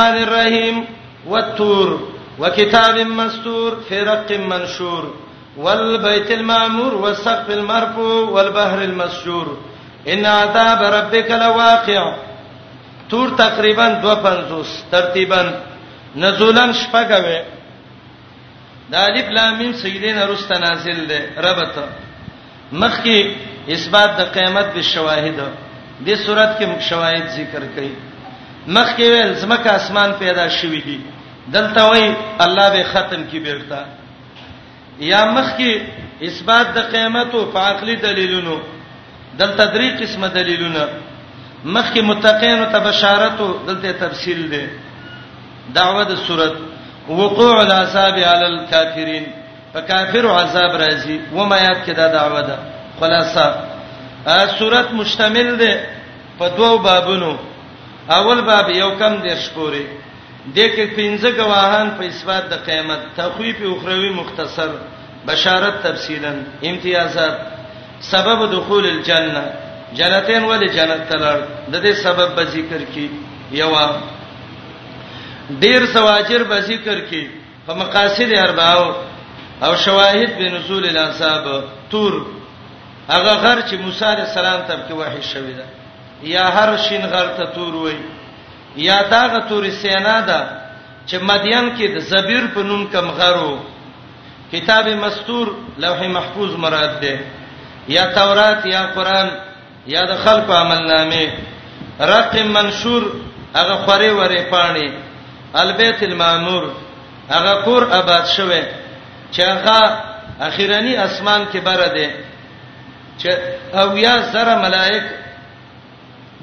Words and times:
الرحمن 0.00 0.22
الرحيم 0.24 0.76
والتور 1.26 1.88
وكتاب 2.38 2.96
مستور 3.06 3.80
في 3.88 4.02
رق 4.02 4.30
منشور 4.50 5.04
والبيت 5.56 6.30
المعمور 6.30 6.94
والسقف 6.94 7.50
المرفوع 7.50 8.28
والبحر 8.34 8.78
المسجور 8.82 9.48
ان 10.12 10.26
عذاب 10.26 10.80
ربك 10.96 11.30
لواقع 11.42 12.02
تور 13.10 13.28
تقریبا 13.44 13.86
250 13.88 14.66
ترتیبا 14.92 15.40
نزولن 16.16 16.72
شپګوي 16.80 17.38
د 18.90 18.94
الف 18.94 19.28
لام 19.36 19.58
میم 19.58 19.72
سیدین 19.82 20.18
رست 20.32 20.52
نازل 20.52 21.06
ده 21.08 21.20
ربط 21.48 21.74
مخکې 22.72 23.16
اثبات 23.76 24.10
د 24.18 24.20
قیامت 24.34 24.66
بالشواهد 24.74 25.40
دې 26.06 26.14
صورت 26.26 26.58
کې 26.58 26.64
مخ 26.66 26.80
شواهد 26.90 27.24
ذکر 27.36 27.62
کړي 27.76 28.09
مخکې 28.66 29.02
ویل 29.12 29.34
زمکه 29.40 29.70
اسمان 29.74 30.10
پیدا 30.18 30.48
شوی 30.58 30.80
دی 30.86 30.98
دلته 31.52 31.82
وای 31.84 32.14
الله 32.44 32.70
به 32.70 32.82
ختم 32.92 33.22
کی 33.30 33.38
بیرته 33.40 33.84
یا 34.98 35.24
مخکې 35.36 35.70
اثبات 36.22 36.66
د 36.74 36.78
قیامت 36.92 37.34
او 37.34 37.58
عقلی 37.58 37.96
دلیلونو 37.96 38.60
دلته 39.38 39.64
درې 39.66 40.02
قسمه 40.02 40.28
دلیلونه 40.28 40.88
مخکې 41.66 41.98
متقین 42.00 42.58
او 42.58 42.72
تبشارت 42.72 43.40
او 43.40 43.48
دلته 43.66 43.92
تفصیل 43.92 44.48
دی 44.50 44.66
دعوه 45.74 46.02
د 46.04 46.16
صورت 46.26 46.52
وقوع 47.08 47.60
العذاب 47.60 48.14
علی 48.14 48.44
الکافرین 48.46 49.24
فکافر 49.72 50.26
عذاب 50.26 50.80
راځي 50.80 51.18
و 51.34 51.44
ما 51.44 51.58
یاد 51.58 51.86
کې 51.86 51.90
دا 51.96 52.08
دعوه 52.12 52.40
ده 52.40 52.56
خلاصہ 53.00 53.54
ا 54.26 54.46
صورت 54.58 54.92
مشتمل 54.92 55.56
ده 55.56 55.80
په 56.38 56.48
دوو 56.56 56.78
بابونو 56.78 57.36
اول 58.08 58.40
باب 58.42 58.70
یو 58.70 58.90
کم 58.98 59.14
دیر 59.24 59.36
شپوري 59.46 59.84
د 60.56 60.58
کې 60.74 60.86
پنځه 60.98 61.30
گواهان 61.38 61.88
په 61.98 62.04
اثبات 62.10 62.44
د 62.50 62.54
قیامت 62.66 63.00
تخویف 63.16 63.56
اخروی 63.70 64.08
مختصر 64.20 64.68
بشارت 65.26 65.82
تفصیلا 65.82 66.32
امتیازات 66.70 67.38
سبب 68.12 68.46
دخول 68.52 68.84
الجنه 68.90 69.44
جنتین 69.98 70.42
ولې 70.44 70.68
جنت 70.76 71.02
تلل 71.08 71.40
د 71.72 71.82
دې 71.84 71.92
سبب 72.02 72.34
به 72.36 72.44
ذکر 72.54 72.82
کی 72.94 73.08
یو 73.60 73.72
ډیر 75.62 75.86
سواجر 75.92 76.42
به 76.44 76.60
ذکر 76.70 77.00
کی 77.10 77.22
په 77.66 77.74
مقاصد 77.74 78.32
ارباو 78.46 78.84
او 79.62 79.76
شواهد 79.84 80.38
به 80.38 80.48
نزول 80.56 80.84
الانصاب 80.86 81.48
تور 81.90 82.16
هغه 83.10 83.34
غر 83.34 83.60
چې 83.70 83.74
موسی 83.82 84.04
عليه 84.04 84.24
السلام 84.28 84.60
ته 84.68 84.76
په 84.88 84.94
وحی 84.94 85.22
شوی 85.32 85.52
ده 85.54 85.64
یا 86.22 86.48
هر 86.50 86.76
شین 86.76 87.02
غر 87.06 87.28
ته 87.36 87.44
تور 87.54 87.74
وای 87.74 87.96
یا 88.76 89.02
دا 89.02 89.26
غتور 89.28 89.64
سینا 89.82 90.20
ده 90.20 90.60
چې 91.06 91.16
مدین 91.22 91.76
کې 91.76 91.86
د 91.94 91.98
زبیر 92.10 92.44
په 92.54 92.62
نوم 92.62 92.86
کم 92.92 93.10
غرو 93.18 93.56
کتاب 94.52 94.88
مستور 95.02 95.46
لوح 95.78 96.08
محفوظ 96.08 96.50
مراد 96.56 97.00
ده 97.00 97.18
یا 97.88 98.04
تورات 98.14 98.66
یا 98.66 98.82
قران 98.94 99.28
یا 99.86 100.02
د 100.10 100.14
خلق 100.24 100.50
عمل 100.50 100.86
نامه 100.92 101.26
رقم 102.00 102.48
منشور 102.48 103.02
هغه 103.54 103.74
خوري 103.86 104.10
وره 104.10 104.42
پانی 104.50 104.88
البیت 105.54 106.02
المامور 106.02 106.64
هغه 107.30 107.62
کور 107.64 107.82
آباد 107.90 108.24
شوه 108.36 108.62
چې 109.32 109.40
هغه 109.40 109.98
اخیرانی 110.48 110.96
اسمان 110.96 111.46
کې 111.52 111.56
بره 111.64 111.88
ده 111.88 112.14
چې 113.18 113.34
او 113.76 113.96
یا 113.98 114.18
زره 114.32 114.58
ملائک 114.62 115.02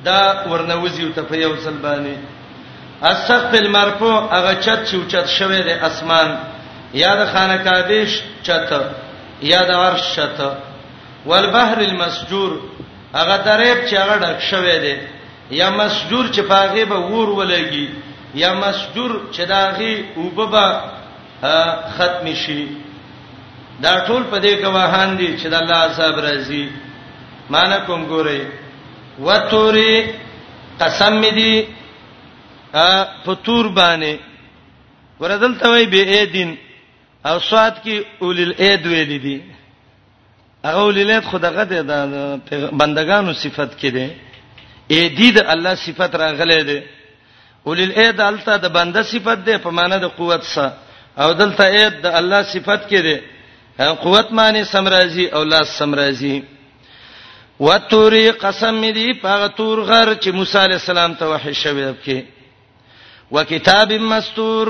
دا 0.05 0.43
ورنوزی 0.51 1.03
او 1.03 1.11
ته 1.15 1.21
په 1.29 1.35
یو 1.37 1.53
ځل 1.63 1.77
باندې 1.85 2.13
اسقف 3.11 3.53
المرفوع 3.63 4.19
هغه 4.35 4.53
چت 4.65 4.79
چې 4.91 4.95
اوچت 4.97 5.25
شوی 5.37 5.61
دی 5.67 5.71
اسمان 5.87 6.29
یا 6.93 7.11
د 7.19 7.21
خانه 7.33 7.57
کعبه 7.57 8.01
چت 8.45 8.69
یا 9.51 9.61
د 9.69 9.71
عرش 9.83 10.03
چت 10.15 10.39
والبحر 11.29 11.79
المسجور 11.89 12.51
هغه 13.17 13.37
دریب 13.47 13.77
چې 13.89 13.93
هغه 14.03 14.15
ډک 14.23 14.39
شوی 14.51 14.79
دی 14.85 14.95
یا 15.59 15.69
مسجور 15.69 16.25
چې 16.35 16.39
پاغه 16.51 16.85
به 16.85 16.97
ور 16.99 17.29
ولګي 17.39 17.87
یا 18.35 18.53
مسجور 18.53 19.11
چې 19.33 19.39
داغي 19.41 20.03
وببا 20.17 20.69
ختم 21.97 22.25
شي 22.43 22.67
دا 23.81 23.93
ټول 24.07 24.23
په 24.31 24.37
دې 24.45 24.53
گواهان 24.65 25.17
دي 25.19 25.29
چې 25.39 25.47
د 25.47 25.53
الله 25.53 25.93
صاحب 25.93 26.19
راضي 26.19 26.69
مانکم 27.49 28.07
ګورئ 28.09 28.41
وتوري 29.19 30.13
قسم 30.79 31.21
دي 31.21 31.67
ا 32.73 32.89
فطور 33.25 33.67
باندې 33.77 34.19
وردل 35.19 35.55
توي 35.59 35.85
به 35.85 36.03
ايدين 36.13 36.57
او 37.25 37.39
سواد 37.39 37.75
کې 37.85 37.95
اول 38.21 38.39
الاید 38.39 38.85
ویل 38.87 39.21
دي 39.25 39.41
هغه 40.65 40.81
اول 40.81 40.97
الاید 41.01 41.23
خدغه 41.23 41.63
د 41.63 41.73
بندگانو 42.79 43.33
صفت 43.33 43.71
کې 43.79 43.85
دي 43.95 44.07
ايدي 44.91 45.31
د 45.31 45.37
الله 45.53 45.73
صفت 45.75 46.15
راغله 46.21 46.61
دي 46.61 46.79
اول 47.67 47.79
الاید 47.87 48.21
الته 48.21 48.55
د 48.57 48.65
بنده 48.77 49.01
صفت 49.13 49.39
ده 49.47 49.57
په 49.63 49.69
معنی 49.77 49.97
د 50.05 50.07
قوت 50.19 50.43
سره 50.43 50.73
او 51.21 51.31
دلته 51.33 51.63
اید 51.65 51.93
د 52.03 52.07
الله 52.19 52.41
صفت 52.53 52.81
کې 52.89 52.99
ده 53.07 53.17
قوت 54.03 54.27
معنی 54.39 54.63
سمرازي 54.63 55.25
او 55.35 55.43
لاس 55.43 55.67
سمرازي 55.79 56.35
وتوري 57.59 58.29
قسم 58.41 58.81
دی 58.95 59.13
پاغه 59.21 59.47
تور 59.57 59.77
غر 59.81 60.13
چې 60.15 60.29
موسی 60.33 60.57
عليه 60.57 60.75
السلام 60.81 61.13
ته 61.19 61.25
وحی 61.27 61.53
شوی 61.59 61.85
کې 61.93 62.21
وکتاب 63.31 63.91
مستور 64.01 64.67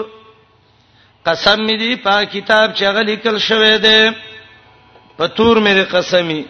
قسم 1.26 1.66
دی 1.82 1.96
پاغه 2.06 2.26
کتاب 2.34 2.76
چې 2.76 2.84
غلی 2.96 3.16
کل 3.24 3.38
شوی 3.48 3.78
دی 3.86 3.98
په 5.18 5.28
تور 5.28 5.58
مې 5.58 5.92
قسمی 5.92 6.44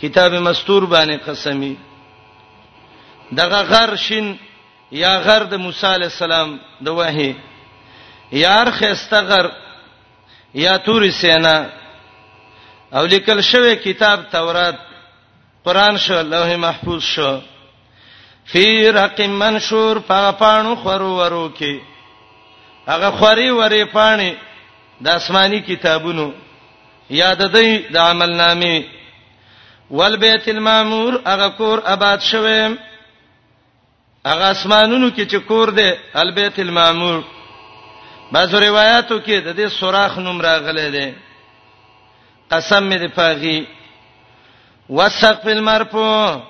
کتاب 0.00 0.32
مستور 0.48 0.86
باندې 0.86 1.28
قسمی 1.30 1.74
دغه 3.38 3.62
غر 3.70 3.94
شین 4.02 4.34
یا 5.04 5.16
غر 5.28 5.44
د 5.52 5.62
موسی 5.62 5.86
عليه 5.86 6.06
السلام 6.12 6.52
د 6.82 6.88
وحی 6.98 7.32
یار 8.42 8.70
خسته 8.80 9.20
غر 9.32 9.48
یا 10.64 10.76
تور 10.88 11.08
سینا 11.20 11.56
او 12.98 13.04
لیکل 13.06 13.40
شوی 13.52 13.74
کتاب 13.84 14.20
تورات 14.30 14.87
قران 15.68 15.96
شو 16.04 16.20
لوح 16.32 16.48
محفوظ 16.66 17.02
شو 17.14 17.30
فی 18.52 18.66
رقم 19.00 19.30
منشور 19.38 19.96
په 20.06 20.30
پانو 20.42 20.74
خورو 20.82 21.08
ورو 21.18 21.42
کې 21.58 21.74
هغه 22.88 23.10
خوري 23.18 23.48
وری 23.58 23.82
پانی 23.96 24.30
د 25.02 25.08
آسماني 25.20 25.60
کتابونو 25.68 26.26
یاد 27.18 27.42
دی 27.56 27.68
د 27.78 27.96
عمل 28.06 28.34
نامې 28.40 28.82
والبیت 29.98 30.48
المامور 30.54 31.20
هغه 31.30 31.48
کور 31.60 31.78
آباد 31.94 32.20
شوه 32.30 32.72
هغه 34.26 34.50
اسمانونو 34.50 35.10
کې 35.16 35.32
چې 35.32 35.36
کور 35.48 35.70
دی 35.80 35.88
البیت 36.24 36.58
المامور 36.66 37.24
بعض 38.34 38.54
روایتو 38.66 39.20
کې 39.26 39.42
د 39.46 39.56
دې 39.56 39.70
سوراخ 39.80 40.18
نوم 40.26 40.40
راغلی 40.52 40.90
دی 40.96 41.08
قسم 42.50 42.90
مې 42.90 42.96
دی 43.04 43.08
پاغي 43.18 43.58
وسق 44.90 45.44
بالمرفوع 45.44 46.42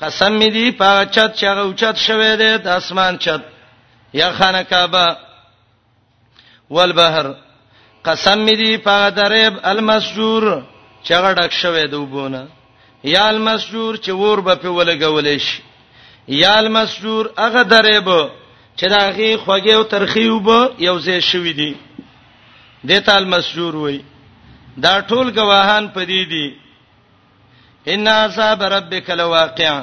قسم 0.00 0.32
می 0.38 0.50
دی 0.50 0.70
په 0.80 1.04
چت 1.10 1.36
چې 1.38 1.44
هغه 1.44 1.60
اوچت 1.64 1.96
شوه 1.96 2.36
دی 2.36 2.58
د 2.58 2.66
اسمان 2.66 3.18
چت 3.18 3.40
یا 4.14 4.30
خانه 4.32 4.62
کعبه 4.64 5.16
والبحر 6.70 7.26
قسم 8.04 8.38
می 8.38 8.54
دی 8.60 8.76
په 8.78 9.10
درب 9.10 9.58
المسجور 9.64 10.62
چې 11.04 11.12
هغه 11.12 11.34
ډک 11.34 11.52
شوه 11.52 11.84
دی 11.86 11.96
وبونه 11.96 12.46
یا 13.14 13.28
المسجور 13.28 13.96
چې 13.96 14.08
ور 14.10 14.40
به 14.40 14.54
په 14.54 14.68
ولګولې 14.68 15.36
شي 15.38 15.62
یا 16.28 16.58
المسجور 16.58 17.30
هغه 17.38 17.62
درب 17.62 18.08
چې 18.78 18.88
دا 18.88 19.10
غي 19.10 19.36
خوږه 19.36 19.72
او 19.74 19.82
ترخی 19.82 20.28
وب 20.28 20.48
یو 20.80 20.98
ځای 21.00 21.20
شوې 21.22 21.54
دي 21.60 21.74
دیتال 22.84 23.24
مسجور 23.28 23.74
وای 23.76 24.00
دا 24.82 25.00
ټول 25.08 25.30
گواهان 25.36 25.88
پدې 25.94 26.28
دي 26.28 26.61
ان 27.88 28.08
اصحاب 28.08 28.62
ربک 28.62 29.10
لواقع 29.10 29.80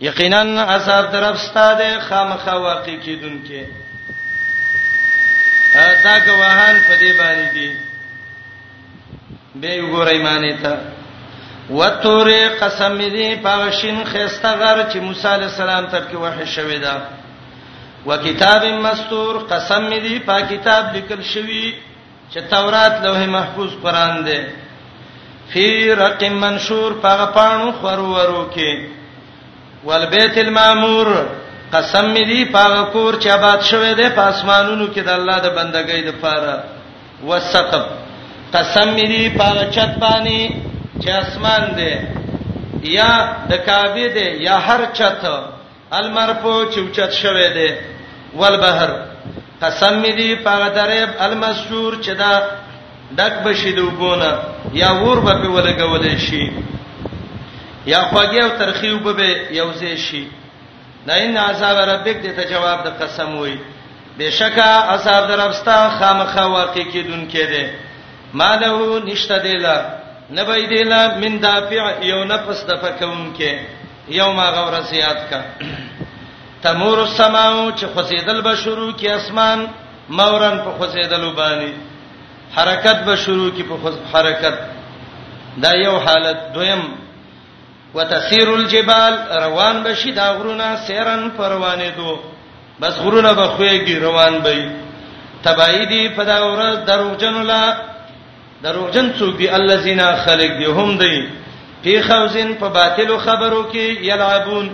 یقینا 0.00 0.40
اصحاب 0.76 1.06
طرف 1.12 1.36
ستاده 1.40 2.00
خامخ 2.08 2.46
واقع 2.46 2.96
کیدونکې 3.04 3.64
دا 6.04 6.18
گواهان 6.26 6.76
په 6.88 6.96
دې 7.00 7.12
باندې 7.20 7.52
دي 7.54 7.70
به 9.54 9.82
وګورئ 9.82 10.18
معنی 10.22 10.52
ته 10.62 10.76
وتور 11.70 12.28
قسم 12.60 12.98
دې 13.10 13.42
پاوشین 13.42 14.02
خسته 14.04 14.52
غر 14.52 14.92
چې 14.92 14.96
موسی 15.00 15.28
علی 15.34 15.44
السلام 15.44 15.86
تر 15.86 16.02
کې 16.10 16.14
وحی 16.14 16.46
شوې 16.54 16.80
ده 16.80 17.02
وکتاب 18.06 18.64
مستور 18.64 19.36
قسم 19.50 19.90
دې 19.90 20.24
په 20.26 20.40
کتاب 20.54 20.94
لیکل 20.94 21.22
شوی 21.34 21.74
چې 22.34 22.38
تورات 22.50 23.02
لوح 23.04 23.18
محفوظ 23.26 23.70
قران 23.82 24.24
دی 24.24 24.40
فی 25.52 25.66
رق 26.00 26.24
منشور 26.44 26.92
پاغه 27.02 27.26
پانو 27.34 27.70
خورورو 27.80 28.42
کې 28.54 28.84
والبیت 29.84 30.36
المامور 30.42 31.08
قسم 31.74 32.12
دی 32.30 32.40
پاغه 32.56 32.82
کور 32.92 33.14
چې 33.20 33.28
آباد 33.36 33.60
شوه 33.68 33.92
دی 34.00 34.08
په 34.18 34.24
اسمانونو 34.32 34.88
کې 34.94 34.98
د 34.98 35.08
الله 35.18 35.36
د 35.46 35.54
بندګۍ 35.54 36.04
د 36.06 36.10
پاره 36.22 36.64
وسقب 37.28 37.86
قسم 38.56 38.94
دی 39.14 39.22
پاغه 39.38 39.64
چت 39.78 39.94
باندې 40.00 40.52
چې 41.02 41.10
اسمان 41.10 41.74
دی 41.74 41.90
یا 42.96 43.10
د 43.50 43.64
کعبه 43.68 44.06
دی 44.18 44.28
یا 44.48 44.58
هر 44.68 44.84
چت 45.00 45.26
المرفو 45.92 46.56
چې 46.72 46.78
اوچت 46.82 47.12
شوه 47.22 47.48
دی 47.56 47.70
والبحر 48.42 48.90
قسم 49.64 50.02
دی 50.20 50.30
پاغه 50.34 50.68
درب 50.78 51.14
المسجور 51.26 51.96
چې 52.02 52.10
دا 52.10 52.42
دک 53.18 53.32
بشیدو 53.44 53.88
ګونه 54.04 54.32
یا 54.74 54.90
ور 55.04 55.18
به 55.26 55.32
په 55.42 55.48
ولګول 55.48 56.18
شي 56.18 56.52
یا 57.86 58.00
خوږی 58.10 58.40
او 58.42 58.48
ترخیو 58.58 58.98
به 59.16 59.28
یوځي 59.60 59.96
شي 59.96 60.28
داین 61.06 61.36
عذاب 61.36 61.76
ربک 61.90 62.16
دې 62.22 62.30
ته 62.36 62.44
جواب 62.50 62.78
د 62.84 62.88
قسم 63.02 63.36
وای 63.38 63.56
بشکا 64.18 64.70
عذاب 64.94 65.28
دربستا 65.28 65.90
خامخا 65.98 66.44
واقع 66.46 66.84
کیدون 66.92 67.24
کده 67.28 67.64
مالو 68.34 68.98
نشته 68.98 69.38
دیلا 69.38 69.76
نبی 70.38 70.66
دیلا 70.66 71.02
من 71.22 71.38
دافع 71.40 71.84
یو 72.04 72.24
نفس 72.24 72.64
دفکون 72.68 73.32
کې 73.38 73.50
یوم 74.08 74.40
غورسیات 74.50 75.30
کا 75.30 75.40
تمور 76.62 76.98
السماو 76.98 77.70
چې 77.78 77.84
خسیدل 77.96 78.40
به 78.40 78.54
شروع 78.54 78.92
کی 78.92 79.08
اسمان 79.08 79.66
مورن 80.10 80.56
په 80.64 80.70
خسیدلو 80.80 81.32
باندې 81.36 81.72
حرکت 82.54 83.04
به 83.04 83.16
شروع 83.16 83.50
کی 83.50 83.62
په 83.62 83.74
حرکت 84.18 84.56
دا 85.62 85.72
یو 85.74 85.96
حالت 85.98 86.52
دویم 86.54 86.82
وتسير 87.94 88.50
الجبال 88.54 89.14
روان 89.42 89.82
بشي 89.82 90.12
دا 90.12 90.32
غرونه 90.32 90.76
سیرن 90.86 91.30
پروانه 91.30 91.90
دو 91.96 92.18
بس 92.80 92.94
غرونه 92.98 93.32
به 93.32 93.46
خوېږي 93.56 93.96
روان 94.02 94.38
به 94.38 94.70
تبعیدی 95.44 96.08
په 96.16 96.24
دا 96.24 96.38
ورځ 96.52 96.76
دروغجن 96.86 97.42
لا 97.42 97.74
دروغجن 98.62 99.14
څوک 99.18 99.36
دی 99.38 99.48
الذين 99.48 100.16
خلق 100.16 100.56
دی 100.58 100.64
هم 100.66 100.98
دی 100.98 101.28
په 101.84 102.02
خوزن 102.02 102.54
په 102.54 102.68
باطل 102.68 103.18
خبرو 103.18 103.70
کې 103.72 104.02
یلعبون 104.02 104.70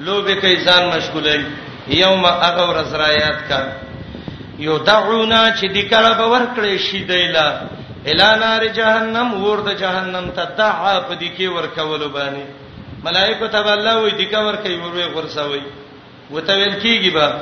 لوبه 0.00 0.34
کې 0.40 0.64
ځان 0.66 0.88
مشغولای 0.96 1.44
یوم 1.88 2.24
اغور 2.24 2.82
زرايات 2.84 3.48
کا 3.48 3.64
یودعونا 4.66 5.40
چې 5.58 5.66
د 5.76 5.78
کړه 5.90 6.12
به 6.18 6.26
ورکړې 6.34 6.74
شي 6.86 7.00
دیلا 7.12 7.48
الانار 8.10 8.62
جهنم 8.78 9.28
ور 9.44 9.60
د 9.68 9.76
جهنم 9.82 10.26
ته 10.38 10.44
دعا 10.58 10.94
په 11.00 11.14
دې 11.14 11.28
کې 11.36 11.46
ورکول 11.56 12.02
باندې 12.08 12.44
ملائکه 13.04 13.48
ته 13.54 13.66
الله 13.76 13.94
وې 14.04 14.12
دې 14.18 14.26
کا 14.32 14.40
ورکې 14.46 14.72
ورې 14.82 15.14
غرسوي 15.14 15.62
وته 16.34 16.52
ویل 16.58 16.74
کیږي 16.82 17.10
با 17.10 17.32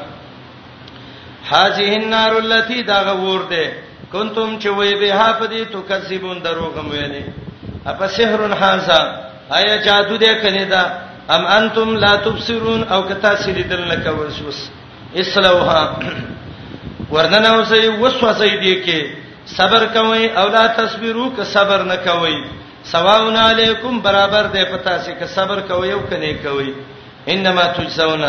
هاذه 1.53 1.91
النار 2.03 2.37
التي 2.43 2.83
دا 2.93 3.01
غور 3.23 3.41
ده 3.55 3.65
کنتم 4.13 4.59
چې 4.59 4.69
وې 4.69 4.95
به 5.01 5.15
ها 5.19 5.29
په 5.41 5.47
دې 5.53 5.63
تو 5.73 5.83
کذبون 5.91 6.39
دروغم 6.45 6.91
ویلې 6.91 7.25
اپا 7.91 8.09
سحر 8.17 8.41
هاذا 8.61 9.01
آیا 9.59 9.77
جادو 9.77 10.17
دې 10.25 10.33
کنه 10.43 10.65
دا 10.65 10.83
ام 11.35 11.45
انتم 11.59 11.95
لا 12.05 12.17
تبصرون 12.25 12.83
او 12.91 13.03
کتا 13.09 13.37
سیدل 13.45 13.83
نکوسوس 13.91 14.59
اسلوها 15.21 15.83
ورننه 17.15 17.51
اوسې 17.59 17.81
وسوسې 18.03 18.53
دي 18.63 18.75
کې 18.85 19.01
صبر 19.59 19.83
کوي 19.97 20.25
او 20.41 20.47
لا 20.57 20.65
تصبرو 20.79 21.27
که 21.37 21.43
صبر 21.55 21.81
نه 21.91 21.97
کوي 22.07 22.37
سواون 22.93 23.37
علیکم 23.37 23.93
برابر 24.07 24.45
دی 24.55 24.65
پتا 24.73 24.95
سي 25.05 25.13
که 25.19 25.27
صبر 25.37 25.59
کوي 25.69 25.91
او 25.93 26.01
کني 26.11 26.33
کوي 26.35 26.71
انما 27.29 27.65
تجزون 27.77 28.25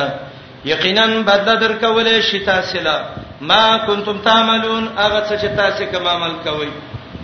یقینا 0.66 1.06
بدل 1.08 1.60
درکول 1.60 2.22
شي 2.22 2.40
تاسو 2.40 2.78
لا 2.80 3.04
ما 3.42 3.78
کنتم 3.88 4.18
تعملون 4.18 4.90
هغه 4.98 5.22
څه 5.30 5.34
چې 5.42 5.48
تاسو 5.58 5.86
کوم 5.94 6.08
عمل 6.08 6.34
کوي 6.46 6.70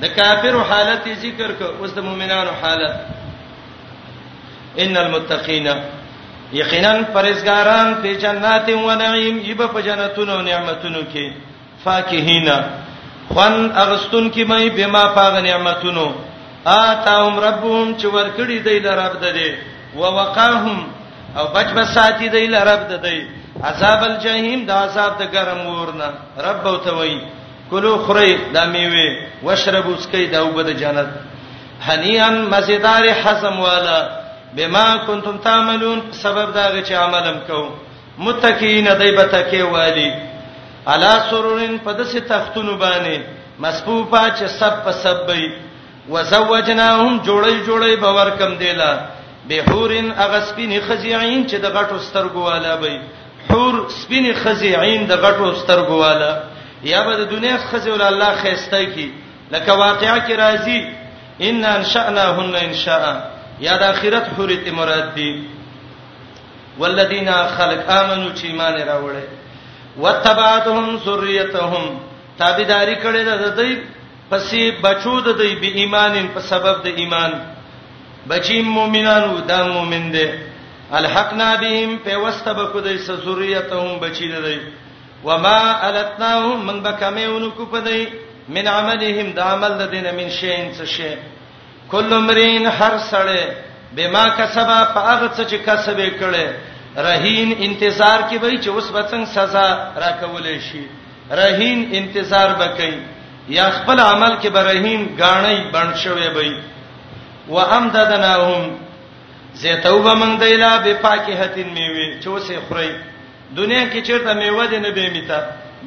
د 0.01 0.05
کافرو 0.15 0.61
حالت 0.63 1.05
ذکر 1.23 1.51
کو 1.59 1.65
اوس 1.81 1.91
د 1.93 1.99
مؤمنانو 1.99 2.51
حالت 2.61 2.95
ان 4.79 4.97
المتقین 4.97 5.67
یقینا 6.53 6.93
پرزګاران 7.13 7.93
په 8.01 8.13
جنات 8.23 8.67
و 8.69 8.89
نعیم 9.01 9.35
یب 9.49 9.61
په 9.73 9.81
جنتونو 9.87 10.41
نعمتونو 10.49 11.01
کې 11.13 11.31
فاکهینا 11.83 12.57
خوان 13.33 13.53
اغستون 13.83 14.29
کې 14.31 14.43
مې 14.49 14.69
بما 14.77 15.03
پاغ 15.17 15.37
نعمتونو 15.47 16.05
آتاهم 16.65 17.39
ربهم 17.47 17.97
چې 17.99 18.05
ورکړي 18.17 18.59
دی 18.67 18.77
لرب 18.87 19.13
ده 19.21 19.31
دي 19.37 19.51
ووقاهم 19.95 20.77
او 21.37 21.45
بچ 21.55 21.67
بساتی 21.75 22.27
دی 22.35 22.45
لرب 22.55 22.81
ده 22.89 22.97
دی 23.05 23.19
عذاب 23.69 24.03
الجحیم 24.03 24.65
دا 24.65 24.75
عذاب 24.83 25.11
د 25.21 25.33
ګرم 25.33 25.61
ورنه 25.75 26.09
رب 26.47 26.67
او 26.71 26.75
توي 26.89 27.21
کلو 27.71 27.97
خوري 28.07 28.33
دا 28.53 28.65
میوه 28.65 29.17
وشربوا 29.45 29.97
سکي 30.05 30.27
دا 30.27 30.41
وبد 30.45 30.69
جنت 30.81 31.07
حنیان 31.87 32.35
مزیدار 32.51 33.05
حسم 33.23 33.59
والا 33.69 33.97
بما 34.55 34.97
کنتم 35.07 35.37
تعملون 35.43 35.99
سبب 36.21 36.53
دا 36.53 36.67
غي 36.73 36.81
چې 36.83 36.93
عملم 36.93 37.37
کو 37.47 37.61
متکئین 38.17 38.85
دایبته 38.99 39.41
کې 39.51 39.61
والی 39.75 40.09
علا 40.93 41.13
سرورن 41.29 41.77
پدسه 41.85 42.19
تختونو 42.19 42.77
باندې 42.77 43.19
مصفوفه 43.65 44.21
چې 44.35 44.45
سب 44.59 44.83
په 44.85 44.91
سب 45.03 45.25
وي 45.29 45.53
وزوجناهم 46.09 47.19
جوړی 47.23 47.67
جوړی 47.67 47.95
باور 48.05 48.29
کم 48.39 48.55
دیلا 48.61 48.93
بهورن 49.49 50.11
اغسبین 50.27 50.77
خزیعين 50.87 51.45
چې 51.47 51.55
د 51.65 51.75
غټو 51.79 51.97
سترګو 52.07 52.45
والا 52.51 52.73
وي 52.85 52.97
حور 53.49 53.75
سپین 54.01 54.31
خزیعين 54.43 55.07
د 55.07 55.11
غټو 55.27 55.53
سترګو 55.65 56.01
والا 56.05 56.31
یا 56.91 57.01
به 57.07 57.13
د 57.17 57.29
دنیا 57.35 57.57
خزی 57.71 57.91
ول 57.91 58.01
الله 58.01 58.35
خيسته 58.45 58.83
کی 58.95 59.11
لکه 59.51 59.73
واقعیا 59.81 60.17
کی 60.27 60.35
راضی 60.35 60.79
ان 61.41 61.65
انشأناهن 61.65 62.55
ان 62.55 62.73
شاء 62.85 63.32
یا 63.59 63.75
د 63.81 63.83
اخرت 63.93 64.25
حورت 64.37 64.67
مراد 64.77 65.15
دي 65.15 65.31
والذین 66.79 67.29
خلق 67.57 67.89
امنوا 67.99 68.35
چې 68.35 68.43
ایمان 68.51 68.73
راوړل 68.73 69.27
وتبعتهم 70.03 70.97
ذریتهم 71.07 71.83
تابعداري 72.37 72.95
کړې 72.95 73.23
ده 73.27 73.35
د 73.35 73.55
دوی 73.59 73.75
پسې 74.29 74.79
بچو 74.85 75.19
د 75.27 75.37
دوی 75.41 75.55
به 75.65 75.71
ایمان 75.81 76.27
په 76.35 76.39
سبب 76.53 76.81
د 76.85 76.99
ایمان 77.03 77.31
بچی 78.31 78.61
مؤمنانو 78.77 79.37
دا 79.47 79.61
مؤمن 79.73 80.11
دي 80.13 80.27
الحقنا 80.99 81.51
بهم 81.63 81.97
په 82.05 82.17
واستبکو 82.23 82.79
د 82.87 82.95
ذریتهم 83.09 83.99
بچی 84.07 84.27
ده 84.33 84.41
دوی 84.47 84.59
وما 85.27 85.57
التناهم 85.89 86.65
من 86.71 86.81
بکمهونکو 86.87 87.65
په 87.75 87.79
دوی 87.89 88.05
من 88.55 88.67
عملهم 88.75 89.31
د 89.39 89.45
عمل 89.51 89.73
د 89.83 89.91
دینه 89.95 90.11
من 90.19 90.29
شین 90.39 90.65
څه 90.73 90.85
شی 90.95 91.13
کل 91.93 92.13
مرین 92.27 92.65
هر 92.79 92.93
سړی 93.11 93.43
بما 93.95 94.23
کسبا 94.37 94.79
فاغه 94.93 95.27
څه 95.37 95.43
چې 95.49 95.57
کسبې 95.67 96.09
کړي 96.19 96.47
رهین 97.07 97.49
انتظار 97.67 98.19
کې 98.29 98.37
وای 98.41 98.57
چې 98.63 98.67
اوس 98.75 98.87
بچنګ 98.95 99.25
سزا 99.35 99.67
راکولې 100.03 100.59
شي 100.69 100.83
رهین 101.41 101.79
انتظار 101.99 102.49
وکړي 102.59 102.97
یا 103.57 103.67
خپل 103.77 103.99
عمل 104.05 104.33
کې 104.41 104.47
برهین 104.57 105.01
غاڼې 105.19 105.73
بند 105.73 105.95
شوي 105.95 106.27
وای 106.35 106.57
و 107.47 107.59
امددناهم 107.59 108.77
زیتوبه 109.63 110.13
من 110.21 110.37
دیلا 110.41 110.73
به 110.83 110.93
پاکهتین 111.07 111.67
میوي 111.79 112.11
چې 112.21 112.27
اوسې 112.27 112.53
خوري 112.67 112.91
دنیا 113.57 113.87
کې 113.93 114.01
چیرته 114.11 114.33
میوه 114.43 114.67
دې 114.67 114.73
نه 114.73 114.91
به 114.91 115.09
میتا 115.15 115.39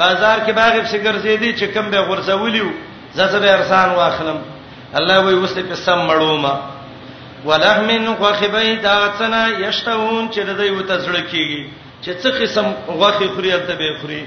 بازار 0.03 0.39
کې 0.47 0.51
باغ 0.59 0.77
په 0.83 0.89
سګر 0.93 1.17
زیدي 1.23 1.57
چې 1.59 1.65
کم 1.65 1.91
به 1.91 2.01
غرزولیو 2.11 2.69
زسه 3.15 3.39
به 3.45 3.53
ارسان 3.61 3.91
واخلم 4.01 4.39
الله 4.95 5.19
وی 5.21 5.35
وسه 5.35 5.63
په 5.69 5.75
سم 5.75 5.99
مړوما 5.99 6.61
ولحمن 7.45 8.09
غخبی 8.19 8.75
داغتنا 8.83 9.43
یشتهون 9.49 10.29
چې 10.31 10.39
د 10.47 10.51
دوی 10.59 10.71
وتزړه 10.71 11.23
کیږي 11.31 11.67
چې 12.03 12.11
څه 12.23 12.29
قسم 12.29 12.67
غوخي 12.89 13.29
خوري 13.35 13.51
ته 13.51 13.75
به 13.81 13.97
خوري 14.01 14.25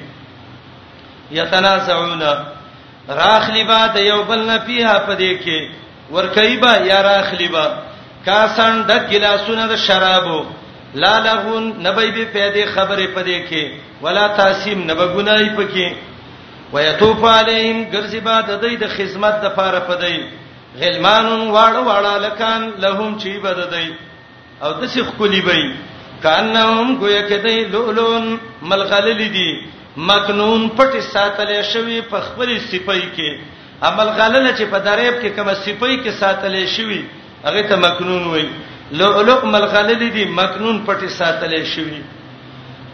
یتنازعون 1.32 2.22
راخلی 3.20 3.64
با 3.64 3.86
د 3.88 3.98
یو 3.98 4.24
بل 4.24 4.40
نه 4.46 4.58
پیه 4.58 4.94
پدې 5.08 5.44
کې 5.44 5.72
ورکای 6.12 6.58
با 6.58 6.74
یا 6.92 7.02
راخلی 7.04 7.48
با 7.48 7.68
کاسن 8.26 8.82
د 8.82 9.08
ګلاسونه 9.12 9.68
د 9.68 9.76
شرابو 9.76 10.46
لا 10.96 11.20
لغون 11.20 11.74
نبی 11.88 12.12
به 12.12 12.26
پیدې 12.36 12.66
خبره 12.76 13.08
پدې 13.16 13.40
کې 13.52 13.72
ولا 14.02 14.28
تاسیم 14.28 14.84
نبه 14.92 15.08
ګنای 15.16 15.50
پکې 15.58 15.96
ويتوب 16.74 17.26
علیهم 17.28 17.86
ګرځي 17.92 18.22
با 18.24 18.42
د 18.42 18.60
دې 18.62 18.74
د 18.80 18.88
خدمت 18.98 19.42
د 19.42 19.50
فار 19.56 19.80
پدې 19.90 20.20
غلمان 20.78 21.26
واړه 21.54 21.82
واړه 21.88 22.14
لکان 22.26 22.62
لهم 22.84 23.18
چی 23.22 23.38
بددای 23.44 23.90
او 24.64 24.70
د 24.80 24.82
سیخ 24.94 25.08
کلی 25.20 25.42
بې 25.48 25.62
کانهم 26.24 26.88
گویا 27.02 27.22
کدی 27.30 27.60
لولون 27.74 28.26
ملغللی 28.70 29.30
دی 29.38 29.50
مکنون 30.10 30.62
پټی 30.78 31.02
ساتلې 31.14 31.60
شوی 31.74 32.00
په 32.12 32.18
خپل 32.26 32.50
سپای 32.72 33.02
کې 33.16 33.30
عمل 33.88 34.10
غلل 34.20 34.46
چې 34.58 34.64
په 34.72 34.78
دریاب 34.90 35.16
کې 35.24 35.30
کوم 35.36 35.50
سپای 35.66 35.96
کې 36.04 36.12
ساتلې 36.22 36.66
شوی 36.78 37.02
هغه 37.46 37.62
ته 37.70 37.76
مکنون 37.86 38.24
وای 38.28 38.48
لولو 39.02 39.36
ملغللی 39.54 40.10
دی 40.16 40.26
مکنون 40.42 40.84
پټی 40.88 41.08
ساتلې 41.20 41.64
شوی 41.76 42.02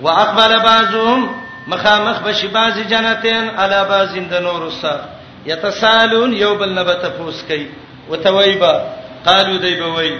واقبل 0.04 0.52
بعضهم 0.70 1.28
مخامخ 1.68 2.18
بشی 2.28 2.48
بعض 2.56 2.78
جنتین 2.90 3.50
علی 3.62 3.80
بعضین 3.90 4.26
د 4.32 4.42
نور 4.48 4.72
سره 4.82 5.15
یتسالون 5.46 6.34
یوبل 6.44 6.72
نبت 6.80 7.04
پوس 7.18 7.40
کوي 7.48 7.68
وتویبا 8.10 8.74
قالو 9.26 9.58
دیبوی 9.58 10.12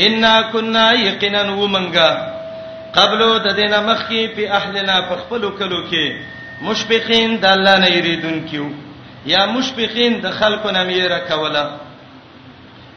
انا 0.00 0.42
كنا 0.52 0.92
یقینا 0.94 1.42
ومنگا 1.62 2.10
قبلو 2.96 3.38
د 3.38 3.48
دینه 3.56 3.80
مخکی 3.80 4.28
په 4.28 4.54
اهلنا 4.58 5.00
په 5.08 5.14
خپل 5.22 5.42
کلو 5.58 5.80
کې 5.90 6.04
مشفقین 6.62 7.36
د 7.42 7.44
الله 7.44 7.78
نه 7.78 7.88
یریدون 7.96 8.40
کیو 8.50 8.68
یا 9.32 9.44
مشفقین 9.46 10.18
د 10.24 10.30
خلکو 10.40 10.70
نه 10.76 10.82
میره 10.90 11.18
کوله 11.30 11.64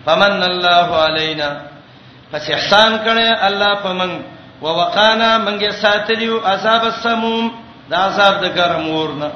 فمن 0.06 0.44
الله 0.50 0.88
علینا 1.08 1.50
پس 2.32 2.50
احسان 2.50 2.98
کړي 3.06 3.44
الله 3.48 3.76
پمن 3.86 4.18
ووقانا 4.62 5.30
منګه 5.46 5.72
ساتلیو 5.82 6.40
عذاب 6.54 6.86
السموم 6.92 7.50
د 7.90 7.94
عذاب 7.94 8.46
د 8.46 8.56
ګرم 8.58 8.88
ورنه 8.90 9.32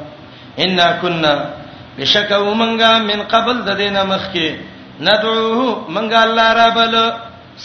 ان 0.60 0.82
كنا 1.02 1.36
بشک 2.00 2.32
او 2.32 2.54
منګه 2.62 2.92
من 3.10 3.20
قبل 3.34 3.56
د 3.68 3.70
دینه 3.82 4.02
مخکي 4.14 4.50
ندعوه 5.08 5.62
منګه 5.96 6.20
الله 6.26 6.48
ربل 6.64 6.94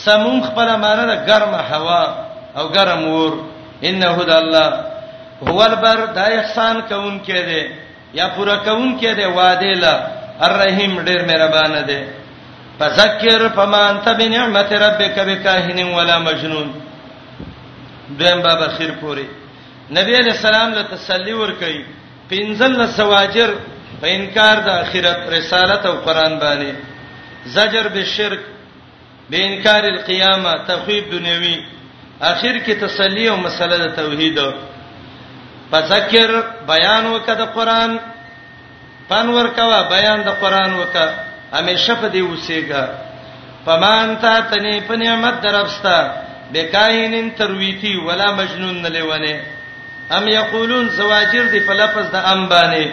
سمون 0.04 0.38
خپل 0.48 0.68
مانه 0.84 1.14
ګرمه 1.28 1.60
هوا 1.72 2.04
او 2.58 2.64
ګرم 2.76 3.02
ور 3.16 3.32
انه 3.88 4.16
د 4.30 4.32
الله 4.42 4.68
هو 5.48 5.58
البر 5.70 5.98
دا 6.16 6.24
احسان 6.40 6.76
کوم 6.90 7.14
کې 7.26 7.38
دی 7.48 7.62
یا 8.18 8.26
پورا 8.34 8.56
کوم 8.66 8.88
کې 9.00 9.10
دی 9.18 9.26
وعده 9.38 9.70
لا 9.82 9.94
الرحیم 10.46 10.92
ډیر 11.08 11.20
مهربان 11.30 11.74
دی 11.88 12.00
فذکر 12.78 13.42
فمان 13.56 13.94
تب 14.04 14.20
نعمت 14.36 14.70
ربک 14.84 15.16
بکاهن 15.28 15.78
ولا 15.96 16.16
مجنون 16.28 16.68
دیم 18.18 18.38
باب 18.44 18.60
اخیر 18.70 18.90
پوری 19.00 19.26
نبی 19.98 20.12
علیہ 20.20 20.32
السلام 20.38 20.68
له 20.76 20.82
تسلی 20.94 21.32
ور 21.40 21.52
کوي 21.60 21.80
پنځل 22.30 22.72
سواجر 22.98 23.50
په 24.00 24.06
انکار 24.18 24.56
د 24.66 24.68
اخرت 24.84 25.20
رسالت 25.36 25.82
او 25.90 25.94
قران 26.06 26.34
باندې 26.42 26.70
زجر 27.56 27.86
به 27.94 28.02
شرک 28.16 28.40
به 29.30 29.36
انکار 29.48 29.82
القیامه 29.94 30.52
تخویب 30.70 31.04
دنیوي 31.14 31.56
اخر 32.32 32.54
کې 32.64 32.74
تسلی 32.84 33.26
او 33.32 33.36
مسله 33.46 33.76
د 33.84 33.86
توحید 34.00 34.38
فذکر 35.70 36.30
بیان 36.72 37.04
وکړه 37.12 37.34
د 37.38 37.44
قران 37.56 37.92
پن 39.08 39.26
ورکوا 39.38 39.80
بیان 39.94 40.18
د 40.24 40.28
قران 40.42 40.70
وکړه 40.80 41.10
همیشه 41.56 41.92
په 42.00 42.06
دې 42.12 42.20
اوسېګا 42.28 42.84
پمان 43.64 44.08
تا 44.22 44.34
تنه 44.50 44.74
په 44.88 44.94
نعمت 45.02 45.34
درپستا 45.42 45.98
بکاینن 46.52 47.30
ترویتی 47.40 47.96
ولا 48.06 48.28
مجنون 48.40 48.82
نه 48.82 48.88
لونه 48.88 49.34
ام 50.10 50.24
یقولون 50.28 50.88
زواجر 50.88 51.44
دی 51.52 51.60
په 51.68 51.72
لفظ 51.80 52.04
د 52.12 52.16
ام 52.32 52.48
باندې 52.48 52.86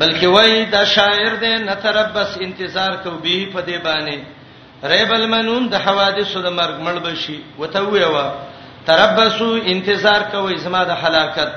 بلکې 0.00 0.24
وای 0.26 0.64
دا 0.64 0.84
شاعر 0.84 1.36
دې 1.42 1.52
نتربس 1.68 2.36
انتظار 2.46 2.96
کو 3.02 3.10
به 3.10 3.50
په 3.52 3.60
دې 3.68 3.76
باندې 3.84 4.18
ریب 4.92 5.12
المنون 5.12 5.68
د 5.72 5.80
حوادثو 5.84 6.42
د 6.46 6.52
مرګ 6.58 6.76
مړ 6.86 6.96
بشي 7.06 7.38
وته 7.60 7.80
ویوا 7.88 8.26
تربسو 8.86 9.48
انتظار 9.74 10.22
کوي 10.32 10.56
زما 10.64 10.82
د 10.90 11.00
هلاکت 11.04 11.52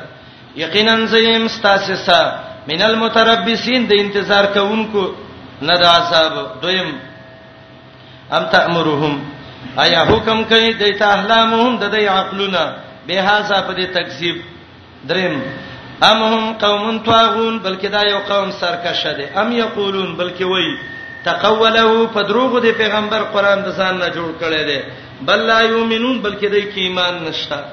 یقینا 0.60 0.96
زیم 1.12 1.48
ستاسسا 1.56 2.22
من 2.70 2.82
المتربسین 2.82 3.86
د 3.90 3.94
انتظار 4.04 4.46
کوونکو 4.54 5.04
نه 5.62 5.76
د 5.84 5.86
عذاب 5.92 6.42
دویم 6.64 6.92
ام 8.38 8.44
تامرهم 8.56 9.24
آیا 9.84 10.04
حکم 10.12 10.44
کوي 10.54 10.74
د 10.82 10.98
ته 11.02 11.06
احلامهم 11.16 11.78
د 11.78 11.92
دې 11.92 12.04
عقلونه 12.04 12.76
به 13.08 13.22
هاذا 13.22 13.62
په 13.68 13.74
دې 13.76 13.88
تکذیب 13.98 14.42
دریم 15.12 15.36
ام 16.04 16.22
هم 16.34 16.54
قوم 16.60 17.00
طاغون 17.06 17.58
بلکې 17.64 17.86
دا 17.90 18.02
یو 18.10 18.20
قوم 18.20 18.52
سرکشه 18.52 19.12
دي 19.18 19.26
ام 19.42 19.52
یقولون 19.58 20.16
بلکې 20.20 20.42
وایي 20.52 20.78
تقوله 21.26 22.08
په 22.14 22.22
دروغ 22.30 22.60
دي 22.66 22.72
پیغمبر 22.82 23.24
قران 23.34 23.64
د 23.64 23.74
ځان 23.80 24.00
نه 24.04 24.10
جوړ 24.18 24.30
کړي 24.44 24.64
دي 24.70 24.80
بل 25.32 25.40
لا 25.50 25.60
یؤمنون 25.62 26.22
بلکې 26.26 26.46
دای 26.52 26.62
کې 26.72 26.78
ایمان 26.84 27.24
نشته 27.24 27.64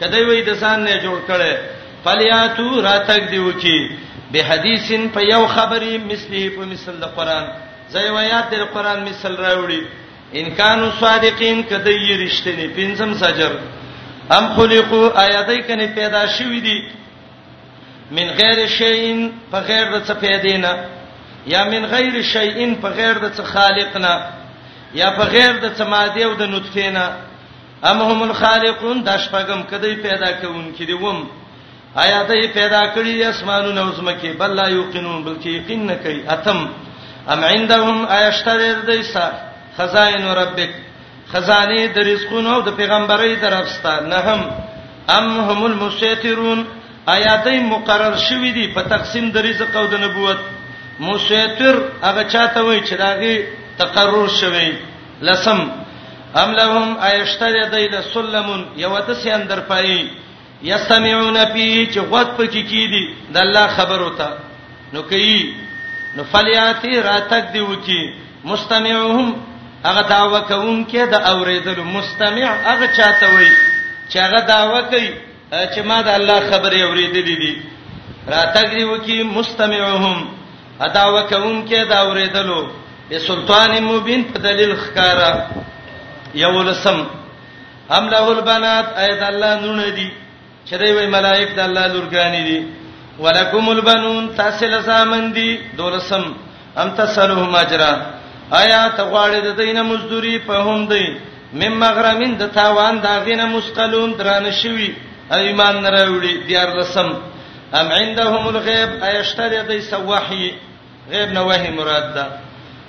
کدی 0.00 0.22
وایي 0.28 0.42
د 0.42 0.54
ځان 0.60 0.78
نه 0.88 0.98
جوړ 1.02 1.30
کړي 1.30 1.56
فلیاتو 2.04 2.82
راتک 2.88 3.30
دیو 3.30 3.52
کې 3.60 3.94
به 4.32 4.44
حدیثن 4.50 5.08
په 5.16 5.20
یو 5.32 5.42
خبري 5.56 5.98
مثله 6.12 6.44
په 6.56 6.64
مثل 6.74 7.00
د 7.04 7.12
قران 7.16 7.48
زای 7.96 8.10
ویات 8.16 8.50
د 8.58 8.64
قران 8.76 9.04
مثل 9.10 9.36
راوړي 9.36 9.82
ان 10.38 10.50
کانوا 10.62 10.92
صادقین 11.00 11.62
کدی 11.72 12.16
رښتینی 12.28 12.68
پنځم 12.76 13.14
سجر 13.14 13.52
ام 14.36 14.44
خلقو 14.56 15.02
آیاتای 15.26 15.60
کني 15.68 15.86
پیدا 15.94 16.26
شوې 16.38 16.60
دي 16.66 16.80
من 18.10 18.28
غیر 18.40 18.66
شیء 18.78 19.06
په 19.50 19.58
غیر 19.68 19.86
د 19.94 19.98
څه 20.06 20.14
پیدا 20.24 20.54
نه 20.64 20.72
یا 21.52 21.62
من 21.72 21.82
غیر 21.94 22.14
شیء 22.34 22.58
په 22.82 22.88
غیر 22.98 23.14
د 23.24 23.26
څه 23.36 23.42
خالق 23.52 23.96
نه 24.04 24.14
یا 25.00 25.08
په 25.18 25.24
غیر 25.34 25.52
د 25.64 25.66
څه 25.78 25.84
ماده 25.94 26.24
او 26.26 26.32
د 26.40 26.42
نطفه 26.54 26.86
نه 26.96 27.06
ام 27.90 27.98
هم 28.08 28.20
الخالقون 28.22 28.96
د 29.06 29.10
شپږم 29.24 29.60
کدی 29.70 29.94
پیدا 30.06 30.30
کوونکې 30.42 30.82
دی 30.88 30.92
وم 31.02 31.18
آیا 32.04 32.18
ته 32.28 32.34
پیدا 32.58 32.82
کړی 32.94 33.12
د 33.16 33.22
اسمانونو 33.34 33.80
او 33.82 33.92
زمکه 33.98 34.30
بل 34.40 34.50
لا 34.60 34.66
یوقنون 34.76 35.18
بلکې 35.26 35.46
یقین 35.58 35.86
نه 35.86 35.94
کوي 36.02 36.22
اتم 36.36 36.60
ام 37.32 37.44
عندهم 37.44 38.06
ایشتر 38.18 38.60
دیسا 38.90 39.26
خزائن 39.78 40.24
ربک 40.40 40.70
خزانه 41.32 41.86
د 41.94 41.98
رزقونو 42.12 42.54
او 42.54 42.60
د 42.68 42.70
پیغمبري 42.80 43.36
درفستا 43.36 43.94
نه 44.12 44.16
هم 44.26 44.42
ام 45.16 45.30
هم 45.48 45.62
المسیترون 45.70 46.60
آیاتې 47.06 47.56
مقرر 47.60 48.16
شوې 48.28 48.52
دي 48.54 48.66
په 48.74 48.82
تقسیم 48.82 49.30
د 49.32 49.36
رزق 49.48 49.76
او 49.76 49.86
د 49.86 49.94
نبوت 50.00 50.38
مسیطر 51.00 51.74
هغه 52.02 52.22
چاته 52.32 52.60
وای 52.64 52.80
چې 52.80 52.94
داغه 52.96 53.34
تقرر 53.78 54.28
شوی 54.40 54.72
لسم 55.22 55.58
ام 56.42 56.52
لهم 56.52 56.96
ایشتری 57.00 57.62
دیل 57.70 58.02
سلمون 58.14 58.64
یو 58.76 58.92
د 59.08 59.14
سي 59.22 59.30
اندر 59.30 59.60
پای 59.60 60.10
یسمعون 60.62 61.38
فی 61.52 61.86
چې 61.86 61.98
غوږ 61.98 62.28
پکې 62.36 62.62
کیدی 62.70 63.14
د 63.32 63.36
الله 63.44 63.66
خبر 63.76 64.02
وتا 64.02 64.30
نو 64.92 65.02
کوي 65.12 65.38
نو 66.16 66.22
فلیاتی 66.32 67.00
راتک 67.02 67.52
دی 67.52 67.60
وکی 67.70 68.02
مستمعهم 68.44 69.32
هغه 69.84 70.02
داوا 70.12 70.40
کوونکې 70.52 71.08
د 71.08 71.14
اوریدلو 71.32 71.84
مستمع 71.96 72.46
هغه 72.68 72.92
چاته 72.98 73.26
وای 73.34 73.50
چې 74.12 74.16
هغه 74.26 74.40
داوا 74.52 74.80
کوي 74.94 75.10
چې 75.50 75.80
ما 75.88 75.98
د 76.06 76.08
الله 76.18 76.38
خبرې 76.50 76.80
اوریدلې 76.88 77.36
دي 77.42 77.52
راتګ 78.34 78.66
دی 78.74 78.84
وکي 78.90 79.18
مستمعهم 79.38 80.18
ادا 80.86 81.04
وکون 81.14 81.56
کې 81.68 81.80
دا 81.90 81.98
اوریدلو 82.08 82.60
په 83.08 83.18
سلطان 83.28 83.70
مبین 83.84 84.22
په 84.30 84.38
دلیل 84.46 84.72
ښکارا 84.84 85.32
یو 86.34 86.62
لسم 86.62 86.98
هم 87.92 88.04
له 88.14 88.24
البنات 88.36 88.86
اید 89.02 89.20
الله 89.30 89.52
نونه 89.64 89.88
دي 89.98 90.08
چې 90.68 90.74
دوی 90.80 90.92
وي 90.92 91.06
ملائک 91.16 91.48
د 91.56 91.60
الله 91.68 91.86
لورګانی 91.94 92.42
دي 92.50 92.60
ولکم 93.18 93.68
البنون 93.68 94.28
تاسل 94.36 94.82
زامن 94.82 95.32
دي 95.32 95.58
دولسم 95.76 96.24
ام 96.76 96.90
تسلهم 96.96 97.56
اجرا 97.56 97.92
آیا 98.62 98.80
تغواړې 98.98 99.40
د 99.44 99.50
دینه 99.56 99.82
مزدوري 99.82 100.38
په 100.38 100.54
هم 100.66 100.80
دی 100.92 101.06
مم 101.60 101.78
مغرمین 101.80 102.32
د 102.38 102.48
تاوان 102.54 103.00
دا 103.02 103.18
غینه 103.24 103.46
مسقلون 103.46 104.10
درانه 104.18 104.50
شوی 104.62 104.90
ایمان 105.38 105.76
نه 105.84 105.90
راوړي 105.94 106.32
دیار 106.48 106.70
لسم 106.78 107.08
ام 107.80 107.88
عندهم 108.00 108.44
الغیب 108.52 108.90
ایشتری 109.08 109.58
د 109.68 109.82
سوحی 109.90 110.46
غیب 111.10 111.30
نه 111.36 111.42
وحی 111.48 111.70
مراد 111.78 112.06
ده 112.16 112.24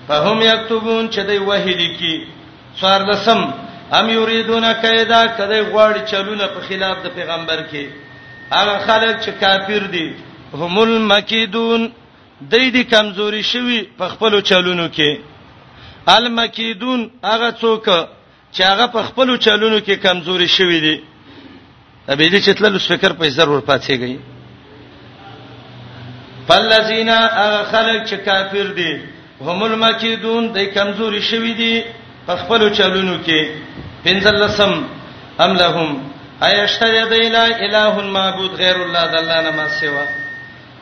فهم 0.07 0.39
یكتبون 0.41 1.09
چې 1.09 1.19
دوی 1.27 1.37
وحی 1.49 1.73
لیکي 1.81 2.13
څوار 2.79 3.01
لسم 3.09 3.39
هم 3.97 4.09
یریدون 4.13 4.65
کیدا 4.85 5.19
کدی 5.41 5.59
غواړي 5.71 6.01
چلونه 6.13 6.47
په 6.55 6.59
خلاف 6.71 6.97
د 7.03 7.07
پیغمبر 7.19 7.59
کې 7.71 7.81
هغه 8.55 8.73
خلک 8.87 9.15
چې 9.25 9.29
کافر 9.45 9.83
دي 9.87 10.13
هم 10.63 10.79
المکیدون 10.85 11.87
د 12.41 12.55
دې 12.55 12.83
کمزوري 12.95 13.43
شوی 13.51 13.79
په 14.01 14.09
خپل 14.15 14.39
چلونو 14.41 14.87
کې 14.97 15.19
المکیدون 16.17 17.07
هغه 17.29 17.51
څوک 17.61 17.93
چې 18.55 18.61
هغه 18.61 18.87
په 18.99 19.03
خپل 19.11 19.33
چلونو 19.47 19.79
کې 19.79 19.91
کمزوري 20.09 20.47
شوی 20.57 20.79
دي 20.89 20.95
ابيدي 22.11 22.39
چې 22.45 22.49
تلل 22.57 22.77
فکر 22.91 23.11
په 23.19 23.29
ضرور 23.29 23.59
پاتېږي 23.61 24.19
فالذین 26.47 27.09
خلق 27.71 27.99
چې 28.09 28.15
کافر 28.25 28.67
دي 28.79 28.91
هم 29.49 29.63
المکیدون 29.67 30.49
د 30.57 30.67
کمزوري 30.73 31.21
شوی 31.29 31.53
دي 31.61 31.71
په 32.27 32.35
خپل 32.41 32.67
چلونو 32.79 33.15
کې 33.25 33.47
پنځلسم 34.03 34.83
ام 35.45 35.53
لهم 35.53 36.11
ايشتر 36.49 36.93
د 37.09 37.13
اله 37.13 37.55
اله 37.69 38.01
معبود 38.19 38.51
غیر 38.65 38.75
الله 38.83 39.05
د 39.15 39.19
الله 39.23 39.41
نه 39.47 39.51
ما 39.61 39.67
سوا 39.79 40.05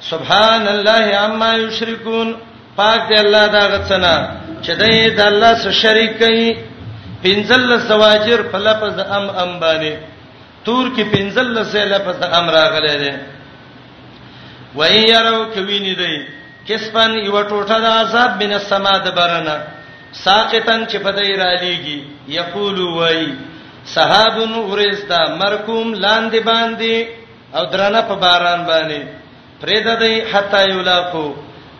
سبحان 0.09 0.67
الله 0.75 1.17
عما 1.23 1.53
یشرکون 1.63 2.35
پاک 2.75 3.09
دی 3.09 3.15
الله 3.23 3.47
دا 3.55 3.63
غڅنا 3.73 4.15
چې 4.61 4.71
د 5.17 5.21
الله 5.31 5.53
سره 5.63 5.71
شریک 5.83 6.17
کړي 6.19 6.57
پنځلس 7.25 7.91
واجر 8.05 8.41
په 8.53 8.57
لفظ 8.69 8.99
ام 9.09 9.29
ام 9.43 9.59
باندې 9.59 9.93
تور 10.65 10.87
کې 10.95 11.03
پنځل 11.11 11.47
لسه 11.57 11.85
لفظ 11.95 12.23
امر 12.39 12.53
غلې 12.53 12.97
ده 12.97 13.19
و 14.77 14.81
ان 14.95 15.03
يروا 15.09 15.43
کوینی 15.53 15.93
دی 15.99 16.15
کسبن 16.67 17.11
یو 17.25 17.41
ټوټه 17.49 17.79
د 17.85 17.85
عذاب 17.99 18.31
بن 18.39 18.51
السما 18.61 18.95
د 19.05 19.15
برنه 19.19 19.57
ساقطن 20.25 20.81
چې 20.85 20.97
په 21.03 21.11
دای 21.19 21.33
را 21.41 21.51
لیږي 21.61 21.99
یقول 22.39 22.79
وای 22.97 23.23
صحابن 23.93 24.51
ورستا 24.71 25.21
مرکوم 25.41 25.93
لاندې 26.05 26.39
باندې 26.49 27.55
او 27.55 27.65
درانه 27.73 28.01
په 28.09 28.15
باران 28.23 28.65
باندې 28.69 28.99
پرې 29.61 29.79
د 29.83 29.99
دې 29.99 30.33
حتا 30.33 30.61
یولاکو 30.71 31.25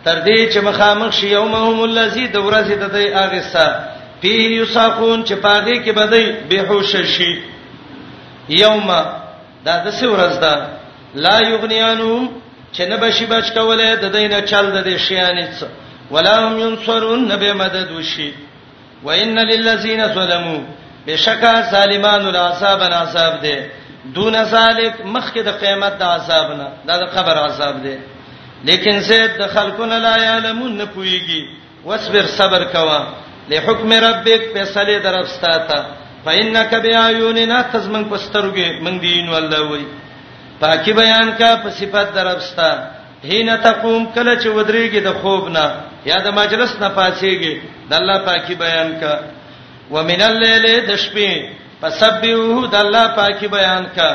تر 0.04 0.18
دې 0.26 0.50
چې 0.54 0.58
مخامخ 0.68 1.12
شي 1.14 1.28
یومهم 1.36 1.80
الذی 1.84 2.26
دورزی 2.34 2.74
د 2.74 2.84
دې 2.92 3.16
اغه 3.24 3.40
سا 3.52 3.66
پی 4.20 4.34
یساقون 4.60 5.24
چې 5.24 5.32
پاګه 5.32 5.84
کې 5.84 5.90
بدای 5.90 6.24
بهوش 6.48 6.96
شي 7.16 7.32
یوم 8.58 8.88
دا 9.66 9.74
د 9.86 9.88
څو 9.98 10.06
ورځ 10.14 10.34
ده 10.44 10.54
لا 11.24 11.36
یغنیانو 11.50 12.12
چې 12.74 12.82
نه 12.90 12.96
بشي 13.02 13.26
بچ 13.32 13.46
کوله 13.56 13.88
د 14.02 14.06
دینه 14.16 14.38
چل 14.50 14.64
د 14.72 14.78
دې 14.86 14.96
شیانې 15.08 15.46
ولا 16.14 16.34
هم 16.46 16.54
ينصرون 16.64 17.20
نبه 17.32 17.52
مدد 17.60 17.88
وشي 17.92 18.30
وان 19.04 19.38
للذین 19.50 20.00
ظلموا 20.14 20.60
بشکا 21.06 21.54
سالمان 21.70 22.26
العذاب 22.30 22.80
عذاب 23.02 23.34
دے 23.44 23.56
دون 24.16 24.34
ذالک 24.54 24.94
مخک 25.14 25.34
د 25.44 25.48
قیامت 25.60 25.92
د 25.98 26.02
عذاب 26.02 26.48
نه 26.58 26.68
دا 26.86 26.94
د 27.02 27.04
قبر 27.14 27.36
عذاب 27.46 27.82
دے 27.84 27.96
لیکن 28.68 28.94
زید 29.08 29.30
د 29.40 29.46
خلقنا 29.54 29.98
لا 30.06 30.16
یعلمون 30.26 30.76
نه 30.76 30.84
پویږي 30.94 31.42
واصبر 31.84 32.26
صبر 32.38 32.64
کوا 32.64 33.00
له 33.50 33.56
حکم 33.66 33.92
ربک 34.06 34.42
فیصله 34.54 34.98
درپستا 35.06 35.56
تا 35.68 35.80
فإنك 36.26 36.74
بأعيننا 36.84 37.60
تزمن 37.72 38.04
پسترګې 38.10 38.80
من 38.84 39.00
دین 39.02 39.28
والله 39.28 39.60
وای 39.70 39.84
پاکي 40.60 40.92
بیان 40.92 41.30
کا 41.38 41.54
په 41.62 41.70
صفات 41.80 42.14
دربستا 42.14 42.70
هینا 43.24 43.56
تقوم 43.64 44.06
کله 44.14 44.34
چې 44.42 44.46
ودرېږي 44.48 45.00
د 45.04 45.12
خوب 45.22 45.48
نه 45.48 45.66
یا 46.06 46.16
د 46.24 46.28
مجلس 46.40 46.76
نه 46.80 46.88
پاتېږي 46.88 47.54
د 47.90 47.92
الله 48.00 48.18
پاکي 48.26 48.54
بیان 48.54 48.90
کا 49.00 49.14
ومن 49.90 50.20
الليل 50.22 50.66
د 50.88 50.96
شپې 51.04 51.32
فسبحوه 51.80 52.68
د 52.72 52.76
الله 52.84 53.06
پاکي 53.16 53.48
بیان 53.56 53.84
کا 53.96 54.10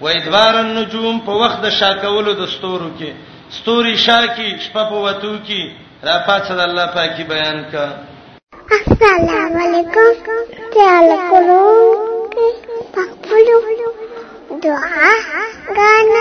و 0.00 0.08
ادوار 0.08 0.54
النجوم 0.54 1.18
په 1.26 1.32
وخت 1.42 1.60
د 1.62 1.70
شاکولو 1.80 2.32
د 2.32 2.46
ستورو 2.54 2.90
کې 2.98 3.12
ستوري 3.58 3.96
شاکی 3.96 4.48
شپه 4.66 4.84
په 4.90 4.96
وتو 5.04 5.34
کې 5.46 5.72
را 6.08 6.18
پات 6.26 6.44
صد 6.48 6.60
الله 6.60 6.86
پاکي 6.94 7.24
بیان 7.32 7.62
کا 7.72 7.86
السلام 8.74 9.54
علیکم 9.62 10.26
خیال 10.74 11.08
کوم 11.30 12.28
پخپلو 12.94 13.56
دعا 14.64 15.08
غانا 15.76 16.20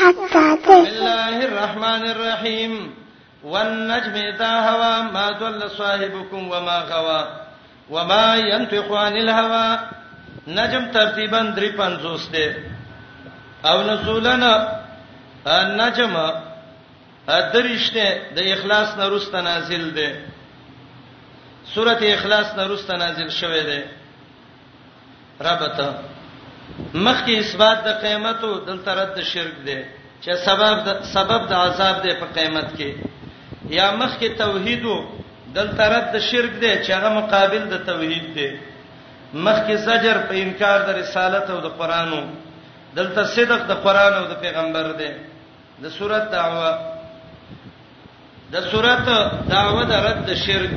حتى 0.00 0.72
الله 0.74 1.30
الرحمن 1.44 2.08
الرحيم 2.14 2.74
والنجم 3.44 4.16
إذا 4.24 4.50
هوى 4.56 4.90
ما 5.12 5.26
ضل 5.40 5.68
صاحبكم 5.78 6.50
وما 6.50 6.76
غوى 6.92 7.24
وما 7.90 8.36
ينطق 8.36 8.92
عن 8.92 9.16
الهوى 9.22 10.52
نجم 10.60 10.92
ترتیبا 10.92 11.40
درې 11.56 11.72
پنځوس 11.80 12.28
دی 12.32 12.54
او 13.64 13.82
نزولنا 13.82 14.54
النجم 15.58 16.16
ادرشته 17.28 18.22
د 18.34 18.38
اخلاص 18.56 18.96
نه 18.98 19.08
روسته 19.14 19.40
نازل 19.50 19.90
دی 20.00 20.08
سورته 21.74 22.06
اخلاص 22.14 22.46
نه 22.56 22.64
روسته 22.70 22.94
نازل 22.96 23.28
شوه 23.30 23.62
ده 23.68 23.78
ربته 25.40 25.86
مخکې 26.94 27.32
اثبات 27.44 27.78
د 27.84 27.88
قیامت 28.02 28.40
او 28.44 28.54
دلته 28.68 28.90
رد 28.94 29.20
شرک 29.22 29.54
ده 29.66 29.78
چې 30.22 30.32
سبب 30.46 30.76
د 30.86 30.90
سبب 31.14 31.46
د 31.50 31.52
عذاب 31.52 31.96
ده 32.02 32.14
په 32.20 32.26
قیامت 32.36 32.68
کې 32.78 32.90
یا 33.78 33.90
مخکې 33.96 34.28
توحید 34.38 34.84
او 34.84 34.98
دلته 35.54 35.82
رد 35.94 36.18
شرک 36.30 36.52
ده 36.62 36.82
چې 36.84 36.90
هغه 36.90 37.08
مقابل 37.18 37.62
د 37.70 37.76
توحید 37.86 38.34
ده 38.34 38.48
مخکې 39.34 39.74
زجر 39.74 40.16
په 40.28 40.34
انکار 40.44 40.78
د 40.88 40.90
رسالت 41.00 41.50
او 41.50 41.60
د 41.60 41.66
قرانو 41.78 42.22
دلته 42.96 43.24
صدق 43.24 43.62
د 43.68 43.72
قران 43.84 44.12
او 44.18 44.24
د 44.32 44.34
پیغمبر 44.42 44.92
ده 45.00 45.10
د 45.82 45.88
سورته 45.98 46.28
دعوه 46.30 46.72
د 48.52 48.56
سورته 48.70 49.16
دعوه 49.50 49.82
د 49.84 49.92
رد 50.06 50.34
شرک 50.34 50.70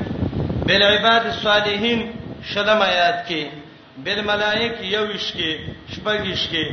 بل 0.70 0.82
عباد 0.94 1.24
الصالحین 1.34 2.00
شلم 2.52 2.82
آیات 2.90 3.18
کې 3.28 3.46
بل 4.06 4.20
ملائک 4.26 4.74
یوش 4.96 5.24
کې 5.38 5.74
شپږش 5.94 6.42
کې 6.52 6.64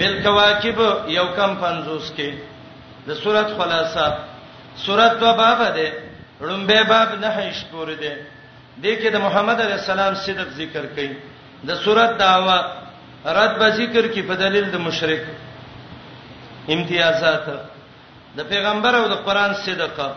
بل 0.00 0.12
کواکب 0.24 0.78
یو 1.18 1.26
کم 1.38 1.54
50 1.62 2.10
کې 2.16 2.34
د 3.08 3.18
سورۃ 3.22 3.48
خلاصہ 3.60 4.06
سورۃ 4.84 5.12
دو 5.22 5.30
باب 5.40 5.60
ده 5.78 5.86
رمبه 6.48 6.82
باب 6.92 7.16
نه 7.22 7.30
هیڅ 7.38 7.58
پور 7.72 7.86
ده 7.86 8.16
دې 8.82 8.94
کې 9.02 9.08
د 9.16 9.26
محمد 9.26 9.60
علی 9.68 9.72
السلام 9.80 10.14
صدق 10.26 10.48
ذکر 10.60 10.84
کړي 10.96 11.10
د 11.70 11.74
سورۃ 11.84 12.16
دعوا 12.22 12.58
رد 13.38 13.58
به 13.60 13.70
ذکر 13.80 14.02
کې 14.12 14.20
په 14.32 14.42
دلیل 14.42 14.70
د 14.72 14.76
مشرک 14.88 15.22
امتیازات 16.74 17.46
د 18.40 18.54
پیغمبر 18.54 18.94
او 19.02 19.06
د 19.12 19.24
قران 19.28 19.54
صدقه 19.68 20.12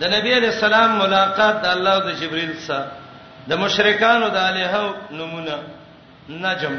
د 0.00 0.04
نبی 0.12 0.32
علی 0.34 0.46
السلام 0.46 0.96
ملاقات 0.98 1.62
د 1.62 1.66
الله 1.74 1.92
او 1.98 2.00
د 2.08 2.16
جبرئیل 2.20 2.52
سره 2.66 2.88
د 3.50 3.58
مشرکانو 3.64 4.28
د 4.34 4.38
الہو 4.48 4.86
نمونه 5.18 5.56
نجم 6.44 6.74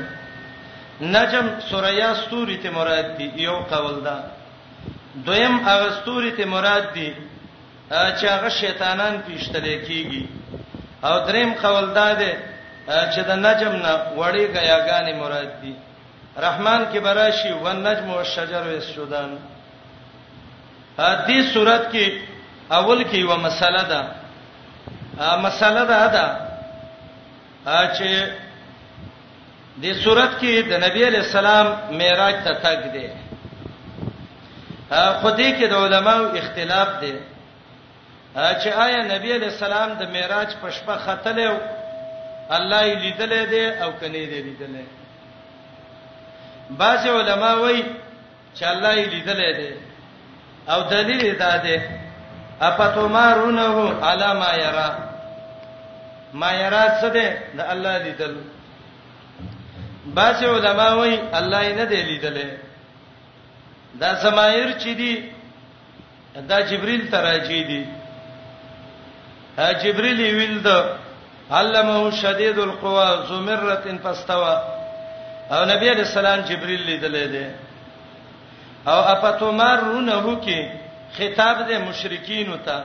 نجم 1.16 1.46
سوریا 1.70 2.10
ستوري 2.20 2.58
ته 2.66 2.70
مراد 2.76 3.08
دی 3.18 3.28
یو 3.46 3.58
قول 3.72 3.96
ده 4.08 4.16
دویم 5.26 5.58
هغه 5.70 5.90
ستوري 6.02 6.32
ته 6.42 6.46
مراد 6.54 6.86
دی 6.94 7.08
چې 7.90 8.26
هغه 8.34 8.50
شیطانان 8.60 9.20
پیشتل 9.28 9.66
کیږي 9.86 10.24
او 11.08 11.14
دریم 11.28 11.54
قول 11.66 11.92
ده 11.98 12.08
ده 12.22 12.32
چې 12.88 13.20
د 13.30 13.44
نجم 13.48 13.74
نه 13.86 13.94
وړي 14.18 14.44
غیاګانی 14.56 15.14
مراد 15.22 15.52
دی 15.66 15.74
رحمان 16.46 16.82
کې 16.94 16.98
براشي 17.10 17.52
ون 17.54 17.88
نجم 17.88 18.12
او 18.16 18.24
شجر 18.38 18.62
و 18.64 18.78
اسجدان 18.80 19.38
دې 21.28 21.40
صورت 21.54 21.92
کې 21.94 22.36
اول 22.72 23.04
کې 23.04 23.16
یو 23.18 23.38
مسله 23.38 23.84
ده 23.84 24.08
مسله 25.46 25.86
ده 25.92 26.08
ده 26.08 26.40
چې 27.94 28.32
د 29.84 29.94
صورت 30.04 30.30
کې 30.42 30.68
د 30.72 30.84
نبی 30.86 31.04
علی 31.08 31.18
السلام 31.18 31.68
معراج 32.02 32.36
ته 32.44 32.54
تګ 32.54 32.92
دی 32.94 33.08
خدای 35.22 35.50
کې 35.54 35.70
د 35.70 35.74
علماو 35.84 36.32
اختلاف 36.42 36.90
دی 37.02 37.14
چې 38.36 38.68
آیا 38.86 39.04
نبی 39.04 39.32
علی 39.36 39.46
السلام 39.52 39.94
د 40.00 40.10
معراج 40.16 40.56
په 40.62 40.70
شپه 40.72 40.98
ختلې 40.98 41.54
الله 42.58 42.82
یې 42.82 42.96
لیدلې 42.96 43.50
دی 43.50 43.68
او 43.84 43.92
کني 44.02 44.26
دی 44.32 44.42
لیدلې 44.42 44.86
بعض 46.70 47.08
علما 47.08 47.54
وایي 47.54 47.84
چې 48.56 48.64
الله 48.72 48.94
یې 48.96 49.10
لیدلې 49.12 49.56
دی 49.60 49.74
او 50.70 50.82
دلیل 50.82 51.26
یې 51.26 51.36
دا 51.40 51.58
دی 51.58 51.78
افتمارونه 52.62 53.66
علی 54.10 54.34
ما 54.40 54.54
یرا 54.58 54.90
ما 56.34 56.52
یرا 56.54 56.88
څه 57.02 57.10
ده 57.10 57.38
د 57.58 57.60
الله 57.72 57.98
لیدل 57.98 58.36
باسی 60.16 60.46
علماء 60.46 60.94
وای 60.96 61.20
الله 61.34 61.64
یې 61.64 61.74
نه 61.80 61.86
دی 61.86 62.02
لیدلې 62.02 62.48
دا 64.00 64.16
سمایر 64.16 64.70
چې 64.78 64.90
دی 64.98 65.30
دا 66.50 66.62
جبريل 66.62 67.10
تراجي 67.12 67.64
دی 67.64 67.86
ها 69.58 69.74
جبريل 69.74 70.20
ویل 70.22 70.62
دا 70.64 70.96
علمه 71.52 72.12
شدید 72.12 72.60
القوا 72.60 73.26
زمرتن 73.30 73.98
فاستوى 74.04 74.58
او 75.52 75.64
نبی 75.66 75.90
علیہ 75.90 76.04
السلام 76.08 76.40
جبريل 76.50 76.82
لیدلې 76.86 77.32
دی 77.32 77.46
او 78.88 79.00
اپتمارونه 79.04 80.14
هو 80.14 80.40
کې 80.44 80.87
خطاب 81.18 81.58
د 81.70 81.72
مشرکین 81.88 82.50
ته 82.66 82.78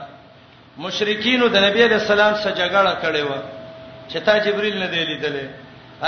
مشرکین 0.83 1.41
د 1.55 1.55
نبی 1.65 1.81
علیہ 1.87 1.99
السلام 2.05 2.33
سره 2.43 2.53
جګړه 2.61 2.93
کړې 3.03 3.23
و 3.29 3.31
چې 4.11 4.17
تا 4.29 4.33
جبرئیل 4.45 4.77
نه 4.83 4.87
دی 4.93 5.03
لیدلې 5.09 5.45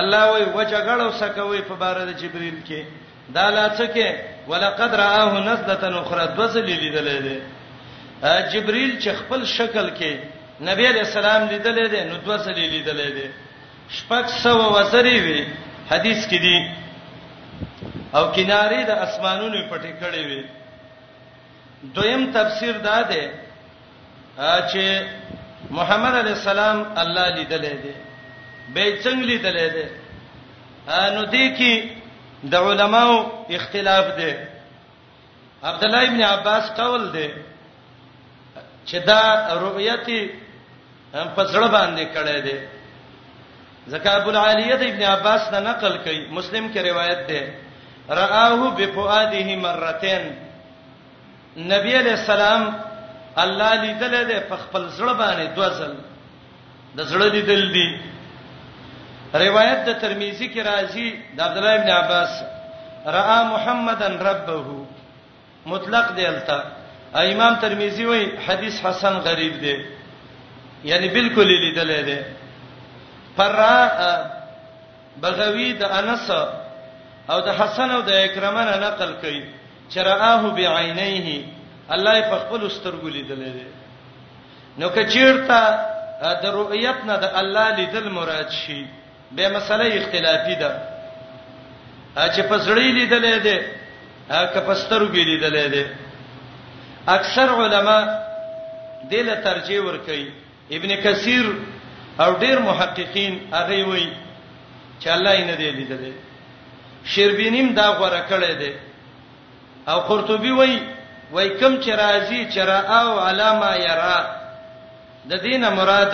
الله 0.02 0.24
وای 0.32 0.46
و 0.58 0.64
جګړه 0.74 1.04
وسکوي 1.12 1.62
په 1.68 1.76
بار 1.82 1.96
د 2.08 2.16
جبرئیل 2.22 2.56
کې 2.68 2.82
دا 3.36 3.46
لا 3.58 3.66
څه 3.78 3.86
کې 3.96 4.08
ولقد 4.54 4.92
رآه 5.02 5.32
نزله 5.50 6.02
اخرى 6.02 6.26
دوزل 6.40 6.66
لیدلې 6.66 7.20
دی 7.28 7.38
جبرئیل 8.56 8.98
چې 9.02 9.10
خپل 9.22 9.46
شکل 9.54 9.88
کې 10.00 10.12
نبی 10.72 10.88
علیہ 10.90 11.06
السلام 11.10 11.42
لیدلې 11.50 11.88
دی 11.96 12.04
نو 12.10 12.16
دوزل 12.28 12.54
لیدلې 12.54 13.10
دی 13.18 13.28
شپږ 13.98 14.26
سو 14.44 14.58
وزري 14.76 15.18
وی 15.24 15.40
حدیث 15.94 16.28
کې 16.30 16.40
دی 16.48 16.72
او 18.18 18.30
کیناری 18.32 18.84
د 18.84 18.90
اسمانونو 18.90 19.70
پټې 19.70 19.92
کړې 20.02 20.22
وی 20.30 20.42
دویم 21.94 22.32
تفسیر 22.34 22.78
دا 22.78 23.02
ده 23.02 23.32
چې 24.72 25.08
محمد 25.70 26.16
علی 26.18 26.30
السلام 26.30 26.84
الله 27.04 27.28
لیدلې 27.36 27.78
ده 27.86 27.96
به 28.74 28.98
څنګه 29.02 29.30
لیدلې 29.32 29.74
ده 29.74 29.90
نو 31.16 31.26
دې 31.26 31.58
کې 31.58 31.90
د 32.52 32.56
علماو 32.56 33.32
اختلاف 33.58 34.06
ده 34.08 34.48
عبد 35.64 35.84
الله 35.86 36.04
ابن 36.04 36.22
عباس 36.22 36.72
قول 36.78 37.12
ده 37.12 37.30
چې 38.86 38.96
دا 38.96 39.48
رؤیت 39.54 40.32
په 41.36 41.44
ځړ 41.44 41.64
باندې 41.72 42.06
کړه 42.14 42.40
ده 42.46 42.68
زکا 43.88 44.16
ابو 44.18 44.30
العالیه 44.30 44.76
د 44.82 44.84
ابن 44.92 45.04
عباس 45.04 45.52
نه 45.54 45.60
نقل 45.60 45.98
کړي 46.06 46.32
مسلم 46.40 46.72
کې 46.74 46.78
روایت 46.78 47.28
ده 47.28 47.54
رآه 48.10 48.72
بفؤاده 48.80 49.56
مرتين 49.66 50.34
نبی 51.58 51.96
علیہ 51.98 52.12
السلام 52.12 52.64
الله 53.44 53.76
لیدل 53.84 54.26
دي 54.28 54.40
په 54.50 54.56
خپل 54.58 54.88
زړه 54.98 55.14
باندې 55.20 55.46
دوزل 55.56 55.94
د 56.96 57.02
زړه 57.08 57.32
لیدل 57.36 57.72
دي 57.72 57.98
روایت 59.44 59.86
د 59.86 60.00
ترمذی 60.02 60.48
کې 60.54 60.62
راځي 60.66 61.08
د 61.38 61.42
عبد 61.42 61.58
الله 61.58 61.76
ابن 61.80 61.90
عباس 61.90 62.44
را 63.16 63.44
محمدن 63.50 64.18
ربه 64.18 64.86
مطلق 65.66 66.12
دی 66.18 66.26
التا 66.28 66.60
امام 67.24 67.56
ترمذی 67.62 68.06
وایي 68.06 68.30
حدیث 68.48 68.86
حسن 68.86 69.14
غریب 69.28 69.60
دی 69.62 69.76
یعنی 70.92 71.08
بالکل 71.10 71.48
لیدل 71.48 71.96
دي 72.06 72.20
پر 73.38 73.52
بغوی 75.22 75.74
د 75.80 75.84
انس 76.00 76.32
او 77.30 77.40
د 77.42 77.50
حسن 77.60 77.92
او 77.92 78.02
د 78.02 78.10
اکرمه 78.24 78.64
نقل 78.88 79.14
کړي 79.22 79.65
چرآه 79.94 80.42
بعینیه 80.58 81.42
الله 81.90 82.14
په 82.30 82.36
خپل 82.44 82.62
سترګو 82.76 83.10
لیدل 83.18 83.42
دي 83.56 83.66
نو 84.80 84.90
کچیرته 84.96 85.60
د 86.44 86.46
رؤیت 86.60 86.98
نه 87.10 87.16
د 87.24 87.26
الله 87.42 87.68
لیدل 87.80 88.10
مراد 88.18 88.50
شي 88.62 88.82
به 89.36 89.50
مسله 89.56 89.86
اختلافي 90.00 90.56
ده 90.62 90.72
چې 92.34 92.42
په 92.50 92.56
زړی 92.68 92.90
لیدل 93.00 93.26
دي 93.46 93.58
که 94.54 94.60
په 94.68 94.74
سترګو 94.84 95.22
لیدل 95.32 95.56
دي 95.74 95.86
اکثر 97.18 97.50
علما 97.64 98.00
دله 99.12 99.36
ترجیح 99.48 99.80
ور 99.88 99.98
کوي 100.08 100.28
ابن 100.78 100.92
کثیر 101.04 101.46
او 102.24 102.30
ډیر 102.44 102.58
محققین 102.70 103.34
هغه 103.58 103.78
وایي 103.90 104.10
چې 105.04 105.08
الله 105.16 105.36
یې 105.40 105.44
نه 105.50 105.56
دی 105.62 105.72
لیدل 105.80 106.12
شربینیم 107.14 107.68
دا 107.74 107.88
غوړه 107.98 108.22
کړی 108.30 108.54
دی 108.62 108.74
او 109.90 110.00
قرطبي 110.10 110.52
وای 110.60 110.74
وای 111.34 111.50
کم 111.60 111.74
چې 111.84 111.90
راځي 112.02 112.42
چې 112.54 112.60
را 112.70 112.80
او 113.00 113.08
علامه 113.28 113.70
یرا 113.88 114.18
د 115.30 115.34
دینه 115.46 115.70
مراد 115.78 116.14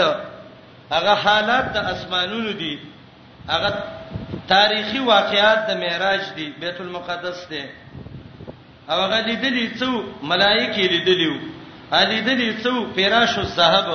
هغه 0.93 1.13
حالات 1.23 1.65
د 1.75 1.77
اسمانونو 1.93 2.51
دي 2.61 2.73
هغه 3.51 3.69
تاریخي 4.53 4.99
واقعیات 5.13 5.59
د 5.69 5.71
معراج 5.83 6.23
دي 6.37 6.45
بیت 6.61 6.77
المقدس 6.85 7.37
ته 7.49 7.61
او 8.89 8.97
هغه 9.05 9.17
لیدلی 9.29 9.65
څو 9.79 9.91
ملائکه 10.31 10.81
لیدلیو 10.93 11.35
هغه 11.91 12.03
لیدلی 12.11 12.49
څو 12.63 12.73
پیراش 12.95 13.33
صاحب 13.57 13.87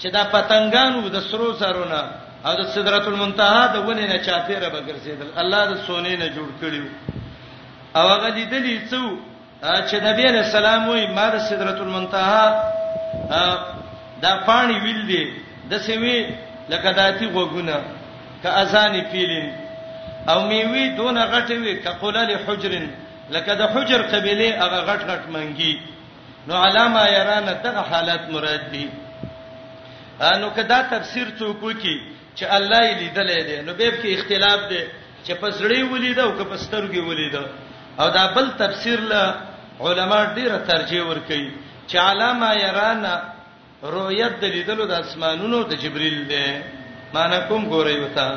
چې 0.00 0.06
دا 0.16 0.22
پتنګانو 0.34 1.00
د 1.14 1.18
سرو 1.28 1.48
سرونه 1.62 2.00
او 2.46 2.52
د 2.60 2.62
سدرۃ 2.74 3.06
المنتهى 3.10 3.64
د 3.74 3.76
ونه 3.86 4.04
نه 4.12 4.18
چاپیره 4.26 4.68
بغرزیدل 4.74 5.28
الله 5.42 5.62
د 5.72 5.74
سونې 5.86 6.14
نه 6.22 6.26
جوړ 6.36 6.48
کړیو 6.62 6.86
او 7.96 8.04
هغه 8.14 8.28
لیدلی 8.36 8.76
څو 8.90 9.02
چې 9.88 9.94
نبی 10.08 10.22
علیہ 10.30 10.44
السلام 10.48 10.82
وی 10.88 11.06
ما 11.16 11.26
د 11.34 11.36
سدرۃ 11.48 11.78
المنتها 11.84 12.44
دا 14.22 14.32
پانی 14.48 14.76
ویل 14.84 15.02
دی 15.10 15.24
د 15.70 15.72
سوي 15.88 16.18
لکه 16.72 16.90
داتی 16.98 17.26
وګونه 17.26 17.76
ک 18.42 18.44
اذان 18.62 18.94
پیلین 19.12 19.48
او 20.30 20.38
میوي 20.50 20.84
دون 21.00 21.16
غټ 21.32 21.48
وی 21.62 21.72
ک 21.84 21.86
قلل 22.02 22.30
حجر 22.46 22.72
لکه 23.34 23.52
د 23.60 23.62
حجر 23.74 24.00
قبيله 24.12 24.48
هغه 24.64 24.78
غټ 24.88 25.00
غټ 25.10 25.22
منګي 25.34 25.74
نو 26.48 26.54
علامه 26.64 27.02
يرانه 27.16 27.52
دغه 27.64 27.80
حالت 27.90 28.22
مراد 28.34 28.62
دي 28.72 28.86
نو 30.40 30.46
کدا 30.58 30.78
تفسیر 30.94 31.26
څوک 31.38 31.58
وکي 31.62 31.96
چې 32.36 32.42
الله 32.56 32.80
یې 32.88 32.94
لیدلې 33.00 33.40
ده 33.48 33.56
نو 33.66 33.72
به 33.78 33.90
کې 34.02 34.10
اختلاف 34.18 34.60
ده 34.70 34.82
چې 35.24 35.32
پسړی 35.40 35.80
ولیدا 35.92 36.22
او 36.26 36.32
که 36.38 36.44
پسترګي 36.52 36.98
ولیدا 37.08 37.42
او 37.98 38.08
دا 38.10 38.26
بل 38.34 38.50
تفسیر 38.58 39.00
له 39.00 39.34
علما 39.80 40.24
ډیره 40.36 40.58
ترجیح 40.68 41.02
ور 41.08 41.18
کوي 41.28 41.50
چې 41.88 41.96
علامه 41.96 42.50
يرانا 42.64 43.14
رؤیت 43.94 44.34
د 44.40 44.44
لیدلو 44.54 44.84
د 44.86 44.92
اسمانونو 45.04 45.62
د 45.62 45.72
جبريل 45.82 46.18
دی 46.30 46.48
معنی 47.14 47.38
کوم 47.48 47.62
ګورې 47.72 47.96
وتا 48.04 48.28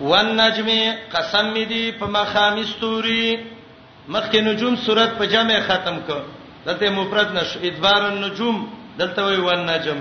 والنجم 0.00 0.68
قسم 1.12 1.54
دی 1.72 1.84
په 1.98 2.06
مخامستوري 2.06 3.26
مخکې 4.14 4.38
نجوم 4.48 4.74
صورت 4.76 5.10
په 5.18 5.24
جمع 5.26 5.58
ختم 5.68 5.96
کړ 6.08 6.20
دته 6.66 6.90
مفرد 6.90 7.28
نش 7.36 7.56
ادبار 7.68 8.02
النجوم 8.12 8.56
دلته 8.98 9.20
وی 9.24 9.40
والنجم 9.46 10.00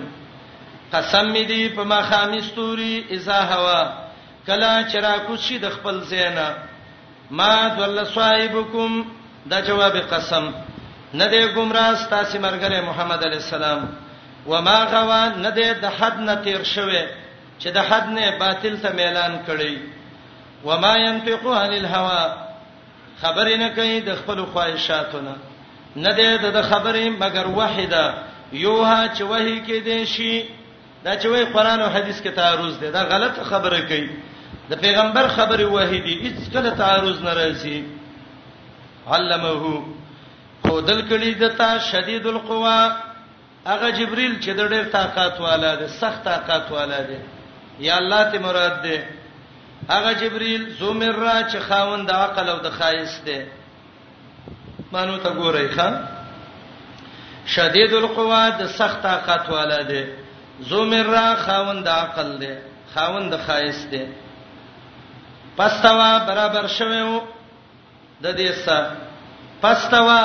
قسم 0.94 1.34
دی 1.52 1.70
په 1.78 1.84
مخامستوري 1.84 3.06
اذا 3.16 3.40
هوا 3.52 3.82
کلا 4.48 4.74
چرا 4.92 5.14
کوشي 5.28 5.58
د 5.60 5.68
خپل 5.76 5.96
زینا 6.12 6.48
ما 7.32 7.68
ذل 7.80 8.04
صاحبکم 8.14 9.06
دا 9.50 9.60
جواب 9.62 9.98
قسم 9.98 10.52
نه 11.14 11.28
دی 11.28 11.48
گمراه 11.56 11.96
ستاسو 11.96 12.40
مرګره 12.40 12.82
محمد 12.86 13.24
علی 13.26 13.36
السلام 13.36 13.88
و 14.48 14.62
ما 14.62 14.86
غوا 14.86 15.30
نه 15.30 15.50
دی 15.50 15.74
د 15.82 15.86
حد 16.00 16.20
نه 16.20 16.36
تیر 16.36 16.64
شوه 16.64 17.06
چې 17.60 17.68
د 17.74 17.78
حد 17.78 18.10
نه 18.10 18.38
باطل 18.40 18.78
ته 18.78 18.88
اعلان 18.88 19.40
کړي 19.48 19.78
و 20.66 20.78
ما 20.78 20.98
ينطق 20.98 21.48
عن 21.48 21.74
الهوى 21.74 22.34
خبر 23.22 23.58
نه 23.58 23.70
کوي 23.76 24.00
د 24.02 24.16
خپل 24.16 24.44
خواهشاتونه 24.46 25.36
نه 25.96 26.14
دی 26.14 26.38
د 26.38 26.62
خبرې 26.62 27.10
مگر 27.24 27.46
واحده 27.48 28.14
یوها 28.54 29.10
چې 29.16 29.22
وਹੀ 29.22 29.62
کې 29.68 29.84
دی 29.86 30.06
شي 30.06 30.44
دا 31.04 31.18
چې 31.20 31.26
وای 31.26 31.46
قران 31.46 31.82
او 31.82 31.90
حدیث 31.90 32.22
کې 32.22 32.30
تعارض 32.36 32.80
دی 32.80 32.92
دا 32.92 33.04
غلط 33.04 33.44
خبره 33.44 33.82
کوي 33.82 34.10
د 34.70 34.76
پیغمبر 34.82 35.28
خبره 35.28 35.66
واحدی 35.72 36.14
هیڅ 36.24 36.40
کله 36.54 36.70
تعارض 36.78 37.18
نه 37.26 37.34
راځي 37.34 37.86
علمه 39.08 39.84
خودل 40.68 41.02
کړي 41.10 41.32
دتا 41.42 41.70
شدید 41.90 42.26
القوا 42.32 42.80
هغه 43.66 43.90
جبريل 43.98 44.34
چې 44.40 44.50
د 44.50 44.70
ډېر 44.70 44.84
طاقت 44.96 45.42
والا 45.42 45.76
دی 45.82 45.88
سخت 46.00 46.24
طاقت 46.30 46.72
والا 46.78 47.02
دی 47.12 47.18
یا 47.86 47.98
الله 48.02 48.24
ته 48.32 48.40
مراد 48.48 48.82
دی 48.88 48.98
هغه 49.90 50.14
جبريل 50.24 50.68
زومرا 50.82 51.38
چې 51.50 51.58
خاوند 51.68 52.08
د 52.10 52.20
عقل 52.26 52.50
او 52.50 52.58
د 52.66 52.70
خایس 52.82 53.22
دی 53.30 53.40
مانو 54.92 55.18
ته 55.18 55.34
ګورئ 55.34 55.78
ښا 55.78 55.90
شدید 57.56 57.94
القوا 57.94 58.44
د 58.60 58.68
سخت 58.82 59.02
طاقت 59.04 59.50
والا 59.60 59.82
دی 59.88 60.06
زومرا 60.70 61.26
خاوند 61.48 61.84
د 61.86 61.98
عقل 62.04 62.38
دی 62.46 62.54
خاوند 62.96 63.34
د 63.34 63.38
خایس 63.48 63.86
دی 63.92 64.06
پستوا 65.58 66.10
برابر 66.28 66.68
شوو 66.78 67.20
د 68.24 68.26
دې 68.40 68.50
سره 68.66 68.92
پستوا 69.64 70.22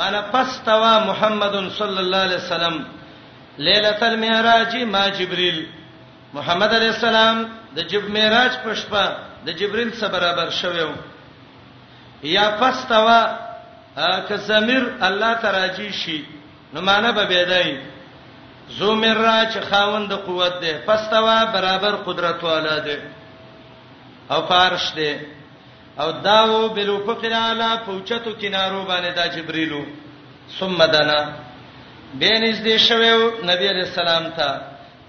معنا 0.00 0.20
پستوا 0.34 0.94
محمد 1.10 1.54
صلی 1.78 1.98
الله 2.04 2.16
علیه 2.26 2.36
وسلم 2.44 2.76
ليله 3.68 3.98
المعراج 4.12 4.72
ما 4.94 5.04
جبريل 5.18 5.58
محمد 6.34 6.72
علیہ 6.78 6.88
السلام 6.94 7.42
د 7.76 7.86
جب 7.90 8.08
معراج 8.16 8.58
په 8.64 8.74
شپه 8.80 9.04
د 9.46 9.58
جبريل 9.60 9.92
سره 10.00 10.08
برابر 10.16 10.50
شوو 10.60 10.92
یا 12.22 12.46
پستوا 12.60 13.22
که 14.28 14.36
زمير 14.50 14.88
الله 15.02 15.34
تراجي 15.34 15.92
شي 15.92 16.24
نو 16.74 16.80
معنا 16.80 17.10
به 17.12 17.24
بيدای 17.24 17.78
زو 18.78 18.94
معراج 18.94 19.58
خاوند 19.70 20.12
قوت 20.12 20.60
ده 20.60 20.82
پستوا 20.86 21.38
برابر 21.54 21.90
قدرت 22.08 22.44
والا 22.44 22.78
ده 22.78 22.98
او 24.30 24.46
فارش 24.46 24.92
دی 24.94 25.16
او 25.98 26.12
داو 26.12 26.68
بل 26.68 26.90
افق 26.90 27.22
اعلی 27.24 27.70
پوچتو 27.86 28.32
کینارو 28.40 28.84
باندې 28.88 29.10
دا 29.16 29.26
جبرئیل 29.26 29.72
ثم 30.60 30.84
دنا 30.86 31.20
بینز 32.20 32.58
دی 32.64 32.78
شویو 32.88 33.20
نبی 33.50 33.66
علیہ 33.72 33.86
السلام 33.90 34.24
ته 34.36 34.50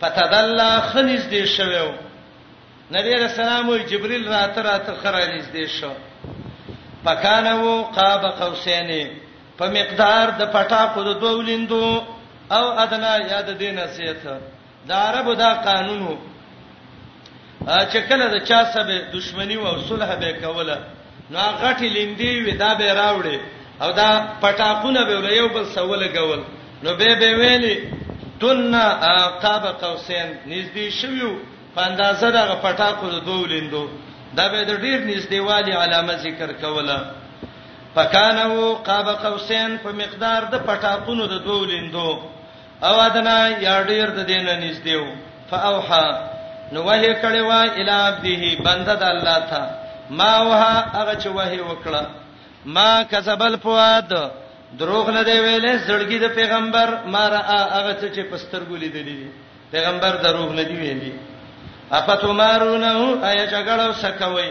فتدلا 0.02 0.80
خنز 0.92 1.24
دی 1.32 1.46
شویو 1.46 1.92
نبی 2.96 3.10
علیہ 3.18 3.28
السلام 3.32 3.70
او 3.70 3.78
جبرئیل 3.78 4.28
راته 4.28 4.62
راته 4.62 4.94
خرانیز 5.04 5.48
دی 5.54 5.68
شو 5.80 5.92
پکانو 7.06 7.84
قاب 7.96 8.22
قوسین 8.40 8.90
په 9.58 9.66
مقدار 9.78 10.28
د 10.40 10.42
پټا 10.54 10.84
کو 10.94 11.04
د 11.04 11.20
دوولندو 11.20 11.84
او 12.58 12.66
ادنا 12.80 13.14
یاد 13.32 13.58
دینه 13.58 13.88
سیته 13.88 14.38
دا 14.88 14.96
عربو 15.10 15.34
دا 15.36 15.54
قانونو 15.54 16.16
چې 17.66 18.08
کله 18.10 18.28
د 18.30 18.38
چا 18.48 18.64
سره 18.74 19.12
دښمنی 19.12 19.56
او 19.56 19.82
صلح 19.84 20.16
به 20.16 20.34
کوله 20.40 20.78
نو 21.30 21.40
غټی 21.62 21.90
لیندې 21.90 22.32
ودا 22.48 22.74
به 22.76 22.94
راوړي 22.94 23.40
او 23.82 23.92
دا 23.92 24.28
پټاکونه 24.42 25.04
به 25.06 25.16
ولې 25.20 25.34
یو 25.38 25.48
بل 25.50 25.66
سوال 25.74 26.04
غول 26.16 26.44
نو 26.84 26.94
به 26.96 27.16
به 27.20 27.30
ویلي 27.40 27.94
تنا 28.42 28.88
قاب 29.44 29.64
قوسین 29.82 30.30
نږدې 30.48 30.90
شویو 31.02 31.32
په 31.76 31.82
اندازه 31.84 32.32
دغه 32.32 32.56
پټاکو 32.64 33.06
د 33.10 33.20
دوه 33.26 33.48
لیندو 33.48 33.88
دا 34.38 34.48
به 34.50 34.64
د 34.64 34.80
ډیر 34.82 35.00
نږدېوالي 35.08 35.74
علامه 35.74 36.16
ذکر 36.24 36.54
کوله 36.62 36.98
پکانو 37.96 38.74
قاب 38.88 39.08
قوسین 39.10 39.78
په 39.84 39.92
مقدار 39.92 40.42
د 40.52 40.56
پټاکونو 40.66 41.26
د 41.28 41.38
دوه 41.44 41.68
لیندو 41.68 42.12
او 42.84 43.00
ادنا 43.00 43.48
یا 43.48 43.84
ډیر 43.84 44.10
د 44.12 44.20
دینه 44.26 44.60
نږدېو 44.72 45.04
فاوحا 45.52 46.39
نو 46.72 46.84
وحی 46.84 47.14
کړي 47.22 47.42
وا 47.50 47.62
الی 47.64 47.92
عبده 47.92 48.64
بنده 48.66 48.94
د 49.02 49.04
الله 49.14 49.38
ته 49.50 49.70
ما 50.20 50.32
وها 50.50 50.76
هغه 50.98 51.14
چې 51.14 51.28
وحی 51.38 51.60
وکړه 51.62 52.04
ما 52.76 53.04
کذبل 53.12 53.58
فواد 53.64 54.14
دروغ 54.80 55.10
نه 55.18 55.24
دی 55.28 55.32
ویلې 55.32 55.76
زړګي 55.88 56.18
د 56.22 56.28
پیغمبر 56.38 56.90
ما 57.14 57.24
را 57.34 57.38
هغه 57.78 57.96
چې 58.16 58.22
پسترګو 58.32 58.76
لیدلی 58.84 59.18
پیغمبر 59.72 60.16
دروغ 60.24 60.52
نه 60.54 60.64
دی 60.64 60.76
ویلي 60.82 61.14
افتمارونه 61.92 63.26
آیا 63.30 63.46
جګړه 63.46 63.90
وسکوي 63.90 64.50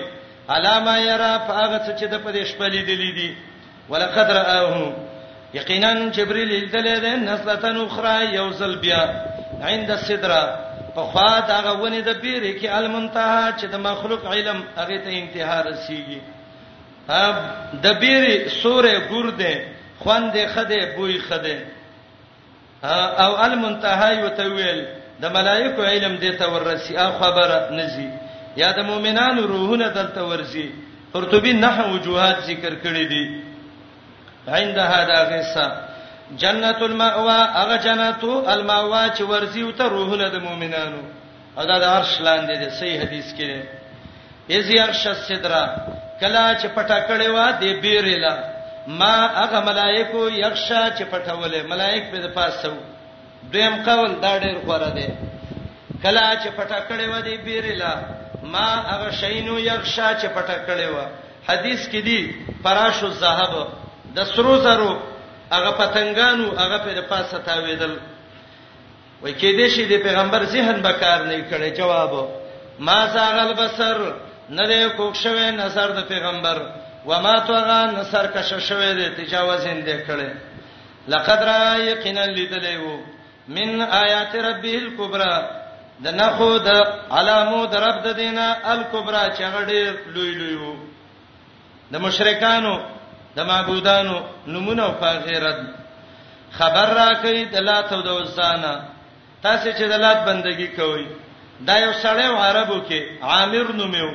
علامه 0.49 0.99
یرا 1.01 1.33
فاغه 1.49 1.83
چې 2.01 2.05
د 2.05 2.15
پدې 2.25 2.43
شپلې 2.51 2.83
دلی 2.91 3.13
دي 3.19 3.35
ولقد 3.89 4.31
راهو 4.39 4.87
یقینا 5.55 5.93
جبريل 6.17 6.71
دلې 6.71 7.01
ده 7.01 7.17
نسلتن 7.17 7.77
اخرى 7.81 8.35
یوزل 8.35 8.77
بیا 8.77 9.03
عند 9.69 9.91
السدره 9.91 10.68
په 10.99 11.05
خوا 11.13 11.33
دا 11.49 11.59
غونې 11.79 12.01
د 12.09 12.11
پیر 12.23 12.43
کې 12.59 12.67
المنتها 12.67 13.59
چې 13.59 13.65
د 13.73 13.77
مخلوق 13.89 14.23
علم 14.33 14.59
هغه 14.79 14.97
ته 15.05 15.11
انتها 15.21 15.59
رسیږي 15.69 16.21
د 17.85 17.87
بیر 18.01 18.25
سورې 18.63 18.95
ګرده 19.11 19.53
خوندې 20.05 20.45
خده 20.55 20.81
بوې 20.97 21.19
خده 21.29 21.59
او 23.25 23.33
المنتها 23.47 24.09
یو 24.21 24.29
تویل 24.41 24.79
د 25.23 25.25
ملائکو 25.37 25.83
علم 25.93 26.15
دې 26.23 26.33
ته 26.39 26.47
ورسی 26.53 26.93
او 27.03 27.11
خبره 27.13 27.71
نزي 27.79 28.11
یا 28.61 28.69
د 28.79 28.81
مؤمنانو 28.91 29.43
روحونه 29.53 29.89
دلته 29.99 30.23
ورسی 30.25 30.69
قرطبي 31.15 31.53
نه 31.65 31.87
وجوهات 31.95 32.37
ذکر 32.51 32.75
کړې 32.85 33.05
دي 33.09 33.43
عند 34.59 34.79
هذا 34.79 35.19
غصه 35.31 35.67
جنت 36.37 36.83
المأوا 36.83 37.33
هغه 37.63 37.77
جنت 37.77 38.25
المأوا 38.25 39.09
چې 39.09 39.21
ورزیو 39.21 39.71
ته 39.73 39.85
روحونه 39.89 40.29
د 40.29 40.37
مؤمنانو 40.45 41.01
او 41.59 41.65
دا 41.71 41.79
د 41.79 41.85
عرش 41.85 42.21
لاندې 42.21 42.65
دی 42.65 42.71
صحیح 42.79 43.01
حدیث 43.03 43.33
کې 43.39 43.45
دی 43.51 43.63
اذ 44.59 44.71
یغش 44.75 45.07
الصدرا 45.07 45.65
کلا 46.21 46.45
چې 46.59 46.67
پټا 46.77 46.99
کړي 47.09 47.29
وا 47.35 47.51
د 47.63 47.81
بیرلا 47.85 48.35
ما 49.01 49.15
هغه 49.41 49.61
ملائکو 49.71 50.29
یغشا 50.29 50.85
چې 50.91 51.03
پټولې 51.13 51.67
ملائک 51.73 52.05
په 52.13 52.29
پاسو 52.39 52.73
دویم 53.53 53.75
قول 53.89 54.21
دا 54.23 54.33
ډېر 54.41 54.57
غوړه 54.67 54.95
دی 54.95 55.09
کلا 56.03 56.31
چې 56.37 56.49
پټا 56.59 56.89
کړي 56.89 57.07
و 57.17 57.21
دی 57.27 57.37
بیرلا 57.45 57.95
ما 58.43 58.69
هغه 58.93 59.11
شینو 59.21 59.59
یغشا 59.59 60.09
چې 60.21 60.27
پټا 60.27 60.69
کړي 60.69 60.87
و 60.93 60.99
حدیث 61.49 61.89
کې 61.89 62.05
دی 62.05 62.37
فراشو 62.65 63.09
زهب 63.11 63.69
د 64.15 64.25
سرو 64.35 64.57
زرو 64.67 64.93
هغه 65.53 65.71
پتنګانو 65.71 66.47
هغه 66.59 66.79
په 66.85 67.01
پاسه 67.01 67.39
تاویدل 67.39 67.97
وای 69.23 69.35
کې 69.35 69.51
دې 69.59 69.69
شي 69.75 69.85
د 69.85 70.03
پیغمبر 70.03 70.45
ذهن 70.45 70.81
به 70.83 70.93
کار 70.93 71.23
نه 71.23 71.41
کړي 71.51 71.71
جواب 71.71 72.29
ما 72.79 72.99
زاغل 73.15 73.53
بصر 73.61 73.97
نه 74.49 74.65
دې 74.67 74.97
کوک 74.97 75.17
شوه 75.23 75.51
نظر 75.61 75.91
د 75.99 76.09
پیغمبر 76.09 76.59
و 77.07 77.21
ما 77.23 77.39
توغه 77.39 77.93
نصر 78.01 78.27
کښ 78.35 78.59
شوه 78.69 78.89
دې 78.95 79.21
تجاوز 79.21 79.67
نه 79.67 79.97
کړي 80.09 80.31
لقد 81.13 81.43
را 81.49 81.77
یقینا 81.81 82.25
لدلیو 82.25 82.99
من 83.49 83.81
آیات 83.83 84.37
ربه 84.37 84.75
الکبرى 84.83 85.37
د 86.05 86.09
نخو 86.21 86.59
د 86.59 86.69
علامو 87.11 87.65
د 87.67 87.75
رب 87.85 88.03
د 88.07 88.13
دینه 88.21 88.57
الکبرى 88.73 89.25
چې 89.37 89.45
غړې 89.55 90.11
لوی 90.15 90.35
لوی 90.41 90.57
وو 90.63 90.75
د 91.93 91.97
مشرکانو 92.01 92.75
د 93.39 93.45
معبودانو 93.53 94.17
نمونه 94.55 94.83
او 94.87 94.93
فخیرت 95.03 95.59
خبر 96.59 96.87
راکړي 97.03 97.43
د 97.55 97.57
لات 97.69 97.89
او 97.97 98.01
د 98.09 98.11
وسانا 98.19 98.75
تاسو 99.45 99.69
چې 99.79 99.85
د 99.93 99.95
لات 100.05 100.19
بندگی 100.29 100.67
کوئ 100.79 101.05
دا 101.69 101.77
یو 101.85 101.93
سړی 102.05 102.29
عربو 102.47 102.79
کې 102.89 103.01
عامر 103.31 103.67
نومیو 103.81 104.11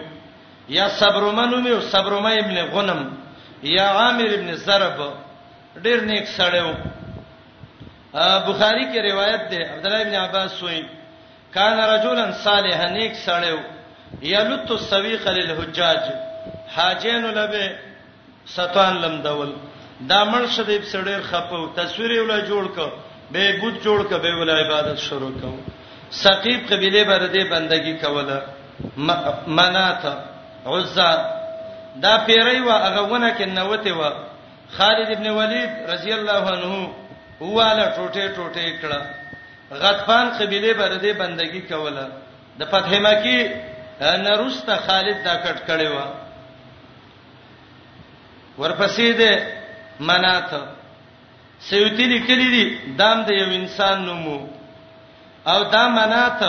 یا 0.78 0.86
صبرمن 1.00 1.48
نومیو 1.54 1.80
صبرمه 1.94 2.32
ابن 2.44 2.58
غنم 2.74 3.02
یا 3.76 3.86
عامر 4.00 4.26
ابن 4.36 4.50
زرب 4.66 4.98
ډیر 5.84 6.00
نیک 6.10 6.26
سړی 6.38 6.62
وو 6.66 6.76
بخاری 8.50 8.86
کې 8.94 9.00
روایت 9.12 9.42
ده 9.52 9.58
عبد 9.74 9.86
الله 9.86 10.02
ابن 10.06 10.16
عباس 10.26 10.54
وایي 10.64 10.84
کان 11.56 11.78
رجلا 11.94 12.26
صالحا 12.46 12.88
نیک 12.98 13.14
سړی 13.28 13.50
وو 13.56 13.64
یلت 14.34 14.70
السویق 14.78 15.24
للحجاج 15.36 16.02
حاجین 16.76 17.24
لبه 17.40 17.66
ستوان 18.46 19.02
لم 19.02 19.20
دول 19.24 19.52
دا 20.10 20.24
مړ 20.32 20.46
شدیب 20.56 20.84
سړیر 20.92 21.20
خپو 21.30 21.68
تصویر 21.76 22.22
ولا 22.24 22.40
جوړ 22.50 22.66
ک 22.76 22.78
به 23.34 23.54
بوت 23.62 23.76
جوړ 23.84 24.02
ک 24.10 24.14
به 24.26 24.36
ولا 24.40 24.54
عبادت 24.66 25.00
شروع 25.00 25.30
کو 25.42 25.56
سقيب 26.22 26.66
قبيله 26.72 27.04
برده 27.12 27.44
بندگی 27.52 27.94
کوله 28.00 28.42
منات 29.48 30.06
عزا 30.66 31.10
دا 32.04 32.14
پیری 32.26 32.60
وا 32.68 32.78
هغه 32.78 33.02
ونه 33.02 33.36
کې 33.38 33.46
نوته 33.60 33.94
وا 34.02 34.12
خالد 34.78 35.10
ابن 35.16 35.28
ولید 35.40 35.90
رضی 35.92 36.14
الله 36.14 36.52
عنه 36.52 36.90
هواله 37.42 37.86
ټوټه 37.86 38.36
ټوټه 38.36 38.82
کړه 38.82 39.02
غطفان 39.84 40.30
قبيله 40.42 40.74
برده 40.82 41.14
بندگی 41.24 41.62
کوله 41.72 42.06
د 42.60 42.64
فتح 42.74 43.00
مکی 43.08 43.40
نرسته 44.02 44.76
خالد 44.76 45.24
دا 45.26 45.34
کټ 45.44 45.58
کړي 45.68 45.88
وا 45.96 46.06
ورپسې 48.60 49.08
ده 49.20 49.62
منات 50.00 50.52
سیوتی 51.70 52.06
لیکلی 52.14 52.50
دي 52.56 52.66
دام 52.98 53.24
د 53.28 53.40
یو 53.40 53.50
انسان 53.56 54.06
نومو 54.06 54.38
او 55.54 55.60
دا 55.76 55.84
منات 55.98 56.40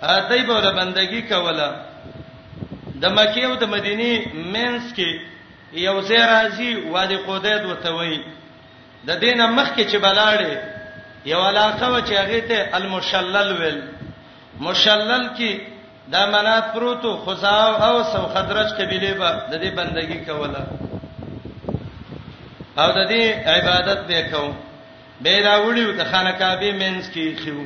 هدی 0.00 0.42
به 0.50 0.60
له 0.66 0.70
بندگی 0.80 1.22
کوله 1.32 1.68
د 3.04 3.12
مکه 3.18 3.46
او 3.46 3.54
د 3.54 3.64
مدینه 3.64 4.10
مینس 4.54 4.92
کې 4.96 5.10
یو 5.72 5.96
ځای 6.08 6.22
راځي 6.34 6.70
وادي 6.94 7.16
قودید 7.16 7.64
وتوي 7.66 8.18
د 9.08 9.20
دینه 9.20 9.46
مخ 9.46 9.68
کې 9.74 9.84
چې 9.90 9.96
بلاړې 10.04 10.52
یو 11.32 11.40
علاقه 11.48 11.86
و 11.92 12.00
چې 12.00 12.12
هغه 12.22 12.40
ته 12.40 12.76
المشلل 12.78 13.48
ویل 13.60 13.82
مشلل 14.66 15.24
کې 15.38 15.52
دا 16.12 16.22
منات 16.32 16.72
پروتو 16.74 17.10
خزاو 17.26 17.72
او 17.86 17.96
سو 18.12 18.18
خدرج 18.34 18.68
قبيله 18.78 19.12
به 19.20 19.30
د 19.50 19.54
دې 19.62 19.70
بندگی 19.78 20.18
کوله 20.28 20.62
او 22.80 22.88
د 22.98 23.00
دې 23.12 23.24
عبادت 23.52 23.98
به 24.08 24.20
کو 24.30 24.44
به 25.22 25.34
دا 25.48 25.54
وړیو 25.64 25.96
د 25.98 26.02
خانقابه 26.12 26.70
منس 26.80 27.04
کې 27.14 27.26
خيو 27.44 27.64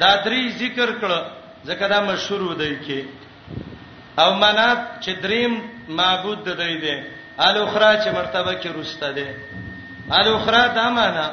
دا 0.00 0.12
درې 0.24 0.42
ذکر 0.62 0.88
کړه 1.00 1.20
ځکه 1.68 1.84
دا 1.92 1.98
مشهور 2.10 2.50
دی 2.60 2.74
کې 2.86 3.00
او 4.22 4.28
منات 4.42 4.78
چې 5.04 5.10
دریم 5.24 5.52
معبود 5.98 6.38
دی 6.44 6.54
دی, 6.60 6.74
دی. 6.84 6.96
الاخرى 7.46 7.92
چې 8.04 8.08
مرتبه 8.18 8.52
کې 8.62 8.66
روسته 8.76 9.12
ده 9.12 9.28
الاخرى 10.18 10.64
دا 10.74 10.90
معنا 10.90 11.28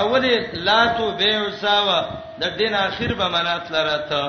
اول 0.00 0.24
لاتو 0.66 1.10
بیوساوا 1.18 2.00
د 2.40 2.56
دین 2.58 2.74
اخر 2.74 3.10
به 3.18 3.28
منات 3.28 3.64
لراته 3.74 4.22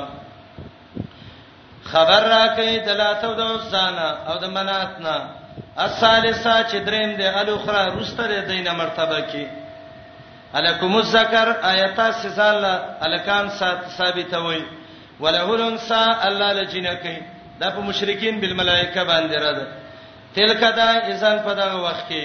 خبر 1.92 2.22
را 2.32 2.42
کوي 2.56 2.78
دلاته 2.90 3.32
د 3.40 3.42
انسانه 3.56 4.08
او 4.30 4.36
د 4.44 4.46
مناتنا 4.58 5.18
الثالثه 5.86 6.56
چې 6.70 6.78
دریم 6.88 7.12
دی 7.20 7.28
الاخرى 7.42 7.84
رسته 8.00 8.24
د 8.32 8.36
دینه 8.52 8.72
مرتبه 8.82 9.20
کې 9.32 9.44
الکوم 10.60 10.96
الذکر 10.98 11.48
آیتا 11.72 12.08
سزال 12.22 12.66
الکان 13.08 13.46
ثابت 13.98 14.34
وای 14.46 14.62
وله 15.24 15.46
الانسا 15.56 16.02
الله 16.28 16.50
لجنکی 16.60 17.18
دا 17.60 17.70
په 17.76 17.82
مشرکین 17.90 18.40
بالملائکه 18.42 19.02
باندې 19.12 19.38
را 19.44 19.52
ده 19.58 19.66
تلک 20.36 20.60
دا 20.82 20.90
اذن 21.12 21.38
په 21.46 21.54
دغه 21.62 21.78
وخت 21.88 22.06
کې 22.10 22.24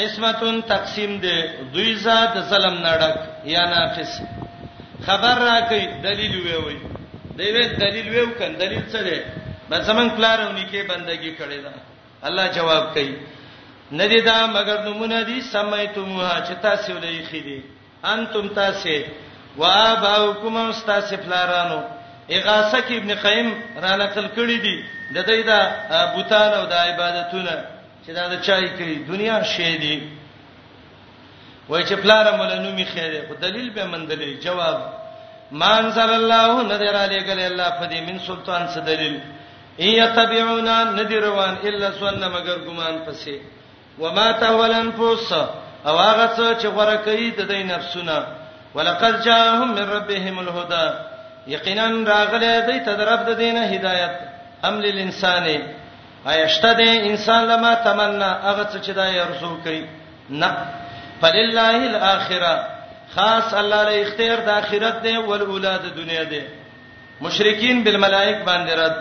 قسمتون 0.00 0.62
تقسیم 0.62 1.18
دی 1.24 1.36
دوی 1.72 1.94
زاد 1.96 2.34
ظلم 2.50 2.76
نړک 2.88 3.16
یا 3.44 3.62
ناقص 3.66 4.20
خبر 5.06 5.34
را 5.48 5.60
کوي 5.60 5.86
دلیل 6.02 6.34
وی 6.46 6.56
وی 6.64 6.95
دیوې 7.40 7.64
دلیل 7.80 8.08
ویو 8.14 8.28
کین 8.38 8.52
دلیل 8.62 8.82
څه 8.92 9.00
دی 9.08 9.16
به 9.70 9.76
زمنګ 9.88 10.08
پلاړونی 10.16 10.64
کې 10.70 10.80
بندګي 10.90 11.32
کړی 11.38 11.58
دا 11.66 11.72
الله 12.28 12.46
جواب 12.56 12.84
کوي 12.94 13.14
ندی 14.00 14.20
دا 14.28 14.36
مگر 14.56 14.78
نمونه 14.88 15.18
دي 15.28 15.36
سمایتموها 15.54 16.34
چې 16.46 16.54
تاسو 16.66 16.88
ولې 16.98 17.22
خېدی 17.30 17.58
انتم 18.12 18.46
تاسو 18.60 18.96
واباوکم 19.60 20.56
استاسو 20.62 21.16
پلارانو 21.24 21.78
اغاثه 22.30 22.80
کې 22.88 22.92
ابن 22.98 23.14
قیم 23.24 23.48
را 23.84 23.94
نقل 24.02 24.26
کړی 24.36 24.58
دی 24.66 24.76
د 25.16 25.30
دې 25.30 25.40
دا 25.46 25.60
بوتان 26.14 26.50
او 26.58 26.66
د 26.74 26.84
عبادتونه 26.84 27.56
چې 28.06 28.10
دا 28.20 28.28
د 28.34 28.42
چای 28.46 28.68
کوي 28.78 28.94
دنیا 29.10 29.40
شې 29.42 29.70
دی 29.84 29.96
وای 31.68 31.82
چې 31.84 31.92
پلار 32.04 32.36
مولانو 32.38 32.70
می 32.72 32.86
خېره 32.86 33.28
په 33.28 33.34
دلیل 33.46 33.70
به 33.70 33.84
مندلې 33.92 34.42
جواب 34.46 34.78
مان 35.50 35.90
صلی 35.94 36.14
الله 36.14 36.62
نذر 36.62 36.94
علیک 37.04 37.30
الله 37.30 37.70
فدی 37.80 38.00
من 38.00 38.18
سلطان 38.26 38.66
څه 38.74 38.80
دلیل 38.86 39.20
ای 39.78 39.88
یتبعونا 39.98 40.82
نذروان 40.84 41.54
الا 41.64 41.90
سن 41.98 42.28
مگر 42.34 42.58
ګمان 42.58 42.98
پسې 43.06 43.34
وما 43.98 44.30
تولن 44.32 44.90
فوس 44.96 45.32
او 45.86 45.96
هغه 45.98 46.26
څه 46.36 46.58
چې 46.62 46.66
غره 46.66 46.96
کوي 46.96 47.30
د 47.30 47.48
دې 47.48 47.62
نفسونه 47.72 48.26
ولقد 48.74 49.22
جاءهم 49.22 49.68
من 49.74 49.86
ربهم 49.88 50.38
الهدى 50.38 50.90
یقینا 51.46 51.86
راغله 52.12 52.66
دې 52.66 52.86
تدرب 52.86 53.24
د 53.26 53.30
دینه 53.42 53.60
هدایت 53.66 54.12
ام 54.64 54.80
للانسان 54.80 55.46
ایشته 56.26 56.74
دې 56.74 57.08
انسان 57.10 57.44
لما 57.48 57.74
تمنا 57.74 58.30
هغه 58.50 58.64
څه 58.64 58.78
چې 58.86 58.90
دا 58.92 59.10
یې 59.14 59.20
ارزو 59.20 59.62
کوي 59.64 59.84
نه 60.30 60.56
فللله 61.20 61.76
الاخره 61.90 62.72
خاص 63.14 63.54
الله 63.54 63.82
له 63.88 63.94
اختیار 64.02 64.38
د 64.46 64.48
اخرت 64.60 64.96
دی 65.04 65.16
ول 65.28 65.42
اولاد 65.50 65.82
دنیا 66.00 66.22
دی 66.32 66.42
مشرکین 67.26 67.82
بالملائک 67.84 68.38
باندې 68.46 68.72
رد 68.82 68.98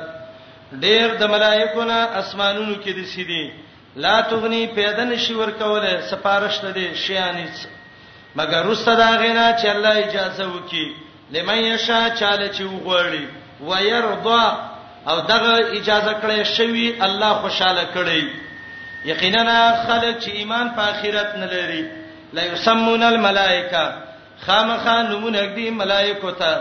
ډیر 0.84 1.16
د 1.22 1.32
ملائکونو 1.32 1.98
اسمانونو 2.22 2.76
کې 2.84 2.90
دي 3.00 3.06
سیدي 3.14 3.54
لا 4.06 4.16
تغنی 4.30 4.62
پیدن 4.78 5.16
شي 5.26 5.34
ور 5.34 5.52
کوله 5.62 5.92
سفارش 6.12 6.58
ته 6.60 6.72
دي 6.78 6.86
شیانیس 7.06 7.66
مګر 8.38 8.66
رسته 8.70 8.96
دا 9.02 9.10
غینا 9.24 9.48
چې 9.58 9.66
الله 9.76 9.98
اجازه 10.06 10.48
وکي 10.56 10.86
لمن 11.38 11.58
یشا 11.64 12.00
چاله 12.22 12.48
چې 12.54 12.62
وغوړي 12.62 13.26
ويرضا 13.62 14.72
او 15.08 15.20
دغه 15.20 15.54
اجازه 15.80 16.14
کړې 16.22 16.44
شوی 16.56 16.88
الله 17.10 17.34
خوشاله 17.34 17.86
کړي 17.94 18.24
یقینا 19.12 19.54
خلک 19.88 20.20
چې 20.20 20.30
ایمان 20.42 20.70
په 20.76 20.82
آخرت 20.82 21.36
نه 21.42 21.46
لري 21.54 21.84
لا 22.34 22.44
يسمون 22.46 23.04
الملائکه 23.04 23.84
خامخا 24.46 25.02
نمونه 25.02 25.46
دي 25.46 25.70
ملائکو 25.72 26.30
ته 26.32 26.52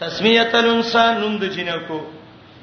تسمیه 0.00 0.50
الانسان 0.54 1.20
نوم 1.20 1.36
د 1.38 1.44
جنکو 1.56 2.00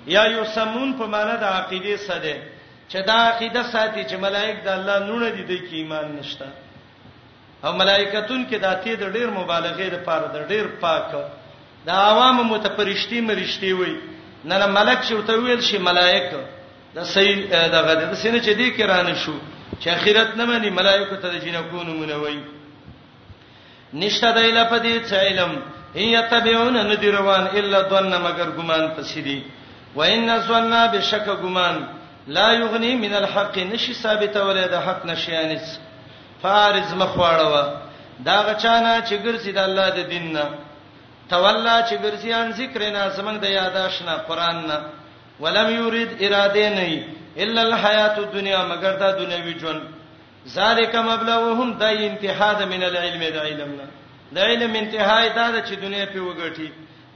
یا 0.08 0.24
یسمون 0.38 0.94
په 0.98 1.06
معنی 1.06 1.38
د 1.40 1.44
عقیده 1.44 1.98
سده 1.98 2.42
چې 2.90 2.98
دا 3.08 3.18
عقیده 3.30 3.64
ساتي 3.72 4.04
چې 4.04 4.16
ملائک 4.20 4.64
د 4.64 4.68
الله 4.78 5.00
نونه 5.10 5.30
دي 5.30 5.44
د 5.50 5.62
ایمان 5.74 6.16
نشته 6.20 6.48
او 7.64 7.74
ملائکتون 7.74 8.46
کې 8.50 8.56
داتې 8.56 8.92
د 8.96 9.04
ډېر 9.14 9.28
مبالغې 9.40 9.90
لپاره 9.96 10.26
د 10.28 10.48
ډېر 10.52 10.66
پاک 10.82 11.12
د 11.88 11.90
عوام 11.90 12.36
متپرشتي 12.50 13.22
مرشتي 13.22 13.74
وي 13.74 13.94
نه 14.46 14.58
نه 14.62 14.68
ملک 14.78 15.04
شوته 15.10 15.34
ویل 15.44 15.62
شي 15.70 15.78
ملائک 15.90 16.32
د 16.96 17.04
صحیح 17.14 17.38
دغه 17.52 17.94
د 17.94 18.16
سینې 18.16 18.42
چې 18.46 18.54
دې 18.60 18.68
کې 18.78 18.84
رانه 18.94 19.16
شو 19.24 19.34
چې 19.80 19.88
اخرت 19.90 20.38
نه 20.38 20.46
مانی 20.46 20.70
ملائکه 20.70 21.16
ته 21.16 21.40
جنکو 21.40 21.84
نمونه 21.84 22.16
وای 22.22 22.38
نشته 23.94 24.32
دایله 24.38 24.64
پدې 24.70 25.10
چایلم 25.10 25.52
یتبعون 25.96 26.78
ندروان 26.88 27.48
الا 27.62 27.82
ظن 27.90 28.14
مگر 28.24 28.50
ګمان 28.58 28.88
پسیدی 28.98 29.42
وان 29.96 30.30
ظننا 30.48 30.86
بشک 30.88 31.26
ګمان 31.28 31.86
لا 32.28 32.54
یغنی 32.54 32.96
من 32.96 33.14
الحق 33.22 33.58
نشی 33.58 33.94
ثابت 33.94 34.38
ولې 34.38 34.68
د 34.72 34.76
حق 34.88 35.06
نشیانس 35.06 35.80
فارز 36.42 36.94
مخواړه 36.94 37.66
دا 38.26 38.36
غچانا 38.42 39.02
چې 39.02 39.14
ګرځي 39.14 39.52
د 39.54 39.58
الله 39.58 39.90
د 39.90 40.00
دین 40.10 40.32
نه 40.34 40.44
تولا 41.30 41.78
چې 41.90 41.94
ګرځي 42.04 42.34
ان 42.34 42.52
ذکر 42.52 42.80
نه 42.90 43.10
سمنګ 43.10 43.40
د 43.40 43.46
یاداشنه 43.46 44.14
قران 44.28 44.66
نه 44.68 44.82
ولم 45.40 45.70
یرید 45.88 46.12
اراده 46.24 46.70
نه 46.70 47.08
الا 47.46 47.62
الحیات 47.62 48.18
الدنیا 48.18 48.64
مگر 48.68 48.94
دا 49.02 49.12
دنیوي 49.12 49.60
ژوند 49.60 49.82
ذالک 50.54 50.96
مبلغهم 50.96 51.72
د 51.82 51.84
انتها 51.84 52.54
د 52.60 52.62
من 52.72 52.84
العلم 52.90 53.24
د 53.36 53.38
علمنا 53.50 53.88
د 54.32 54.38
علم 54.52 54.76
انتهای 54.82 55.30
دا 55.36 55.46
چې 55.68 55.74
دنیا 55.86 56.06
په 56.14 56.20
وګټي 56.28 56.70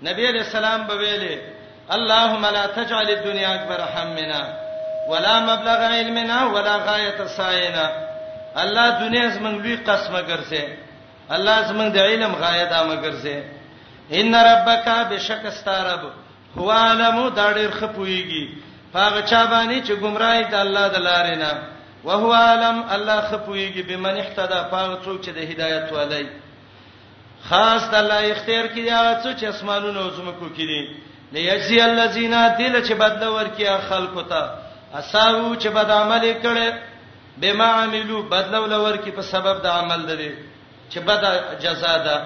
نبی 0.08 0.28
علیہ 0.32 0.44
السلام 0.48 0.86
به 0.92 0.96
ویلې 0.96 1.38
اللهم 1.98 2.46
لا 2.58 2.66
تجعل 2.78 3.10
الدنيا 3.16 3.50
اكبر 3.56 3.80
همنا 3.96 4.46
ولا 5.12 5.36
مبلغ 5.50 5.82
علمنا 5.98 6.40
ولا 6.54 6.76
غايه 6.88 7.28
سعينا 7.38 7.90
الله 8.66 8.88
دنیا 9.04 9.28
زمنګ 9.36 9.64
لوی 9.66 9.76
قسمه 9.76 10.22
ګرځي 10.22 10.64
الله 11.36 11.68
زمنګ 11.70 11.92
د 11.94 11.98
علم 12.00 12.32
غایه 12.46 12.64
دا 12.64 12.82
مګرځي 12.90 13.40
ان 14.20 14.36
ربک 14.36 14.88
بشک 15.10 15.46
استرب 15.52 16.02
هو 16.58 16.72
علم 16.72 17.30
دا 17.36 17.52
ډیر 17.60 17.72
خپويږي 17.80 18.46
هغه 18.94 19.22
چا 19.22 19.46
باندې 19.46 19.78
چې 19.88 19.92
گمراهی 20.04 20.44
د 20.52 20.56
الله 20.66 20.86
د 20.96 20.98
لارې 21.08 21.36
نه 21.44 21.52
وهو 22.04 22.32
علم 22.34 22.78
الله 22.96 23.20
خپويږي 23.30 23.84
به 23.90 23.96
من 24.06 24.16
احتدا 24.18 24.60
پاره 24.72 24.98
څوک 25.06 25.22
چې 25.26 25.30
د 25.38 25.40
هدایت 25.50 25.86
ولای 25.92 26.26
خاص 27.50 27.82
د 27.92 27.96
الله 28.02 28.20
اختیار 28.32 28.66
کړي 28.74 28.90
هغه 28.90 29.24
څوک 29.24 29.34
چې 29.40 29.44
اسمانونو 29.48 30.00
او 30.02 30.10
زمکو 30.18 30.48
کړي 30.58 30.82
ليجزي 31.34 31.82
الذين 31.82 32.34
دل 32.60 32.84
چې 32.88 32.92
بدل 33.04 33.28
ورکیا 33.28 33.78
خلکو 33.90 34.22
ته 34.22 34.42
اساو 35.00 35.56
چې 35.62 35.68
بد 35.76 35.90
عمل 35.92 36.24
کړي 36.46 36.70
بما 37.42 37.66
عملو 37.84 38.24
بدل 38.24 38.56
ولور 38.58 38.96
کی 39.04 39.12
په 39.12 39.22
سبب 39.22 39.62
د 39.64 39.68
عمل 39.68 40.02
دي 40.16 40.32
چې 40.92 40.98
بد 41.00 41.22
جزا 41.64 41.98
ده 41.98 42.24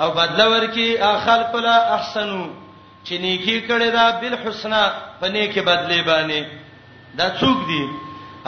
او 0.00 0.10
بدل 0.10 0.46
ورکی 0.46 0.98
اخلق 0.98 1.54
لا 1.54 1.78
احسنو 1.96 2.46
چې 3.04 3.12
نیکی 3.18 3.60
کړي 3.66 3.90
دا 3.92 4.20
بالحسنا 4.20 4.82
په 5.20 5.28
نیکی 5.34 5.60
بدلی 5.70 6.00
باندې 6.10 6.40
دا 7.18 7.26
څوک 7.40 7.58
دي 7.68 7.84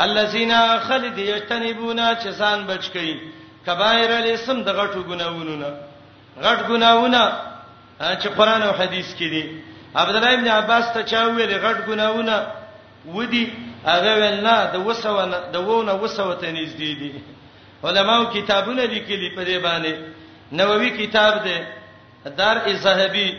الذين 0.07 0.53
خلد 0.88 1.19
یجتنبون 1.19 1.99
چې 2.21 2.27
ځان 2.41 2.65
بچ 2.67 2.85
کړي 2.95 3.15
کبایر 3.67 4.11
الاسم 4.17 4.62
د 4.62 4.69
غټو 4.79 5.03
ګناوونو 5.09 5.57
نه 5.57 5.71
غټ 6.45 6.59
ګناوونه 6.69 7.23
چې 7.99 8.29
قران 8.37 8.62
او 8.62 8.73
حديث 8.73 9.15
کې 9.19 9.29
دي 9.35 9.62
عبد 9.95 10.17
الله 10.17 10.33
ابن 10.35 10.49
عباس 10.49 10.93
ته 10.95 11.03
چا 11.03 11.23
ویل 11.27 11.59
غټ 11.59 11.79
ګناوونه 11.87 12.37
ودی 13.15 13.45
هغه 13.87 14.12
ول 14.21 14.41
نه 14.47 14.57
د 14.73 14.77
وسونه 14.87 15.38
د 15.53 15.57
وونه 15.69 15.93
وسوته 15.95 16.47
نږدې 16.59 16.93
دي 17.01 17.12
علماو 17.85 18.27
کتابونه 18.35 18.83
لیکلي 18.83 19.29
په 19.37 19.43
دې 19.45 19.62
باندې 19.62 19.95
نووي 20.53 20.91
کتاب 20.91 21.45
ده 21.45 21.67
دار 22.41 22.57
الزهبي 22.67 23.31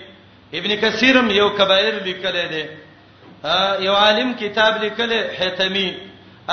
ابن 0.57 0.71
کثیرم 0.81 1.27
یو 1.41 1.49
کبایر 1.59 1.93
لیکل 2.07 2.35
دی 2.53 2.63
یو 3.85 3.93
عالم 4.03 4.29
کتاب 4.41 4.73
لیکل 4.83 5.11
حیتمی 5.39 5.89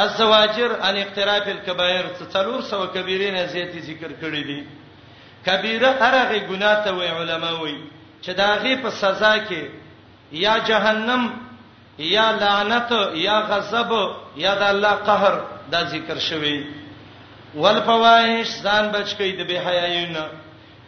الزواجر 0.03 0.71
عن 0.87 0.97
اقتراب 0.97 1.47
الكبائر 1.49 2.05
څلور 2.33 2.61
سو 2.71 2.87
کبیره 2.95 3.31
نه 3.37 3.47
زیاتې 3.47 3.79
ذکر 3.91 4.11
کړې 4.21 4.43
دي 4.51 4.61
کبیره 5.47 5.91
هرغه 6.03 6.39
ګناه 6.51 6.77
ته 6.85 6.91
وی 6.99 7.09
علما 7.15 7.51
وی 7.63 7.75
چې 8.25 8.31
داغه 8.43 8.77
په 8.83 8.91
سزا 8.99 9.33
کې 9.49 9.63
یا 10.43 10.55
جهنم 10.69 11.23
یا 12.11 12.27
لعنت 12.43 12.91
یا 13.27 13.39
غضب 13.51 13.91
یا 14.45 14.55
د 14.61 14.63
الله 14.69 14.95
قهر 15.09 15.35
دا 15.73 15.81
ذکر 15.95 16.19
شوی 16.29 16.59
والفواحش 17.55 18.51
ځان 18.63 18.93
بچ 18.93 19.09
کړي 19.19 19.33
د 19.39 19.51
بے 19.51 19.59
حیايونه 19.67 20.25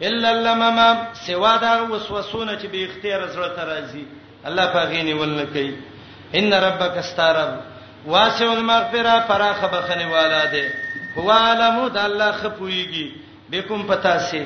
الا 0.09 0.31
لمما 0.47 0.93
سوا 1.27 1.57
دا 1.57 1.73
وسوسونه 1.83 2.53
چې 2.63 2.67
به 2.71 2.85
اختیار 2.85 3.27
سره 3.35 3.49
ترازی 3.59 4.05
الله 4.51 4.67
پاغینه 4.77 5.13
ولنکې 5.15 5.73
ان 6.39 6.53
ربک 6.65 6.97
استرب 7.03 7.51
واسع 8.15 8.45
المغفرہ 8.53 9.15
فرا 9.29 9.53
خبخنه 9.61 10.07
والا 10.15 10.43
دے 10.55 10.63
هو 11.17 11.29
علم 11.35 11.79
د 11.89 11.99
الله 11.99 12.33
خپویږي 12.33 13.13
بكم 13.51 13.83
پتا 13.93 14.17
سي 14.31 14.41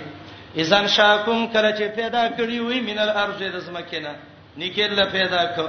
اذن 0.64 0.88
شاکم 0.96 1.46
کله 1.52 1.70
چې 1.70 1.96
پیدا 2.00 2.26
کړی 2.28 2.58
وي 2.68 2.80
من 2.88 2.98
الارض 3.06 3.42
د 3.44 3.58
زمکینه 3.68 4.12
نکله 4.56 5.04
پیدا 5.16 5.42
کړ 5.56 5.64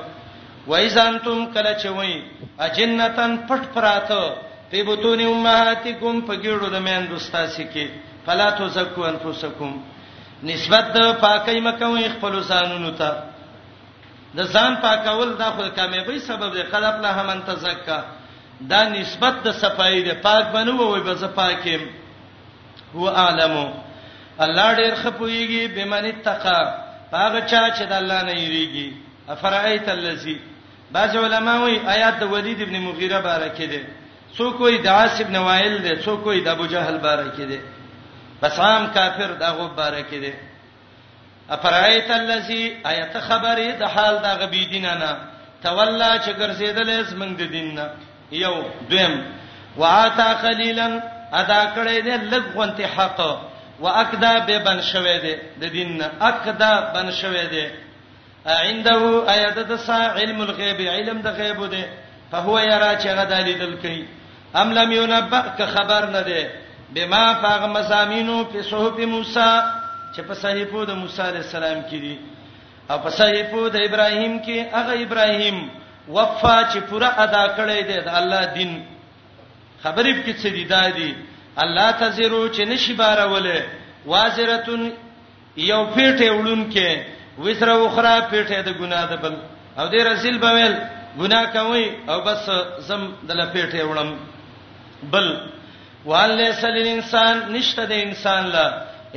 و 0.74 0.76
اذن 0.82 1.20
تم 1.30 1.46
کله 1.56 1.74
چې 1.80 1.88
وای 1.88 2.24
اجنتن 2.68 3.40
پټ 3.48 3.64
پراته 3.78 4.28
په 4.72 4.84
بوتونی 4.92 5.26
امهاتکم 5.32 6.22
په 6.22 6.36
ګړو 6.36 6.70
د 6.76 6.86
مېندوستا 6.90 7.48
سي 7.56 7.64
کې 7.74 7.88
فلا 8.28 8.50
تزکو 8.60 9.04
انفسکم 9.06 9.74
نسبت 10.48 10.86
د 10.98 11.12
پاکي 11.22 11.60
مکو 11.68 11.96
خپل 12.16 12.34
ځانونو 12.48 12.90
ته 13.00 13.24
د 14.40 14.58
ځان 14.58 14.74
پاکول 14.82 15.30
د 15.34 15.42
خپل 15.52 15.70
کامیابی 15.78 16.20
سبب 16.26 16.54
دی 16.56 16.64
قد 16.74 16.84
افلح 16.88 17.22
من 17.30 17.40
تزکا 17.50 18.00
دا 18.72 18.82
نسبت 18.90 19.34
د 19.46 19.52
صفای 19.62 20.02
دی 20.08 20.12
پاک 20.26 20.46
بنو 20.56 20.76
وي 20.92 21.00
به 21.06 21.14
زه 21.22 21.28
پاکم 21.38 21.82
هو 22.96 23.08
عالمو 23.22 23.64
الله 24.48 24.68
ډیر 24.76 24.94
خپويږي 25.04 25.68
بمن 25.78 26.10
تقا 26.28 26.60
هغه 27.14 27.40
چا 27.40 27.70
چې 27.70 27.84
د 27.84 27.94
الله 28.02 28.20
نه 28.32 28.36
یریږي 28.40 29.34
افرایت 29.38 29.90
الذی 29.96 30.38
بعض 30.92 31.16
علما 31.22 31.56
وی 31.64 31.80
آیات 31.96 32.20
د 32.20 32.24
ولید 32.36 32.62
ابن 32.68 32.78
مغیره 32.90 33.22
بارکه 33.30 33.68
ده 33.72 33.82
څوک 34.38 34.60
وی 34.68 34.78
د 34.90 34.94
عاص 34.98 35.22
ابن 35.26 35.36
وائل 35.50 35.78
ده 35.90 35.98
څوک 36.04 36.28
وی 36.32 36.42
د 36.50 36.56
ابو 36.58 36.66
جهل 36.76 36.98
بارکه 37.10 37.46
ده 37.54 37.60
بس 38.44 38.60
عام 38.60 38.88
کافر 38.94 39.32
دا 39.34 39.48
غبارک 39.52 40.10
دي 40.10 40.34
افرایت 41.50 42.10
الذی 42.12 42.76
ایت 42.86 43.18
خبره 43.30 43.70
د 43.80 43.84
حال 43.94 44.20
دا 44.26 44.34
غبی 44.42 44.66
دینانا 44.74 45.12
تولا 45.64 46.10
چې 46.20 46.30
ګرځیدل 46.30 46.90
اس 46.90 47.14
موږ 47.14 47.32
د 47.38 47.52
دیننا 47.52 47.86
یو 48.32 48.56
دویم 48.90 49.16
واتا 49.78 50.34
قلیلا 50.42 50.88
ادا 51.42 51.62
کړی 51.76 52.02
دی 52.02 52.18
لګونتی 52.18 52.84
حق 52.98 53.20
واکدا 53.80 54.34
به 54.40 54.58
بن 54.70 54.82
شوی 54.92 55.18
دی 55.26 55.36
د 55.62 55.66
دیننا 55.78 56.10
اکدا 56.30 56.72
بن 56.96 57.12
شوی 57.22 57.46
دی 57.56 57.66
عنده 58.46 59.32
ایت 59.34 59.60
د 59.70 59.76
سا 59.86 60.00
علم 60.16 60.42
الغیب 60.42 60.82
علم 60.92 61.22
د 61.22 61.28
غیب 61.40 61.66
دی 61.72 61.84
فهو 62.32 62.60
یرا 62.60 62.92
چې 63.00 63.08
غدا 63.20 63.40
لیدل 63.50 63.76
کوي 63.82 64.06
ام 64.56 64.74
لم 64.74 64.92
ينبأ 64.92 65.44
که 65.58 65.66
خبر 65.74 66.06
نه 66.06 66.22
دی 66.22 66.46
بما 66.96 67.24
فاغ 67.42 67.66
مسامینو 67.76 68.38
په 68.52 68.62
صحف 68.70 69.00
موسی 69.12 69.48
چې 70.14 70.22
په 70.28 70.34
صحیفو 70.42 70.86
د 70.90 70.96
موسی 71.02 71.22
علی 71.30 71.38
السلام 71.44 71.80
کې 71.82 72.00
دي 72.04 72.16
او 72.90 72.98
په 73.06 73.10
صحیفو 73.20 73.62
د 73.76 73.78
ابراهیم 73.88 74.38
کې 74.44 74.58
هغه 74.76 74.94
ابراهیم 75.06 75.58
وفا 76.16 76.58
چې 76.72 76.80
پوره 76.90 77.10
ادا 77.26 77.44
کړی 77.58 77.82
دی 77.90 77.98
د 78.06 78.10
الله 78.20 78.44
دین 78.58 78.72
خبرې 79.84 80.12
په 80.18 80.24
کې 80.28 80.34
څه 80.42 80.50
دي 80.56 80.64
دا 80.74 80.84
دي 81.00 81.12
الله 81.64 81.92
تزرو 82.04 82.42
چې 82.56 82.62
نشي 82.72 82.94
بارولې 82.98 83.62
وازرتون 84.06 84.82
یو 85.58 85.86
پیټه 85.96 86.28
وړون 86.38 86.62
کې 86.72 87.04
وسره 87.44 87.74
وخرا 87.84 88.16
پیټه 88.32 88.62
د 88.70 88.80
ګناه 88.80 89.04
د 89.12 89.22
بل 89.26 89.34
او 89.80 89.86
دې 89.92 90.02
رسول 90.12 90.40
بویل 90.48 90.74
ګناه 91.20 91.44
کوي 91.58 91.86
او 92.10 92.18
بس 92.26 92.50
زم 92.88 93.06
د 93.28 93.32
لپیټه 93.32 93.80
وړم 93.90 94.10
بل 95.12 95.28
والیس 96.12 96.64
للانسان 96.76 97.38
نشته 97.58 97.86
د 97.86 97.92
انسان 98.06 98.44
لا 98.56 98.68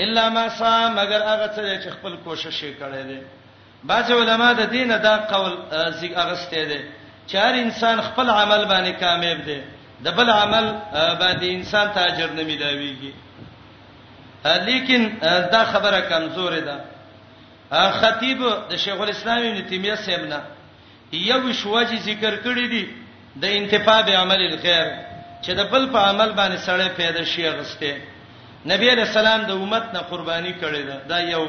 الا 0.05 0.29
ما 0.37 0.45
سا 0.61 0.71
مگر 0.99 1.23
هغه 1.23 1.47
څه 1.47 1.85
چې 1.85 1.89
خپل 1.97 2.17
کوشش 2.27 2.61
کړي 2.81 3.03
دي 3.03 3.23
بعض 3.91 4.13
علما 4.15 4.49
د 4.61 4.71
دینه 4.77 4.97
دا 5.05 5.17
قول 5.33 5.51
زیګ 5.93 6.13
اغسته 6.23 6.65
دي 6.71 6.81
چار 7.33 7.55
انسان 7.65 8.01
خپل 8.09 8.31
عمل 8.37 8.65
باندې 8.65 9.01
کامیاب 9.01 9.41
دي 9.49 9.59
د 10.07 10.17
بل 10.21 10.31
عمل 10.37 10.71
باندې 11.21 11.45
انسان 11.57 11.93
ته 11.99 12.07
اجر 12.13 12.33
نه 12.39 12.43
ملاويږي 12.43 13.15
لیکن 14.69 15.03
دا 15.53 15.65
خبره 15.73 16.01
کمزور 16.13 16.59
ده 16.69 16.81
خطیب 18.01 18.39
د 18.71 18.77
شیخ 18.85 19.01
الاسلام 19.07 19.39
ابن 19.49 19.63
تیمیه 19.73 19.95
سیمنه 20.05 20.41
یو 21.19 21.53
شوجی 21.63 21.99
ذکر 22.09 22.37
کړی 22.45 22.67
دی 22.71 22.89
د 23.43 23.57
انتفاع 23.61 23.99
بعمل 24.09 24.41
الخير 24.53 24.93
چې 25.43 25.51
د 25.59 25.63
بل 25.73 25.85
په 25.95 25.99
عمل 26.09 26.31
باندې 26.39 26.57
سړی 26.69 26.89
پیدا 26.97 27.25
شي 27.33 27.49
غسته 27.49 27.97
نبی 28.71 28.89
رسول 29.01 29.21
الله 29.27 29.47
د 29.51 29.53
امت 29.65 29.85
نه 29.95 30.01
قرباني 30.11 30.55
کړی 30.63 30.83
دا, 30.89 30.97
دا 31.11 31.19
یو 31.21 31.45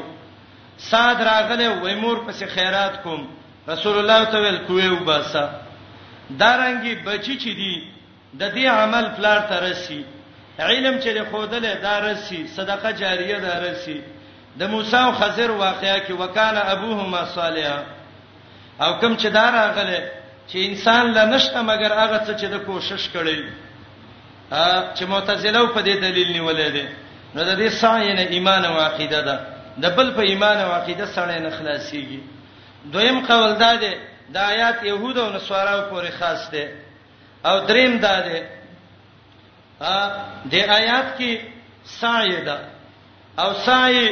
ساد 0.90 1.22
راغله 1.22 1.82
وای 1.84 1.96
مور 1.96 2.18
پسې 2.28 2.46
خیرات 2.56 3.02
کوم 3.04 3.22
رسول 3.68 3.98
الله 4.00 4.26
ته 4.26 4.38
ویل 4.42 4.58
کوی 4.68 4.88
وباسا 4.90 5.50
دارنګي 6.40 7.06
بچی 7.06 7.36
چې 7.44 7.50
دی 7.60 7.74
د 8.40 8.44
دې 8.56 8.66
عمل 8.82 9.06
پلار 9.18 9.40
ته 9.50 9.56
رسی 9.66 10.04
علم 10.60 11.00
چې 11.02 11.08
له 11.18 11.24
خودله 11.32 11.74
دارسی 11.84 12.40
صدقه 12.56 12.92
جاریه 13.02 13.40
دارسی 13.48 14.02
د 14.60 14.64
موسی 14.70 14.98
او 14.98 15.12
خضر 15.20 15.50
واقعیا 15.52 15.98
کې 16.06 16.12
وکاله 16.22 16.62
ابوهما 16.76 17.26
صالحا 17.36 17.80
او 18.84 19.00
کوم 19.00 19.18
چې 19.18 19.26
دار 19.38 19.54
راغله 19.54 20.02
چې 20.52 20.56
انسان 20.70 21.12
لا 21.14 21.26
نشته 21.26 21.62
مگر 21.62 21.92
هغه 21.94 22.20
څه 22.26 22.42
چې 22.42 22.46
د 22.54 22.58
کوشش 22.70 23.10
کړي 23.16 23.36
چې 24.96 25.04
معتزله 25.08 25.66
په 25.68 25.82
دې 25.82 25.96
دلیل 26.04 26.32
نیولې 26.34 26.70
ده 26.76 26.86
نو 27.36 27.44
د 27.44 27.56
دې 27.56 27.70
ساين 27.70 28.18
ایمان 28.36 28.66
او 28.66 28.76
عقیده 28.80 29.22
ده 29.22 29.36
د 29.84 29.96
بل 29.96 30.12
په 30.16 30.20
ایمان 30.22 30.58
او 30.58 30.72
عقیده 30.72 31.06
سره 31.06 31.40
نه 31.40 31.50
خلاصيږي 31.50 32.20
دویم 32.92 33.20
قول 33.26 33.54
ده 33.56 33.76
ده 33.76 33.94
د 34.30 34.38
آیات 34.38 34.84
يهود 34.84 35.18
او 35.18 35.30
نصاراو 35.34 35.90
پورې 35.92 36.10
خاص 36.20 36.52
ده 36.52 36.70
او 37.46 37.60
دریم 37.66 37.98
ده 38.00 38.20
ده 38.28 38.40
د 40.52 40.54
آیات 40.56 41.08
کې 41.20 41.38
ساي 41.86 42.42
ده 42.42 42.60
او 43.40 43.54
ساي 43.54 44.10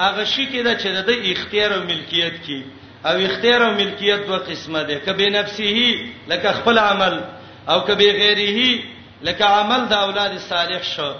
هغه 0.00 0.24
شي 0.24 0.46
کې 0.52 0.62
ده 0.66 0.74
چې 0.78 0.88
د 1.06 1.10
اختیار 1.34 1.70
او 1.74 1.82
ملکیت 1.82 2.34
کې 2.46 2.60
او 3.06 3.14
اختیار 3.16 3.60
او 3.62 3.74
ملکیت 3.74 4.20
دوه 4.26 4.38
قسمه 4.38 4.82
ده 4.82 4.94
کبه 4.94 5.28
نفسه 5.30 5.94
لکه 6.28 6.52
خپل 6.52 6.78
عمل 6.78 7.20
او 7.68 7.80
کبه 7.84 8.12
غیره 8.20 8.82
لکه 9.26 9.44
عمل 9.58 9.82
د 9.90 9.92
اولاد 10.04 10.34
صالح 10.50 10.82
شو 10.94 11.12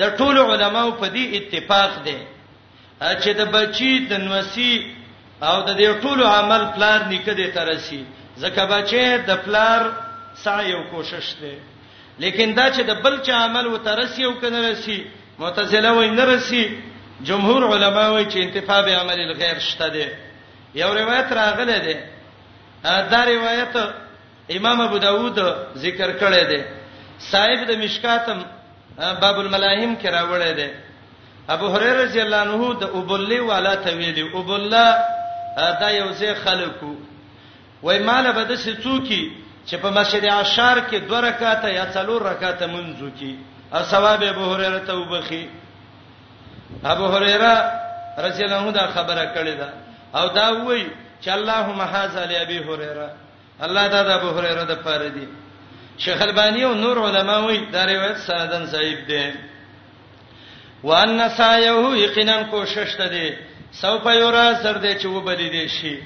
د 0.00 0.14
ټول 0.18 0.36
علماو 0.48 0.90
په 1.00 1.06
دې 1.14 1.24
اتفاق 1.38 1.92
دي 2.06 2.18
چې 3.22 3.30
د 3.40 3.50
بچی 3.56 3.92
د 4.12 4.22
نوسی 4.28 4.72
او 5.48 5.56
د 5.68 5.70
دې 5.80 5.90
ټول 6.04 6.20
عمل 6.36 6.62
پلار 6.76 7.00
نکړه 7.12 7.34
دې 7.40 7.48
ترسي 7.58 8.00
ځکه 8.42 8.62
بچې 8.72 9.04
د 9.30 9.42
پلار 9.48 9.82
سعی 10.44 10.72
او 10.76 10.82
کوشش 10.92 11.26
دی 11.40 11.54
لیکن 12.22 12.54
دا 12.58 12.64
چې 12.74 12.82
د 12.90 13.02
بل 13.04 13.18
چا 13.26 13.34
عمل 13.44 13.66
و 13.66 13.76
ترسي 13.88 14.24
او 14.28 14.32
کنه 14.44 14.60
رسي 14.70 14.98
معتزله 15.38 15.92
وای 15.98 16.10
نه 16.16 16.24
رسي 16.32 16.64
جمهور 17.30 17.62
علما 17.76 18.08
وای 18.08 18.26
چې 18.32 18.36
انتفاع 18.46 18.80
به 18.86 18.96
عمل 19.00 19.18
الغیر 19.24 19.58
شته 19.68 19.88
دی 19.96 20.06
یو 20.82 20.94
روایت 21.00 21.32
راغله 21.38 21.78
ده 21.88 21.96
دا 23.14 23.20
روایت 23.28 23.74
امام 24.58 24.80
ابو 24.86 24.98
داود 25.08 25.38
ذکر 25.84 26.10
کړی 26.20 26.44
دی 26.52 26.62
صاحب 27.30 27.66
د 27.68 27.78
مشکاتم 27.82 28.38
باب 29.22 29.36
الملاهم 29.40 29.96
کې 30.00 30.06
راوړی 30.06 30.52
دی 30.52 30.70
ابو 31.54 31.68
هريره 31.74 32.00
رضی 32.04 32.20
الله 32.22 32.36
عنه 32.46 32.72
د 32.82 32.96
ابولي 33.00 33.38
والا 33.50 33.74
ته 33.86 33.96
ویلي 34.00 34.26
ابولا 34.40 34.86
دا 35.82 35.90
یو 35.90 36.08
ځای 36.12 36.34
خلکو 36.44 36.92
وای 37.82 37.98
مال 38.08 38.30
به 38.32 38.44
د 38.50 38.58
سڅوکی 38.64 39.22
چې 39.66 39.74
په 39.82 39.90
مسجد 39.98 40.24
عشار 40.34 40.78
کې 40.90 40.94
دوه 41.08 41.20
رکعاته 41.26 41.68
یا 41.78 41.84
څلور 41.96 42.22
رکعاته 42.30 42.66
منځو 42.66 43.10
کې 43.18 43.34
او 43.76 43.82
ثواب 43.92 44.22
ابو 44.30 44.52
هريره 44.54 44.78
ته 44.78 44.92
وبخي 44.92 45.48
ابو 46.94 47.06
هريره 47.06 47.70
رضی 48.26 48.44
الله 48.44 48.56
عنه 48.62 48.70
دا 48.80 48.86
خبره 48.96 49.28
کړې 49.36 49.54
ده 49.60 49.70
او 50.14 50.28
دا 50.38 50.48
وای 50.64 50.86
چې 51.24 51.28
اللهم 51.36 51.82
حاذ 51.82 52.16
علی 52.24 52.36
ابي 52.42 52.58
هريره 52.58 53.08
الله 53.62 53.86
دا 53.94 54.02
د 54.10 54.10
ابو 54.20 54.34
هريره 54.38 54.62
د 54.72 54.82
پاره 54.84 55.08
دی 55.16 55.26
شیخ 56.04 56.22
البانی 56.22 56.62
او 56.64 56.74
نور 56.74 56.96
علما 57.08 57.38
وی 57.46 57.58
دا 57.72 57.84
روایت 57.86 58.16
سندن 58.26 58.64
صحیح 58.74 59.00
ده 59.08 59.32
وان 60.84 61.28
سایه 61.28 61.84
یقینا 62.04 62.38
کوشش 62.50 62.94
ته 62.98 63.08
دي 63.08 63.34
سو 63.80 63.98
په 63.98 64.10
یورا 64.14 64.46
سر 64.62 64.74
دې 64.80 64.92
چې 65.02 65.06
وبدې 65.06 65.48
دي 65.56 65.68
شي 65.68 66.00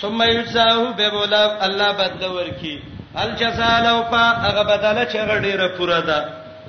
ثم 0.00 0.22
یجزاه 0.22 0.92
به 0.98 1.10
بولا 1.10 1.64
الله 1.66 1.92
بدل 1.92 2.24
ورکی 2.28 2.82
الجزاء 3.14 3.82
لو 3.86 4.02
پا 4.10 4.24
هغه 4.46 4.62
بدله 4.62 5.04
چې 5.12 5.16
غډیره 5.30 5.68
پوره 5.76 6.00
ده 6.00 6.24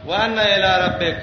وان 0.05 0.39
الی 0.39 0.73
ربک 0.85 1.17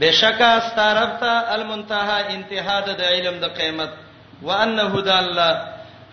بشکا 0.00 0.60
ستارب 0.60 1.20
ته 1.20 1.54
المنتها 1.54 2.18
انتها 2.30 2.80
د 2.80 3.00
علم 3.00 3.38
د 3.40 3.44
قیمت 3.58 3.90
وانه 4.42 4.82
هدا 4.82 5.18
الله 5.18 5.62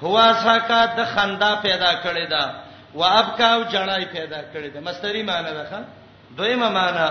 هو 0.04 0.34
ساکا 0.44 0.86
د 0.98 1.06
خندا 1.16 1.56
پیدا 1.64 1.92
کړی 2.06 2.28
دا 2.30 2.63
وابکا 3.00 3.46
او 3.56 3.62
جړای 3.74 4.06
پیدا 4.12 4.42
کړی 4.54 4.70
ده 4.74 4.80
مستری 4.88 5.24
معنی 5.30 5.52
ده 5.58 5.64
ښا 5.72 5.80
دویمه 6.38 6.70
معنی 6.78 7.08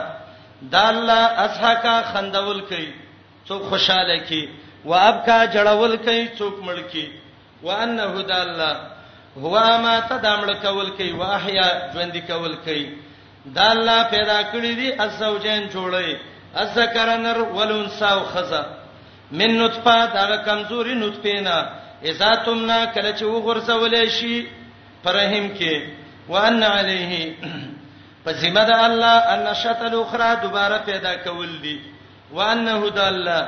دا 0.72 0.82
الله 0.88 1.22
اسحاکا 1.44 1.94
خندول 2.12 2.60
کوي 2.62 2.90
څوک 3.48 3.62
خوشاله 3.70 4.16
کی 4.28 4.42
وابکا 4.84 5.38
جړول 5.46 5.96
کوي 6.08 6.24
څوک 6.38 6.56
مړ 6.66 6.80
کی 6.92 7.10
وانه 7.62 8.22
دا 8.32 8.40
الله 8.42 8.76
هو 9.36 9.80
ما 9.86 9.94
تدامل 10.12 10.52
کول 10.62 10.88
کوي 10.96 11.10
واحیا 11.22 11.66
ژوند 11.94 12.16
کول 12.26 12.54
کوي 12.66 12.84
دا 13.58 13.70
الله 13.70 14.02
پیدا 14.14 14.38
کړی 14.54 14.72
دي 14.76 14.94
اسوجین 15.06 15.68
جوړي 15.70 16.16
ازکرنر 16.62 17.38
ولون 17.58 17.86
ساو 17.98 18.20
خزا 18.32 18.62
من 19.40 19.54
نطفه 19.64 20.06
دا 20.14 20.36
کمزوري 20.48 20.94
نطفه 20.94 21.40
نه 21.40 21.66
اذا 22.10 22.32
تمنا 22.44 22.80
کله 22.84 23.12
چې 23.18 23.22
وغورځولې 23.22 24.08
شي 24.16 24.34
پرهم 25.04 25.46
کې 25.56 25.88
وان 26.32 26.62
علیه 26.62 27.34
په 28.24 28.32
ذمہ 28.40 28.64
د 28.70 28.82
الله 28.88 29.16
ان 29.34 29.54
شتل 29.62 29.94
اخرى 30.00 30.30
دوباره 30.42 30.78
پیدا 30.90 31.14
کول 31.26 31.54
دي 31.62 31.76
وانه 32.40 32.90
د 32.98 33.00
الله 33.06 33.42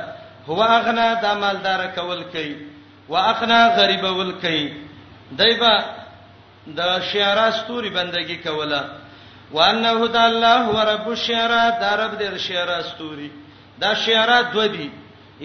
هو 0.49 0.63
اغنا 0.79 1.05
د 1.21 1.25
مالدار 1.43 1.85
کول 1.95 2.19
کوي 2.33 2.55
واغنا 3.13 3.59
غریب 3.77 4.03
ول 4.17 4.31
کوي 4.41 4.65
دایبا 5.39 5.71
د 6.67 6.75
دا 6.77 6.97
شعرا 7.11 7.45
ستوري 7.59 7.89
بندگی 7.95 8.35
کوله 8.43 8.83
وانه 9.57 10.07
د 10.17 10.17
الله 10.23 10.57
هو 10.57 10.79
رب 10.93 11.09
الشعرا 11.13 11.63
د 11.83 11.95
رب 12.01 12.15
د 12.21 12.37
شعرا 12.49 12.77
ستوري 12.89 13.31
دا 13.85 13.93
شعرا 14.03 14.37
دو 14.53 14.65
دي 14.75 14.89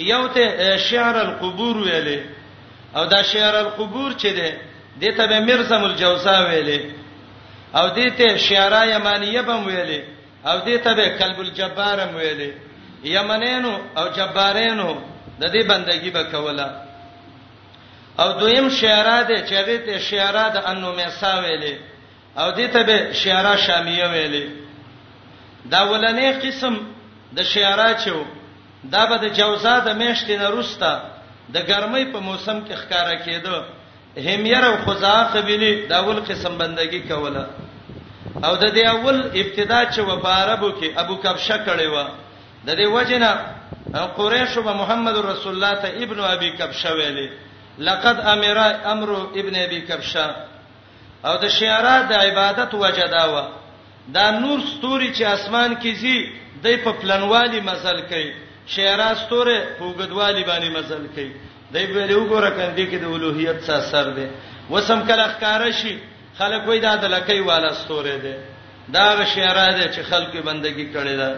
یو 0.08 0.20
ته 0.34 0.74
شعر 0.88 1.14
القبور 1.20 1.76
ویلې 1.76 2.18
او 2.96 3.04
دا 3.14 3.22
شعر 3.32 3.54
القبور 3.62 4.12
چې 4.24 4.34
ده 4.40 4.50
دته 5.00 5.26
به 5.26 5.40
مرسم 5.40 5.82
الجوسا 5.84 6.46
ویلې 6.46 6.80
او 7.78 7.88
دته 7.88 8.36
شعرا 8.36 8.84
یمانیه 8.86 9.42
بم 9.42 9.64
ویلې 9.66 10.00
او 10.48 10.58
دته 10.58 10.94
به 10.94 11.08
قلب 11.20 11.40
الجبار 11.40 12.00
هم 12.00 12.16
ویلې 12.18 12.50
یمنینو 13.04 13.78
او 13.96 14.08
جبارینو 14.08 15.00
د 15.40 15.44
دې 15.52 15.64
بندگی 15.68 16.10
به 16.10 16.22
کوله 16.24 16.66
او 18.20 18.32
دویم 18.32 18.68
شعرا 18.68 19.22
ده 19.22 19.36
چې 19.46 19.52
هغه 19.52 19.78
ته 19.86 19.98
شعرا 19.98 20.48
د 20.48 20.56
انو 20.66 20.92
میسا 20.92 21.42
ویلې 21.42 21.74
او 22.40 22.50
دته 22.50 22.82
به 22.82 23.12
شعرا 23.12 23.56
شامیه 23.56 24.06
ویلې 24.14 24.46
دا 25.70 25.78
ولنې 25.92 26.44
قسم 26.46 26.78
د 27.36 27.42
شعرا 27.42 27.94
چو 27.94 28.24
دا 28.92 29.06
به 29.06 29.16
د 29.16 29.28
جوزا 29.34 29.78
د 29.78 29.88
میشتې 30.00 30.30
نه 30.42 30.46
روسته 30.48 31.00
د 31.54 31.58
ګرمۍ 31.68 32.04
په 32.12 32.18
موسم 32.20 32.58
کې 32.68 32.74
ښکارا 32.80 33.16
کېده 33.24 33.64
همیر 34.16 34.64
او 34.68 34.76
خزاع 34.86 35.24
قبيله 35.36 35.70
دا 35.90 35.94
اول 36.00 36.18
قسم 36.30 36.54
بندگی 36.60 37.00
کوله 37.10 37.44
او 38.48 38.54
د 38.62 38.64
دې 38.76 38.84
اول 38.94 39.18
ابتدا 39.42 39.80
چې 39.92 39.98
و 39.98 40.10
باربو 40.16 40.70
کې 40.80 40.88
ابو 41.02 41.16
کبشه 41.24 41.56
کړي 41.66 41.84
و 41.94 41.96
د 42.66 42.70
دې 42.78 42.86
وجنه 42.96 43.30
قریش 44.18 44.56
او 44.58 44.68
محمد 44.80 45.16
رسول 45.18 45.52
الله 45.54 45.74
ته 45.82 45.88
ابن 46.02 46.18
ابي 46.20 46.50
کبشه 46.58 46.92
ویلي 46.94 47.28
لقد 47.78 48.16
امر 48.34 48.58
امر 48.84 49.10
ابن 49.40 49.54
ابي 49.66 49.80
کبشه 49.80 50.26
او 51.24 51.34
د 51.36 51.48
شعرا 51.48 52.02
د 52.02 52.12
عبادت 52.12 52.74
وجداوه 52.74 53.44
دا 54.14 54.30
نور 54.30 54.60
ستوري 54.60 55.10
چې 55.14 55.22
اسمان 55.22 55.76
کې 55.82 55.92
زی 56.02 56.18
د 56.62 56.66
په 56.84 56.92
پلنوالي 56.92 57.60
مزل 57.60 58.00
کوي 58.10 58.32
شعرا 58.66 59.14
ستوره 59.14 59.58
په 59.78 59.84
وګدوالي 59.92 60.44
باندې 60.46 60.74
مزل 60.76 61.06
کوي 61.14 61.32
دای 61.72 61.86
په 61.94 62.00
له 62.10 62.16
وګوره 62.18 62.50
کاندې 62.58 62.84
کې 62.90 62.96
د 63.00 63.04
اولوہیت 63.14 63.58
څه 63.66 63.72
اثر 63.80 64.06
دی 64.16 64.26
وسم 64.72 65.00
کله 65.08 65.24
ښکارا 65.34 65.70
شي 65.80 65.94
خلک 66.38 66.62
وې 66.66 66.78
دا 66.86 66.94
د 67.02 67.04
لکې 67.14 67.46
والا 67.50 67.70
ستوره 67.82 68.16
دی 68.24 68.34
دا 68.94 69.06
غشیرا 69.18 69.66
دی 69.76 69.86
چې 69.94 70.00
خلکو 70.10 70.38
بندگی 70.48 70.86
کړي 70.94 71.14
دا 71.22 71.32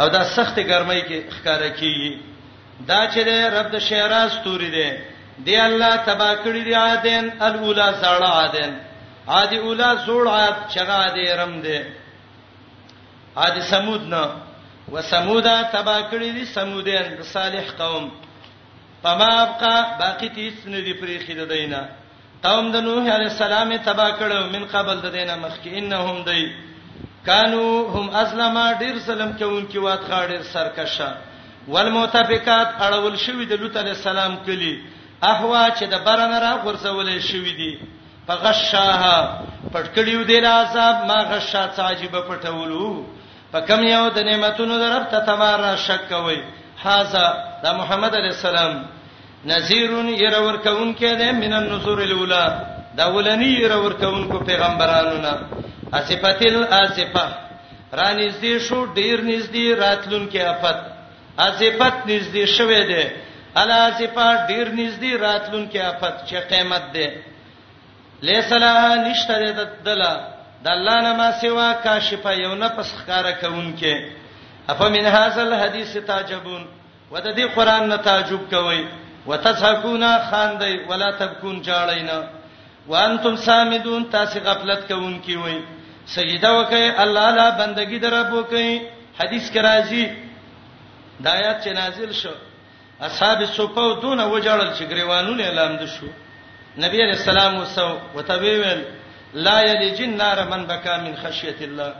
او 0.00 0.06
دا 0.16 0.22
سخت 0.36 0.56
ګرمۍ 0.70 1.00
کې 1.08 1.18
ښکارا 1.38 1.68
کیږي 1.78 2.12
دا 2.90 3.00
چې 3.12 3.20
رب 3.56 3.66
د 3.72 3.78
شیرا 3.88 4.22
ستوري 4.36 4.70
دی 4.76 4.90
دی 5.44 5.56
الله 5.60 5.96
تبا 6.08 6.30
کړی 6.44 6.62
دی 6.68 6.74
عادن 6.74 7.30
الاولا 7.46 7.88
زړه 8.02 8.28
عادن 8.38 8.72
عادی 9.34 9.58
اولا 9.58 9.90
زوړ 10.06 10.26
عاد 10.28 10.54
چغا 10.74 11.02
دی 11.14 11.26
رم 11.42 11.60
دی 11.60 11.78
عادی 13.42 13.60
سمود 13.70 14.02
نه 14.02 14.24
وسمودا 14.92 15.56
تبا 15.72 15.98
کړی 16.10 16.28
دی 16.38 16.44
سمودین 16.44 17.06
صالح 17.32 17.66
قوم 17.78 18.10
فما 19.04 19.28
ابقا 19.42 19.80
باقی 19.98 20.28
تیس 20.34 20.66
نه 20.66 20.80
دی 20.80 20.92
پرې 21.00 21.26
خید 21.26 21.44
دینه 21.48 21.80
قوم 22.42 22.70
د 22.72 22.76
نوح 22.88 23.04
علی 23.16 23.28
السلام 23.30 23.76
تبا 23.84 24.08
کړو 24.10 24.40
من 24.54 24.64
قبل 24.74 24.96
د 25.00 25.06
دینه 25.16 25.36
مخکې 25.36 25.66
انهم 25.78 26.22
دی 26.24 26.52
کانو 27.26 27.88
هم 27.94 28.10
اسلام 28.22 28.58
ډیر 28.82 28.98
سلام 29.06 29.32
کوون 29.38 29.66
کې 29.68 29.76
وات 29.76 30.00
خاډر 30.10 30.42
سرکشه 30.42 31.08
والمتفقات 31.68 32.68
اړول 32.88 33.16
شوې 33.16 33.44
د 33.50 33.62
لوط 33.62 33.76
علی 33.82 33.90
السلام 33.96 34.36
کلی 34.46 34.74
احوا 35.30 35.62
چې 35.70 35.84
د 35.94 36.04
برن 36.08 36.32
را 36.44 36.52
غرسولې 36.64 37.20
شوې 37.30 37.54
دي 37.56 37.80
فغشاها 38.26 39.38
پټکړیو 39.72 40.24
دی 40.30 40.40
لاساب 40.40 41.04
ما 41.08 41.20
غشا 41.36 41.66
تعجب 41.80 42.12
پټولو 42.28 42.86
پکم 43.52 43.82
یو 43.86 44.04
د 44.16 44.22
نعمتونو 44.28 44.78
درپ 44.78 45.10
ته 45.10 45.18
تمارا 45.26 45.76
شک 45.82 46.08
کوي 46.08 46.40
هاذا 46.88 47.26
دا 47.62 47.70
محمد 47.80 48.14
علی 48.14 48.28
السلام 48.34 48.74
نذیر 49.52 49.90
ير 50.24 50.34
ورکون 50.46 50.88
کې 50.96 51.18
ده 51.20 51.32
من 51.42 51.52
النذور 51.58 52.02
الاولى 52.06 52.46
دا 52.98 53.04
ولنی 53.16 53.48
ير 53.62 53.72
ورکون 53.84 54.26
کو 54.30 54.38
پیغمبرانو 54.50 55.16
نه 55.26 55.32
اسفتل 55.98 56.56
اسفه 56.64 57.24
را 57.92 58.10
نږدې 58.16 58.58
شو 58.68 58.86
ډیر 58.94 59.20
نږدې 59.20 59.66
راتلون 59.82 60.28
کې 60.30 60.36
افت 60.36 60.78
اسفت 61.48 61.96
نږدې 62.06 62.44
شوه 62.44 62.84
ده 62.88 63.12
الا 63.62 63.78
اسفه 63.88 64.26
ډیر 64.46 64.68
نږدې 64.68 65.20
راتلون 65.26 65.64
کې 65.72 65.76
افت 65.76 66.26
چې 66.26 66.34
قیامت 66.50 66.92
ده 66.94 67.22
لیسلا 68.22 68.96
نشته 69.06 69.38
ده 69.58 69.66
دلا 69.88 70.14
د 70.66 70.70
الله 70.76 71.00
نه 71.06 71.12
ما 71.22 71.26
سوا 71.40 71.66
کاشفه 71.88 72.30
یو 72.42 72.54
نه 72.54 72.68
پس 72.76 72.92
خاره 73.06 73.30
کون 73.42 73.74
کې 73.80 73.94
افمن 74.70 75.06
هاذا 75.06 75.42
الحديث 75.42 75.92
تعجبون 76.10 76.66
وددي 77.12 77.44
قران 77.44 77.88
نه 77.88 77.96
تعجب 77.96 78.40
کوي 78.50 78.82
وتضحكون 79.26 80.18
خاندي 80.18 80.78
ولا 80.88 81.10
تبكون 81.10 81.62
جاړینا 81.66 82.18
وانتم 82.88 83.36
سامدون 83.36 84.10
تاسو 84.10 84.38
غفلت 84.38 84.82
کوونکی 84.88 85.36
وي 85.36 85.56
سجده 86.06 86.50
وکي 86.58 86.84
الله 87.04 87.30
لا 87.30 87.48
بندگی 87.58 87.98
دربو 87.98 88.44
کوي 88.44 88.80
حدیث 89.20 89.50
کې 89.52 89.58
راځي 89.60 90.04
دایات 91.20 91.64
چې 91.64 91.68
نازل 91.68 92.12
شو 92.14 92.34
اصحاب 93.00 93.44
صفو 93.44 93.92
دون 94.00 94.20
وجړل 94.20 94.70
چې 94.78 94.82
غریوانونه 94.90 95.50
لامد 95.50 95.84
شو 95.98 96.06
نبی 96.84 97.02
علیہ 97.02 97.18
السلام 97.20 97.58
وسو 97.62 97.88
وتبیل 98.14 98.82
لا 99.34 99.60
یلی 99.62 99.90
جن 99.96 100.16
نار 100.16 100.36
من 100.50 100.64
بکا 100.66 100.96
من 100.96 101.14
خشیت 101.22 101.62
الله 101.62 101.92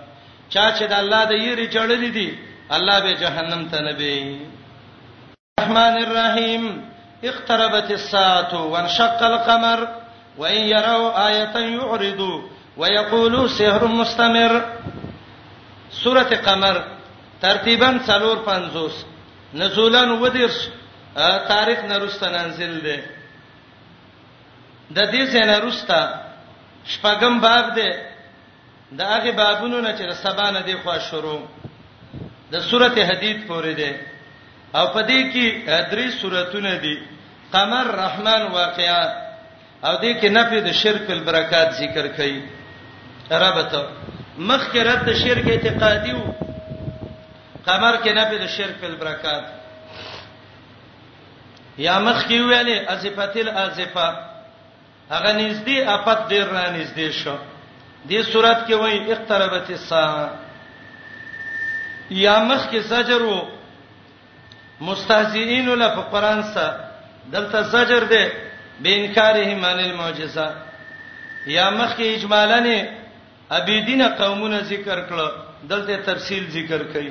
چا 0.54 0.66
چې 0.78 0.82
د 0.88 0.92
الله 0.98 1.24
د 1.30 1.42
یری 1.46 1.66
جړلې 1.70 2.12
دي 2.18 2.30
الله 2.70 3.00
به 3.00 3.14
جهنم 3.14 3.62
ته 3.70 3.80
نه 3.80 3.92
بي 3.98 4.12
الرحمن 5.58 5.96
الرحیم 6.06 6.62
اقتربت 7.30 7.90
الساعه 7.98 8.52
وانشق 8.72 9.20
القمر 9.32 9.78
وان 10.38 10.52
يروا 10.74 11.10
ايه 11.28 11.56
يعرضوا 11.78 12.38
ويقولوا 12.80 13.46
سحر 13.58 13.86
مستمر 13.86 14.52
سوره 16.02 16.22
قمر 16.46 16.76
ترتیبا 17.42 17.90
څلور 18.06 18.36
پنځوس 18.48 18.94
نزولن 19.54 20.08
ودرس 20.10 20.68
تاریخ 21.50 21.80
نرسته 21.90 22.28
نازل 22.30 22.74
ده 22.86 22.98
د 24.96 24.98
دې 25.12 25.22
سنه 25.32 25.58
رستا 25.58 26.00
شپږم 26.90 27.34
باب 27.40 27.74
ده 27.74 27.90
دا 28.98 29.04
هغه 29.16 29.30
بابونو 29.30 29.80
نه 29.80 29.92
چې 29.98 30.12
سبا 30.12 30.50
نه 30.50 30.60
دی 30.62 30.74
خو 30.82 30.92
شروع 31.10 31.40
د 32.50 32.54
سورته 32.70 33.04
حدید 33.06 33.38
پورې 33.46 33.72
ده 33.74 33.90
او 34.78 34.84
په 34.94 35.00
دې 35.02 35.20
کې 35.32 35.46
درې 35.92 36.06
سوراتونه 36.20 36.74
دي 36.84 36.96
قمر 37.52 37.86
رحمان 38.02 38.42
واقعات 38.58 39.12
او 39.86 39.92
دې 39.98 40.12
کې 40.20 40.28
نفي 40.36 40.60
د 40.68 40.72
شرک 40.82 41.10
البرکات 41.16 41.68
ذکر 41.80 42.04
کړي 42.16 42.42
ربته 43.30 43.82
مخکې 44.38 44.80
رد 44.90 45.12
شرک 45.24 45.46
اعتقادي 45.52 46.12
وو 46.12 46.32
قمر 47.66 47.94
کې 48.02 48.12
نفي 48.20 48.38
د 48.44 48.46
شرک 48.56 48.84
البرکات 48.90 49.44
یا 51.88 51.98
مخکې 51.98 52.36
ویلې 52.48 52.76
ازفت 52.94 53.36
الازفه 53.44 54.08
هغه 55.10 55.32
نږدې 55.38 55.78
اپت 55.94 56.26
ډیر 56.30 56.46
را 56.46 56.66
نږدې 56.78 57.10
شو 57.22 57.36
دې 58.08 58.22
سورات 58.32 58.66
کې 58.66 58.74
وایي 58.80 59.12
اقتربت 59.12 59.70
الساعه 59.70 60.45
یا 62.10 62.38
مخ 62.48 62.68
کې 62.70 62.78
زجر 62.88 63.22
وو 63.22 63.40
مستهزئین 64.80 65.68
له 65.78 65.86
قرآن 66.10 66.42
سره 66.54 66.90
دلته 67.32 67.62
زجر 67.62 68.04
ده 68.04 68.32
بینکارهم 68.80 69.64
عن 69.64 69.78
المعجزه 69.80 70.52
یا 71.46 71.70
مخ 71.70 71.96
کې 71.96 72.00
اجمالانه 72.16 72.88
عبیدین 73.50 74.08
قومونه 74.08 74.60
ذکر 74.62 74.98
کړه 75.08 75.28
دلته 75.68 75.96
تفصیل 76.14 76.50
ذکر 76.50 76.82
کړي 76.92 77.10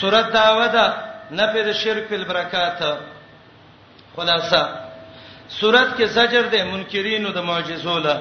سورۃ 0.00 0.32
داودا 0.32 0.86
نه 1.30 1.46
په 1.52 1.72
شرک 1.72 2.12
البرکات 2.12 2.82
خلاصہ 4.16 4.62
سورۃ 5.48 5.96
کې 5.96 6.04
زجر 6.04 6.42
ده 6.48 6.64
منکرینو 6.64 7.28
د 7.32 7.38
معجزو 7.42 7.98
له 7.98 8.16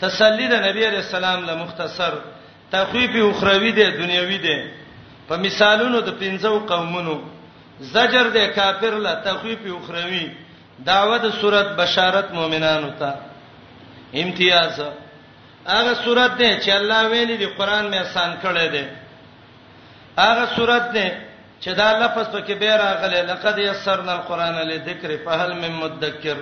تسلی 0.00 0.46
د 0.48 0.54
نبی 0.68 0.86
رسول 0.86 1.24
الله 1.24 1.54
مختصر 1.56 2.12
تخویف 2.72 3.10
اخروی 3.34 3.72
ده 3.72 3.90
دنیوي 3.90 4.38
ده 4.38 4.83
په 5.28 5.36
مثالونو 5.36 6.00
د 6.00 6.10
پنځو 6.22 6.58
قومونو 6.72 7.14
زجر 7.92 8.26
د 8.34 8.46
کافر 8.54 8.94
لا 9.06 9.14
تخویف 9.26 9.60
اخروی 9.76 10.26
دعوت 10.88 11.24
صورت 11.40 11.68
بشارت 11.76 12.30
مؤمنانو 12.32 12.90
ته 12.98 13.10
امتیاز 14.24 14.76
هغه 15.66 15.94
صورت 16.04 16.32
ده 16.38 16.58
چې 16.64 16.70
الله 16.78 17.08
ویلي 17.12 17.36
دی 17.36 17.46
قران 17.46 17.90
مې 17.92 17.96
آسان 18.00 18.30
کړی 18.42 18.66
دی 18.74 18.84
هغه 20.18 20.44
صورت 20.56 20.92
ده 20.96 21.06
چې 21.60 21.68
دا 21.78 21.88
لفظ 21.98 22.26
پکې 22.34 22.52
به 22.62 22.76
راغلی 22.82 23.20
لقد 23.28 23.58
یسرنا 23.58 24.12
القرآن 24.12 24.54
للذکر 24.70 25.16
فهل 25.24 25.52
من 25.62 25.72
مدکر 25.84 26.36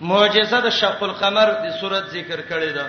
معجزه 0.00 0.60
د 0.66 0.70
شق 0.80 1.02
القمر 1.08 1.50
د 1.66 1.78
صورت 1.80 2.06
ذکر 2.16 2.40
کړی 2.50 2.74
دا 2.80 2.86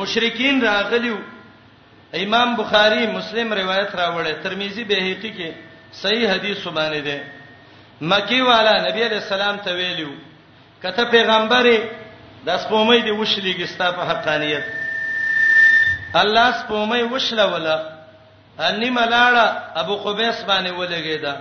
مشرکین 0.00 0.62
راغلیو 0.62 1.16
امام 2.20 2.54
بخاری 2.56 3.06
مسلم 3.06 3.52
روایت 3.54 3.94
راوړی 3.96 4.32
ترمذی 4.42 4.84
بهقی 4.88 5.30
کې 5.36 5.52
صحیح 6.00 6.30
حدیث 6.32 6.58
سبانه 6.64 7.00
ده 7.06 7.22
مکی 8.12 8.40
والا 8.48 8.72
نبی 8.86 9.02
علیہ 9.06 9.16
السلام 9.22 9.56
ته 9.68 9.72
ویلو 9.78 10.10
کته 10.82 11.04
پیغمبر 11.14 11.70
د 12.46 12.56
سپومې 12.56 13.04
دی 13.04 13.10
وشلېږي 13.10 13.64
ستا 13.72 13.90
په 13.96 14.02
حقانیت 14.10 14.64
الله 16.24 16.52
سپومې 16.52 17.12
وشله 17.16 17.46
ولا 17.56 17.80
انی 18.60 18.90
ملاړه 18.90 19.76
ابو 19.84 19.96
قبیس 20.06 20.44
باندې 20.44 20.70
ولګیدا 20.78 21.34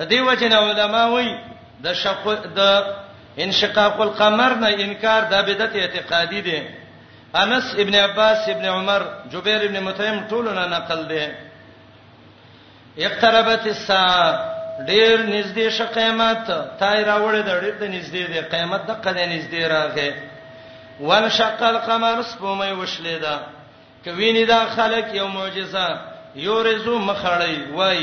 د 0.00 0.08
دې 0.12 0.18
وجنه 0.18 0.56
علما 0.64 1.04
وای 1.12 1.30
د 1.84 1.94
شق 1.94 2.24
د 2.56 2.60
انشقاق 3.44 3.96
القمر 4.08 4.52
نه 4.62 4.68
انکار 4.84 5.22
د 5.32 5.34
بدعت 5.48 5.74
اعتقادي 5.76 6.40
دي 6.40 6.58
انس 7.42 7.66
ابن 7.82 7.94
عباس 7.94 8.48
ابن 8.48 8.64
عمر 8.64 9.02
جبیر 9.32 9.60
ابن 9.66 9.80
مطعم 9.82 10.16
ټولونه 10.30 10.64
نقل 10.76 11.08
دي 11.12 11.24
اقتربت 13.06 13.64
الساعه 13.76 14.28
ډیر 14.90 15.16
نږدې 15.34 15.66
ش 15.76 15.82
قیامت 15.96 16.46
تای 16.80 17.00
راوړې 17.10 17.42
د 17.48 17.50
ډیر 17.62 17.74
د 17.80 17.84
نږدې 17.94 18.22
د 18.32 18.34
قیامت 18.52 18.82
د 18.88 18.92
قدې 19.04 19.24
نږدې 19.34 19.62
راغې 19.74 20.10
وان 21.00 21.24
شق 21.30 21.62
القمر 21.62 22.16
سپومې 22.32 22.70
وشلې 22.80 23.16
ده 23.24 23.34
کوي 24.04 24.32
نه 24.32 24.44
دا 24.52 24.60
خلک 24.76 25.14
یو 25.14 25.28
معجزه 25.28 25.86
یو 26.46 26.56
رزو 26.62 26.94
مخړې 27.06 27.54
وای 27.76 28.02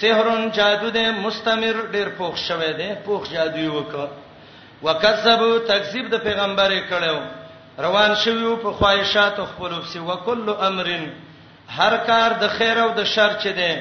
سحرون 0.00 0.48
جادو 0.56 0.90
دې 0.90 1.06
مستمر 1.24 1.76
ډیر 1.94 2.08
پوښ 2.18 2.36
شوه 2.46 2.68
دې 2.78 2.90
پوښ 3.06 3.22
جادو 3.34 3.64
وکړه 3.76 4.08
وکذبوا 4.84 5.58
تکذیب 5.70 6.06
د 6.12 6.22
پیغمبري 6.26 6.80
کړو 6.92 7.18
روان 7.84 8.14
شویو 8.22 8.56
په 8.62 8.70
خواهشات 8.78 9.36
خپل 9.50 9.70
وسی 9.80 9.98
وکل 10.10 10.48
امرن 10.68 11.04
هر 11.78 11.96
کار 12.06 12.32
د 12.42 12.48
خیر 12.56 12.78
او 12.84 12.88
د 13.00 13.04
شر 13.14 13.32
چي 13.42 13.52
دي 13.58 13.72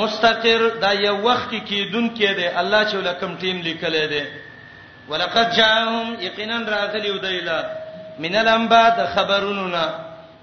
مستقر 0.00 0.62
دا 0.82 0.90
یو 1.04 1.16
وخت 1.28 1.46
کې 1.52 1.60
کیدون 1.68 2.06
کې 2.16 2.30
دي 2.38 2.46
الله 2.60 2.82
چې 2.90 2.94
ولکم 2.96 3.36
ټیم 3.42 3.62
لیکلې 3.62 4.06
دي 4.12 4.24
ولقد 5.08 5.52
جاءهم 5.58 6.16
یقینا 6.26 6.58
راغلی 6.74 7.10
ودایلا 7.12 7.62
من 8.24 8.36
الانبا 8.42 8.82
د 8.98 9.06
خبرونو 9.14 9.66
نا 9.76 9.86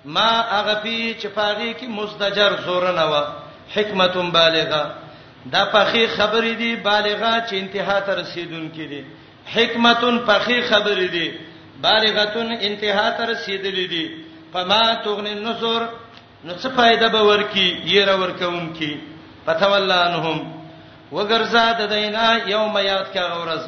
ما 0.06 0.32
اغفی 0.60 1.16
چې 1.22 1.28
پاغي 1.28 1.70
کې 1.74 1.88
مستجر 2.00 2.58
زور 2.66 2.90
نه 3.00 3.06
و 3.14 3.24
حکمت 3.76 4.18
بالغه 4.38 4.82
دا 5.54 5.64
پخې 5.66 6.08
خبرې 6.18 6.56
دي 6.58 6.76
بالغه 6.76 7.32
چې 7.50 7.54
انتها 7.56 8.00
ته 8.06 8.14
رسیدونکې 8.22 8.86
دي 8.92 9.04
حکمتون 9.54 10.20
پخې 10.26 10.62
خبرې 10.70 11.10
دي 11.16 11.32
بالغتون 11.82 12.52
انتها 12.52 13.12
ته 13.18 13.26
رسیدلې 13.26 13.88
دي 13.90 14.12
فما 14.54 14.82
تغنی 15.04 15.32
النذر 15.32 15.86
نو 16.44 16.54
څه 16.56 16.68
فائدہ 16.76 17.06
به 17.08 17.22
ورکی 17.24 17.68
یې 17.86 18.08
را 18.08 18.16
ورکوم 18.18 18.74
کی 18.74 18.98
پته 19.46 19.68
ولانهم 19.72 20.60
وګرځا 21.12 21.72
د 21.82 21.90
دینا 21.94 22.28
یوم 22.54 22.78
یاد 22.78 23.14
کا 23.14 23.28
غورز 23.36 23.62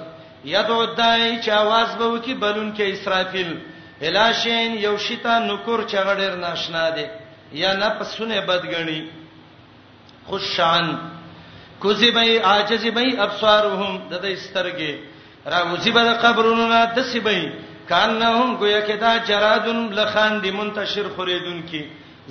یدعو 0.45 0.85
دای 0.85 1.41
چې 1.43 1.49
आवाज 1.49 1.95
به 1.97 2.05
وکي 2.05 2.33
بلون 2.33 2.73
کې 2.77 2.81
اسرافیل 2.81 3.55
الاشین 4.01 4.77
یو 4.77 4.97
شیتا 4.97 5.39
نکور 5.39 5.83
چغړر 5.87 6.35
ناشنا 6.35 6.89
دي 6.95 7.05
یا 7.61 7.73
نه 7.73 7.89
پسونه 7.99 8.41
بدګنی 8.47 8.99
خوشان 10.27 10.95
کوزیبای 11.83 12.37
عاجزیبای 12.51 13.17
ابصارهم 13.25 13.91
د 14.11 14.13
دې 14.25 14.33
سترګې 14.45 14.93
را 15.53 15.59
وزیبای 15.73 16.09
قبرونو 16.23 16.65
نه 16.73 16.79
د 16.95 17.01
سیبای 17.11 17.43
کانهم 17.89 18.49
گویا 18.59 18.81
کې 18.87 18.95
دا 19.03 19.17
جرادن 19.29 19.79
لخان 19.99 20.33
دی 20.43 20.51
منتشر 20.59 21.07
خوریدون 21.15 21.59
کې 21.69 21.81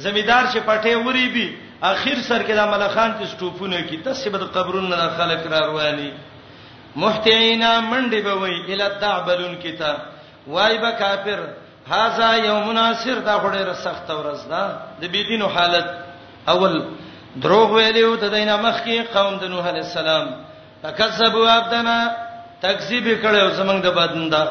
زمیدار 0.05 0.45
چې 0.53 0.59
پټه 0.69 0.97
وری 1.07 1.27
بي 1.35 1.47
اخر 1.91 2.17
سر 2.29 2.43
کې 2.43 2.53
د 2.53 2.61
ملخان 2.75 3.11
ته 3.19 3.27
سټوپونه 3.33 3.81
کې 3.89 3.97
د 4.05 4.13
سیبای 4.21 4.47
قبرونو 4.57 4.89
نه 4.97 5.09
خلک 5.19 5.43
را 5.53 5.67
رواني 5.71 6.11
محتینا 7.03 7.73
منډي 7.91 8.21
به 8.27 8.35
وای 8.35 8.57
اله 8.73 8.89
تعبلون 9.03 9.59
کې 9.63 9.79
تا 9.79 9.97
وای 10.55 10.79
به 10.79 10.91
کافر 11.03 11.41
هاذا 11.93 12.31
یوم 12.47 12.73
ناصر 12.73 13.15
دا 13.29 13.35
غړې 13.45 13.77
سخت 13.85 14.11
ورځ 14.19 14.41
ده 14.49 14.79
د 15.01 15.05
بيدینو 15.13 15.47
حالت 15.59 15.87
اول 16.53 16.75
دروغ 17.37 17.71
ویلو 17.73 18.17
ته 18.17 18.29
دینه 18.29 18.57
مخکې 18.57 19.15
قوم 19.15 19.39
د 19.39 19.45
نوح 19.55 19.69
علی 19.69 19.81
السلام 19.87 20.27
فکذبوا 20.83 21.51
عبدنا 21.57 21.99
تکذیب 22.63 23.07
کړو 23.23 23.51
زمنګ 23.59 23.81
د 23.83 23.91
بدنده 23.99 24.43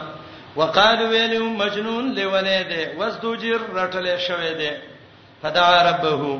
وقالو 0.55 1.09
ویلو 1.13 1.43
مجنون 1.61 2.05
لولې 2.17 2.59
ده 2.71 2.81
واستوجر 2.97 3.59
رټلې 3.75 4.17
شوې 4.27 4.53
ده 4.61 4.71
فدعا 5.41 5.77
ربه 5.91 6.39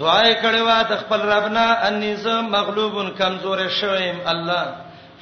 دعای 0.00 0.34
کړو 0.42 0.66
ته 0.88 0.96
خپل 1.02 1.20
ربنا 1.34 1.66
انی 1.88 2.16
ز 2.16 2.26
مغلوب 2.26 2.94
کمزور 3.18 3.58
شوم 3.80 4.16
الله 4.26 4.64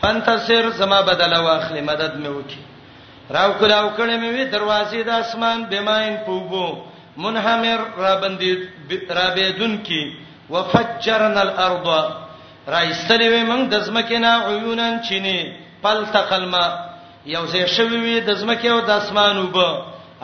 فانتصر 0.00 0.70
زما 0.70 1.00
بدل 1.00 1.32
واخلې 1.40 1.80
مدد 1.82 2.12
مې 2.22 2.26
وکي 2.28 2.60
راو 3.30 3.52
کلاو 3.60 3.90
کړه 3.96 4.14
مې 4.20 4.28
وی 4.34 4.44
دروازې 4.52 5.02
د 5.06 5.10
اسمان 5.10 5.64
بماین 5.64 6.16
پوبو 6.24 6.66
منحمر 7.16 7.78
را 7.98 8.14
بندې 8.20 9.10
را 9.14 9.28
بيدون 9.34 9.76
کی 9.86 10.02
وفجرنا 10.50 11.40
الارض 11.46 11.86
رايستلې 12.74 13.28
وې 13.34 13.42
موږ 13.50 13.62
د 13.72 13.74
زمکینا 13.86 14.32
عيونن 14.48 14.94
چینه 15.08 15.38
پلتقل 15.82 16.44
ما 16.54 16.66
یو 17.34 17.44
ځای 17.52 17.64
شوی 17.76 17.98
وي 18.04 18.16
د 18.28 18.30
زمکه 18.40 18.68
او 18.72 18.80
د 18.88 18.90
اسمان 19.00 19.36
وب 19.38 19.58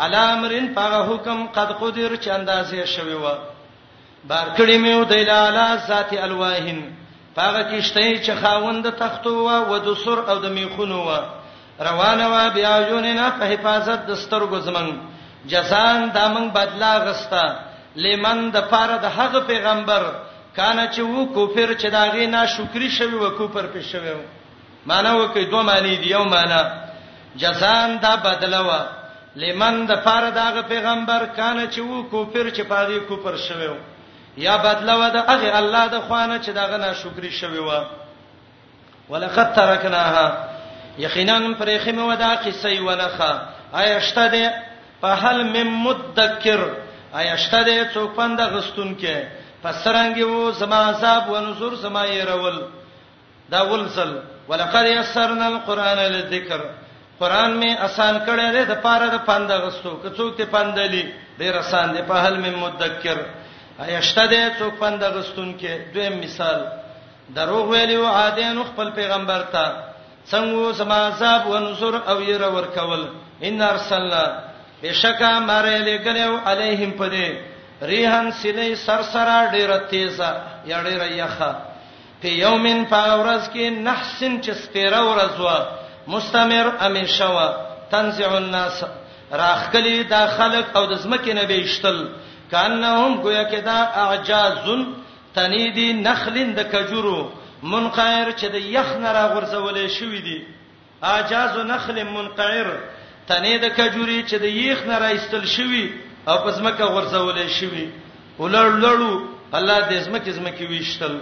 علامرین 0.03 0.67
پاغه 0.77 1.01
حکم 1.11 1.39
قد 1.57 1.71
قدر 1.81 2.11
چې 2.23 2.29
اندازې 2.39 2.85
شوی 2.95 3.15
و 3.23 3.27
بار 4.31 4.47
کړی 4.57 4.77
مې 4.85 4.93
د 5.11 5.15
لاله 5.31 5.67
ذات 5.89 6.11
الواهن 6.27 6.81
پاغه 7.37 7.63
کیشته 7.63 8.19
چې 8.25 8.33
خاوند 8.43 8.85
تختو 9.01 9.31
و 9.71 9.73
د 9.87 9.89
سر 10.05 10.19
او 10.31 10.37
د 10.45 10.47
میخونو 10.59 10.99
و 11.09 11.11
روانه 11.89 12.27
و 12.33 12.37
بیا 12.57 12.75
یونینا 12.91 13.27
په 13.39 13.45
حفاظت 13.53 14.01
د 14.07 14.13
سترګو 14.23 14.59
زمنګ 14.67 14.91
جزان 15.51 16.09
دامن 16.15 16.47
بدلا 16.57 16.93
غستا 17.05 17.45
لمن 18.05 18.39
د 18.55 18.59
پاره 18.73 18.97
د 19.05 19.07
حق 19.17 19.35
پیغمبر 19.47 20.03
کانه 20.57 20.85
چې 20.95 21.01
وو 21.01 21.25
کوفر 21.37 21.69
چې 21.81 21.87
داغه 21.97 22.27
ناشکری 22.35 22.91
شوی 22.99 23.15
و 23.25 23.31
کوفر 23.39 23.65
پې 23.75 23.83
شوی 23.93 24.11
و 24.17 24.21
معنی 24.91 25.11
وکي 25.21 25.45
دوه 25.51 25.63
معنی 25.71 25.97
دی 26.03 26.11
یو 26.11 26.25
معنی 26.35 26.63
جزان 27.43 27.97
دا 28.03 28.17
بدلوا 28.17 28.81
لمن 29.43 29.85
د 29.91 30.03
پاره 30.09 30.31
داغه 30.31 30.63
پیغمبر 30.73 31.27
کانه 31.39 31.67
چې 31.73 31.79
وو 31.79 32.03
کوفر 32.13 32.51
چې 32.51 32.61
پاره 32.61 33.01
کوفر 33.09 33.37
شوی 33.49 33.67
و 33.67 33.75
یا 34.47 34.57
بدلوا 34.67 35.09
د 35.17 35.31
هغه 35.31 35.57
الله 35.61 35.87
د 35.95 35.99
خوانه 36.09 36.39
چې 36.43 36.49
داغه 36.61 36.77
ناشکری 36.87 37.31
شوی 37.41 37.59
و 37.59 37.83
ولقد 39.11 39.53
ترکناها 39.53 40.39
یقینا 40.99 41.39
پرېخمه 41.61 42.03
ودا 42.13 42.31
قصې 42.45 42.79
ولخه 42.79 43.41
آیا 43.73 44.01
شته 44.01 44.29
ده 44.29 44.53
په 45.03 45.09
هل 45.23 45.43
مم 45.57 45.77
مدکر 45.89 46.63
آیشته 47.13 47.65
دې 47.65 47.93
څوک 47.95 48.11
پند 48.17 48.41
غستون 48.55 48.95
کې 49.01 49.17
پسرنګي 49.63 50.23
وو 50.25 50.51
زما 50.61 50.81
عذاب 50.91 51.31
و 51.31 51.41
نذور 51.41 51.75
زما 51.85 52.03
یې 52.07 52.23
رول 52.31 52.57
دا 53.51 53.61
ولزل 53.63 54.13
ولقد 54.49 54.87
یسرنا 54.87 55.47
القرآن 55.47 55.99
للذکر 55.99 56.61
قران 57.21 57.53
می 57.61 57.71
آسان 57.87 58.19
کړی 58.27 58.49
دی 58.55 58.65
د 58.65 58.73
پاره 58.83 59.09
د 59.09 59.17
پند 59.29 59.51
غستو 59.53 59.93
که 60.03 60.09
څوک 60.17 60.37
ته 60.37 60.45
پندلی 60.51 61.03
ډیر 61.39 61.55
آسان 61.63 61.93
دی 61.95 62.03
په 62.09 62.15
هل 62.25 62.35
می 62.43 62.51
مدکر 62.63 63.19
آیشته 63.85 64.25
دې 64.29 64.59
څوک 64.59 64.73
پند 64.79 65.03
غستون 65.15 65.55
کې 65.61 65.93
دویم 65.95 66.19
مثال 66.25 66.61
دروغ 67.35 67.69
ویلو 67.71 68.07
عادین 68.07 68.63
خپل 68.71 68.91
پیغمبر 68.99 69.41
ته 69.53 69.65
څنګه 70.31 70.73
زما 70.81 70.99
عذاب 71.09 71.47
و 71.49 71.59
نذور 71.59 71.95
او 72.09 72.17
یې 72.21 72.37
رول 72.45 72.65
کول 72.77 73.03
ان 73.49 73.63
ارسلنا 73.73 74.25
بشکا 74.83 75.39
ماره 75.49 75.79
لګلو 75.87 76.33
علیهم 76.51 76.91
پدې 76.99 77.37
ریحان 77.91 78.31
سلی 78.43 78.75
سرسرا 78.85 79.39
ډیره 79.55 79.79
تیزه 79.95 80.31
یا 80.71 80.83
ډیره 80.87 81.09
یخه 81.23 81.51
په 82.23 82.29
یومن 82.43 82.85
پاورز 82.93 83.49
کې 83.55 83.61
نحسن 83.89 84.37
چې 84.43 84.51
سپیره 84.67 85.01
ورځوا 85.11 85.59
مستمر 86.15 86.67
امیشوا 86.87 87.49
تنزع 87.91 88.31
الناس 88.37 88.85
راخکلی 89.41 90.03
دا 90.13 90.21
خلق 90.37 90.77
او 90.77 90.87
د 90.93 91.01
زمکه 91.05 91.35
نه 91.41 91.45
بهشتل 91.53 91.99
کانهم 92.51 93.15
گویا 93.27 93.45
کې 93.51 93.63
دا 93.65 93.79
اعجازن 94.05 94.85
تنیدی 95.35 95.89
نخلین 96.05 96.55
د 96.61 96.71
کجورو 96.75 97.19
منقعر 97.63 98.31
چې 98.39 98.45
د 98.55 98.71
یخ 98.77 98.95
نه 99.03 99.13
راغورځولې 99.13 99.93
شوې 99.99 100.23
دي 100.27 100.47
اعجاز 101.11 101.59
نخل 101.73 102.03
منقعر 102.15 102.67
تنه 103.29 103.55
د 103.65 103.67
کجوري 103.79 104.21
چې 104.29 104.37
د 104.45 104.47
یخ 104.67 104.79
نه 104.91 104.97
راایستل 105.05 105.45
شوی 105.57 105.85
او 106.31 106.37
پس 106.45 106.57
مکه 106.67 106.85
غرزولې 106.95 107.47
شوی 107.59 107.87
ولړ 108.41 108.69
لړو 108.85 109.13
الله 109.59 109.79
دې 109.91 109.99
زمکه 110.07 110.31
زمکه 110.39 110.65
ویشتل 110.71 111.15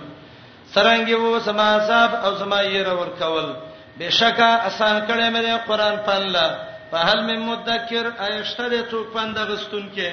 سرانګي 0.74 1.16
وو 1.20 1.38
سما 1.48 1.68
صاحب 1.88 2.12
او 2.24 2.30
سما 2.40 2.60
یې 2.62 2.82
را 2.86 2.94
ور 3.00 3.10
کول 3.22 3.46
بشکا 3.98 4.50
آسان 4.68 4.96
کړي 5.08 5.26
مې 5.32 5.58
قرآن 5.68 5.96
پنلا 6.06 6.46
په 6.90 6.98
هل 7.08 7.18
مې 7.26 7.36
مدکر 7.50 8.04
ایشتره 8.26 8.80
تو 8.90 8.98
پند 9.14 9.38
غستون 9.48 9.84
کې 9.96 10.08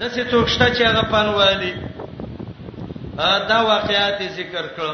دسه 0.00 0.24
توښته 0.32 0.66
چې 0.74 0.82
هغه 0.88 1.02
پنوالي 1.12 1.74
دا 3.48 3.58
واقعیات 3.72 4.22
ذکر 4.36 4.64
کړو 4.76 4.92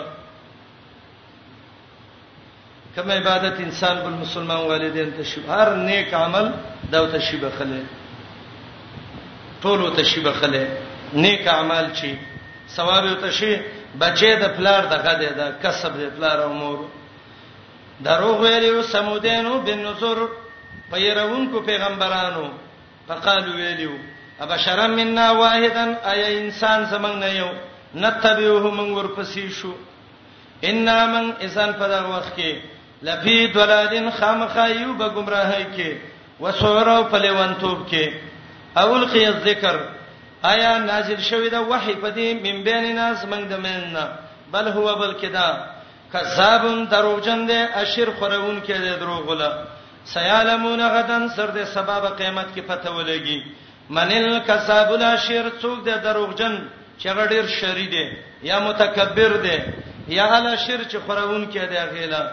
کوم 2.97 3.11
عبادت 3.11 3.59
انسان 3.61 3.97
بل 4.05 4.13
مسلمان 4.23 4.61
والدین 4.71 5.11
ته 5.17 5.23
شو 5.31 5.41
هر 5.53 5.71
نیک 5.77 6.13
عمل 6.15 6.47
دا 6.93 7.01
ته 7.15 7.19
شی 7.25 7.37
بخله 7.41 7.81
ټول 9.65 9.81
ته 9.97 10.03
شی 10.11 10.21
بخله 10.27 10.69
نیک 11.25 11.49
اعمال 11.55 11.89
چی 11.99 12.13
ثواب 12.77 13.09
ته 13.25 13.31
شی 13.39 13.57
بچی 14.03 14.31
د 14.43 14.55
پلار 14.59 14.85
د 14.93 15.03
غدې 15.07 15.33
د 15.41 15.51
کسب 15.65 15.97
د 16.03 16.15
پلار 16.21 16.39
امور 16.45 16.87
دروغ 18.07 18.41
ویلو 18.45 18.83
سمودینو 18.93 19.59
بنذر 19.67 20.19
پیرونکو 20.93 21.61
پیغمبرانو 21.67 22.45
فقالو 23.09 23.53
ویلو 23.59 23.99
ابشرا 24.47 24.87
منا 24.95 25.27
واحدن 25.41 25.89
اي 25.89 26.39
انسان 26.39 26.87
زمنګ 26.91 27.17
نه 27.25 27.29
یو 27.41 27.51
نتبعه 28.07 28.71
من 28.81 28.89
ورپسې 28.97 29.51
شو 29.59 29.75
ان 30.71 30.85
من 31.13 31.31
انسان 31.49 31.73
په 31.83 31.89
دغه 31.95 32.17
وخت 32.17 32.33
کې 32.39 32.73
لفی 33.03 33.47
دلالین 33.53 34.11
خامخایو 34.11 34.93
به 34.95 35.09
گمراهی 35.09 35.67
کې 35.77 35.97
وسور 36.43 36.89
او 36.91 37.03
پلیوانتوب 37.11 37.89
کې 37.91 38.11
اول 38.77 39.07
خی 39.07 39.25
ذکر 39.45 39.77
آیا 40.43 40.77
نازل 40.79 41.21
شوی 41.31 41.49
دا 41.51 41.61
وحی 41.69 41.95
په 41.95 42.11
دې 42.11 42.35
من 42.45 42.63
بین 42.69 42.95
ناس 42.97 43.25
موږ 43.25 43.43
د 43.51 43.55
میننا 43.65 44.09
بل 44.53 44.69
هو 44.69 44.87
بلکې 45.01 45.25
دا 45.39 45.67
کذابون 46.13 46.85
دروغجن 46.85 47.47
دي 47.47 47.59
اشر 47.83 48.11
خورون 48.19 48.61
کې 48.63 48.71
دي 48.85 48.97
دروغ 49.01 49.29
ولا 49.31 49.51
سیالمون 50.15 50.81
غدن 50.89 51.29
سر 51.37 51.49
دې 51.49 51.67
سبب 51.75 52.17
قیامت 52.19 52.47
کې 52.57 52.61
پته 52.69 52.91
ولګي 52.91 53.43
منل 53.91 54.41
کذاب 54.47 54.93
الاشر 54.93 55.51
څوک 55.63 55.79
دې 55.85 56.05
دروغجن 56.05 56.59
چې 56.99 57.07
غډیر 57.09 57.47
شری 57.61 57.87
دي 57.87 58.07
یا 58.49 58.59
متکبر 58.61 59.37
دي 59.43 59.59
یا 60.09 60.27
الاشر 60.37 60.81
چې 60.89 60.97
خورون 61.07 61.47
کې 61.53 61.69
دي 61.71 61.79
غیلا 61.93 62.25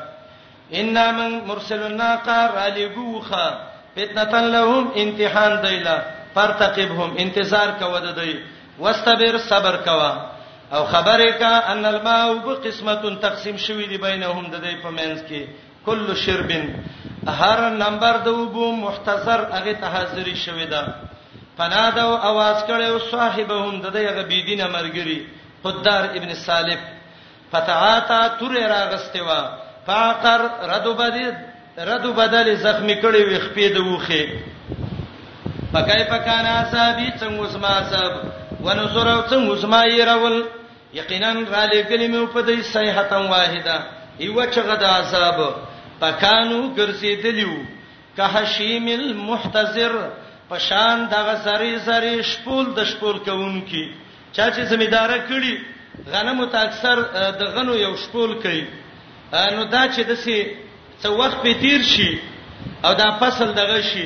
ان 0.71 1.15
من 1.15 1.41
مرسل 1.47 1.83
الناقه 1.83 2.31
علیګوخه 2.31 3.57
فتنه 3.95 4.39
لهم 4.53 4.89
امتحان 4.95 5.61
دیلا 5.61 5.97
پرتقبهم 6.35 7.15
انتظار 7.17 7.69
کوه 7.81 7.99
د 7.99 8.15
دوی 8.15 8.35
واستبر 8.79 9.37
صبر 9.37 9.75
کوه 9.75 10.11
او 10.73 10.85
خبره 10.85 11.31
کا 11.31 11.71
ان 11.71 11.85
الماء 11.85 12.33
بقسمت 12.47 13.21
تقسیم 13.21 13.57
شوی 13.57 13.87
دی 13.87 13.97
بینهم 13.97 14.47
د 14.51 14.55
دوی 14.63 14.75
په 14.75 14.89
منځ 14.89 15.17
کې 15.29 15.47
کل 15.85 16.15
شربن 16.15 16.65
هر 17.27 17.69
نمبر 17.69 18.17
د 18.23 18.27
وبو 18.27 18.71
محتضر 18.71 19.41
هغه 19.51 19.73
ته 19.81 19.87
حاضری 19.87 20.35
شوی 20.35 20.65
دا 20.65 20.83
فنادو 21.57 22.17
आवाज 22.17 22.63
کړو 22.67 22.97
صاحبهم 23.11 23.81
د 23.81 23.85
دوی 23.89 24.05
هغه 24.07 24.21
بيدینه 24.21 24.67
مرګري 24.67 25.19
قدار 25.63 26.03
ابن 26.05 26.33
سالف 26.35 26.79
فتعاتا 27.51 28.27
تر 28.39 28.51
راغستوا 28.69 29.43
فاقر 29.87 30.41
ردو 30.71 30.93
بدید 30.93 31.33
ردو 31.77 32.13
بدل 32.13 32.55
زخمی 32.55 32.95
کړي 33.01 33.21
وي 33.27 33.39
خپې 33.45 33.75
د 33.75 33.87
وخه 33.87 35.61
پکای 35.73 36.03
پکانا 36.09 36.55
صاحبي 36.71 37.07
څنګه 37.19 37.43
اسما 37.45 37.83
صاحب 37.91 38.13
ونصر 38.65 39.07
او 39.07 39.21
څنګه 39.27 39.53
اسما 39.53 39.81
یې 39.85 40.03
راول 40.11 40.43
یقینا 40.93 41.33
را 41.33 41.63
لګلې 41.71 42.07
مې 42.13 42.27
په 42.33 42.41
دې 42.41 42.61
صحیحتن 42.73 43.25
واحده 43.33 43.77
ایو 44.19 44.45
چې 44.53 44.59
غدا 44.67 44.87
عذاب 44.87 45.55
پکانو 45.99 46.59
ګرځېدلیو 46.77 47.55
که 48.15 48.23
حشیم 48.33 48.87
المحتزر 48.87 49.93
پشان 50.49 51.05
دغه 51.15 51.35
سری 51.43 51.73
سری 51.85 52.21
شپول 52.31 52.71
د 52.77 52.83
شپول 52.91 53.17
کوونکی 53.27 53.83
چا 54.31 54.51
چې 54.51 54.59
زمیدار 54.73 55.09
کړي 55.29 55.53
غنمو 56.13 56.45
ته 56.45 56.59
اکثر 56.67 57.01
د 57.39 57.43
غنو 57.55 57.75
یو 57.75 57.95
شپول 58.03 58.41
کوي 58.45 58.65
نو 59.33 59.63
دا 59.73 59.81
چې 59.93 60.01
دسي 60.09 60.37
څو 61.01 61.09
وخت 61.17 61.37
په 61.43 61.53
تیر 61.61 61.81
شي 61.91 62.11
او 62.85 62.93
دا 63.01 63.09
فصل 63.21 63.53
دغه 63.59 63.79
شي 63.89 64.05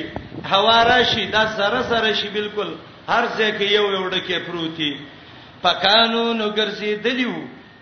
هوا 0.52 0.76
راشي 0.90 1.24
دا 1.34 1.42
زره 1.58 1.82
زره 1.90 2.12
شي 2.20 2.28
بالکل 2.36 2.70
هر 3.08 3.24
ځای 3.38 3.52
کې 3.58 3.62
یو 3.74 3.84
یو 3.96 4.08
ډکه 4.10 4.38
پروتي 4.46 4.90
پکانو 5.66 6.24
نو 6.40 6.48
ګرځي 6.50 6.94
دلیو 7.06 7.34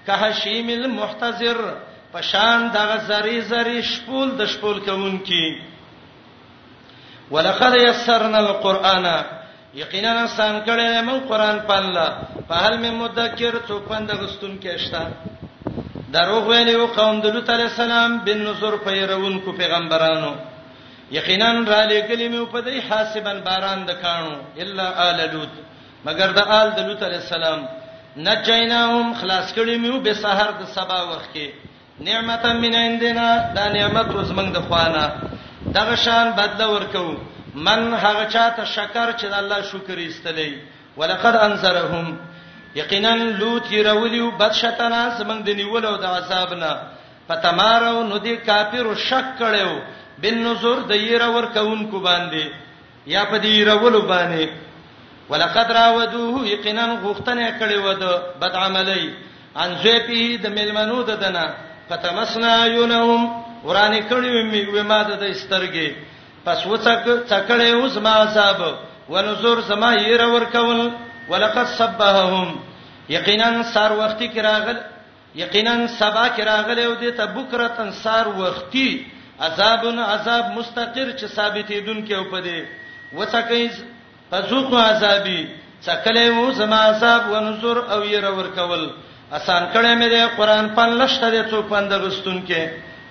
که 0.09 0.13
هشیم 0.25 0.69
المحتضر 0.75 1.57
پشان 2.13 2.69
دغه 2.79 2.97
زری 3.13 3.41
زری 3.55 3.81
شپول 3.93 4.33
د 4.43 4.53
شپول 4.57 4.81
کوونکی 4.91 5.47
ولقد 7.31 7.75
یسرنا 7.83 8.39
القرآن 8.45 9.09
یقینا 9.81 10.13
سان 10.37 10.61
کړه 10.69 11.05
من 11.09 11.21
قرآن 11.33 11.59
پاله 11.73 12.07
په 12.53 12.63
هل 12.67 12.77
می 12.85 12.91
مدکر 13.01 13.55
څوک 13.69 13.89
پند 13.93 14.11
غستون 14.23 14.59
کې 14.63 14.79
شته 14.87 15.07
دروغ 16.13 16.47
ویلی 16.49 16.75
او 16.79 16.87
قوم 16.97 17.17
د 17.21 17.27
لوط 17.35 17.49
علی 17.51 17.63
السلام 17.63 18.19
بن 18.27 18.39
نصر 18.49 18.77
پیرون 18.85 19.39
کو 19.45 19.53
پیغمبرانو 19.59 20.33
یقینا 21.19 21.49
را 21.53 21.83
لګلی 21.87 22.29
مې 22.33 22.53
په 22.53 22.61
دې 22.61 22.81
حاسبن 22.89 23.41
باران 23.47 23.81
د 23.87 23.91
کانو 24.03 24.35
الا 24.63 24.87
آل 25.11 25.19
لوط 25.33 25.55
مگر 26.07 26.29
د 26.39 26.39
آل 26.59 26.71
د 26.77 26.79
لوط 26.89 27.03
علی 27.09 27.15
السلام 27.23 27.67
نجیناهم 28.27 29.15
خلاص 29.21 29.51
کړی 29.57 29.75
مې 29.85 30.07
په 30.07 30.13
سحر 30.23 30.51
د 30.61 30.67
سبا 30.77 31.01
وخت 31.11 31.31
کې 31.35 31.51
نعمتا 32.09 32.53
من 32.63 32.75
عندنا 32.85 33.29
دا 33.57 33.67
نعمت 33.79 34.15
زمنګ 34.31 34.49
د 34.53 34.61
خوانه 34.69 35.05
دغه 35.79 35.97
شان 36.05 36.31
بدل 36.39 36.65
ورکو 36.77 37.07
من 37.55 37.95
هغه 38.05 38.25
چاته 38.37 38.65
شکر 38.77 39.13
چې 39.19 39.25
د 39.29 39.35
الله 39.43 39.61
شکر 39.75 39.97
ایستلې 39.97 40.53
ولقد 40.97 41.35
انذرهم 41.47 42.17
یقینا 42.81 43.15
لوط 43.41 43.65
يرولیو 43.77 44.27
بد 44.41 44.53
شیطانان 44.63 45.09
سمنګ 45.19 45.41
د 45.47 45.51
نیولو 45.61 45.93
د 46.01 46.05
عذاب 46.19 46.51
نه 46.63 46.73
پتمارو 47.29 48.03
نو 48.11 48.17
دي 48.25 48.35
کافر 48.49 48.87
شک 49.09 49.27
کړو 49.39 49.71
بن 50.25 50.37
نذر 50.47 50.79
د 50.91 51.05
ير 51.13 51.23
ور 51.37 51.47
کونکو 51.55 51.99
باندې 52.07 52.45
یا 53.15 53.23
په 53.31 53.37
دې 53.37 53.49
يرولو 53.61 54.01
باندې 54.01 54.49
ولقد 55.31 55.71
راودوه 55.77 56.43
یقینا 56.51 56.85
غختنه 57.07 57.47
کړی 57.59 57.77
و 57.87 57.93
د 57.93 58.05
بد 58.45 58.55
عملی 58.65 59.07
ان 59.63 59.73
زپی 59.87 60.21
د 60.45 60.55
ملمنو 60.59 61.01
د 61.13 61.19
دنا 61.25 61.47
فتمسنا 61.89 62.53
یونهم 62.73 63.27
ورانه 63.65 64.01
کړی 64.13 64.43
مې 64.53 64.77
و 64.77 64.85
ما 64.93 65.01
د 65.09 65.33
سترګې 65.41 65.89
پس 66.45 66.67
وڅک 66.75 67.05
څکړې 67.09 67.75
اوس 67.81 67.99
ما 68.11 68.15
صاحب 68.39 68.75
ونذر 69.17 69.61
سما 69.73 69.93
ير 70.13 70.29
ور 70.37 70.45
کول 70.59 70.87
ولقد 71.33 71.67
سبهم 71.77 72.55
یقینا 73.09 73.51
سار 73.73 73.91
وختي 73.99 74.29
کې 74.29 74.41
راغل 74.43 74.77
یقینا 75.41 75.75
سبا 75.99 76.27
کې 76.29 76.43
راغل 76.51 76.79
او 76.85 76.95
د 77.01 77.13
ته 77.19 77.27
بکرتن 77.37 77.91
سار 78.03 78.27
وختي 78.41 78.89
عذابن 79.49 79.99
عذاب 80.09 80.45
مستقر 80.59 81.09
چې 81.19 81.27
ثابتېدون 81.37 81.99
کې 82.07 82.13
او 82.13 82.25
پدې 82.33 82.59
وڅکې 83.15 83.71
فذوق 84.31 84.75
عذابي 84.83 85.41
څکلې 85.83 86.29
وو 86.37 86.51
زما 86.61 86.81
عذاب 86.91 87.31
ونذر 87.33 87.79
او 87.97 88.01
ير 88.13 88.25
ور 88.39 88.49
کول 88.59 88.85
آسان 89.33 89.73
کړه 89.73 89.93
مې 89.99 90.09
د 90.15 90.29
قران 90.37 90.75
په 90.79 90.87
لشته 91.01 91.31
د 91.37 91.49
څو 91.51 91.63
پندغستون 91.73 92.43
کې 92.47 92.69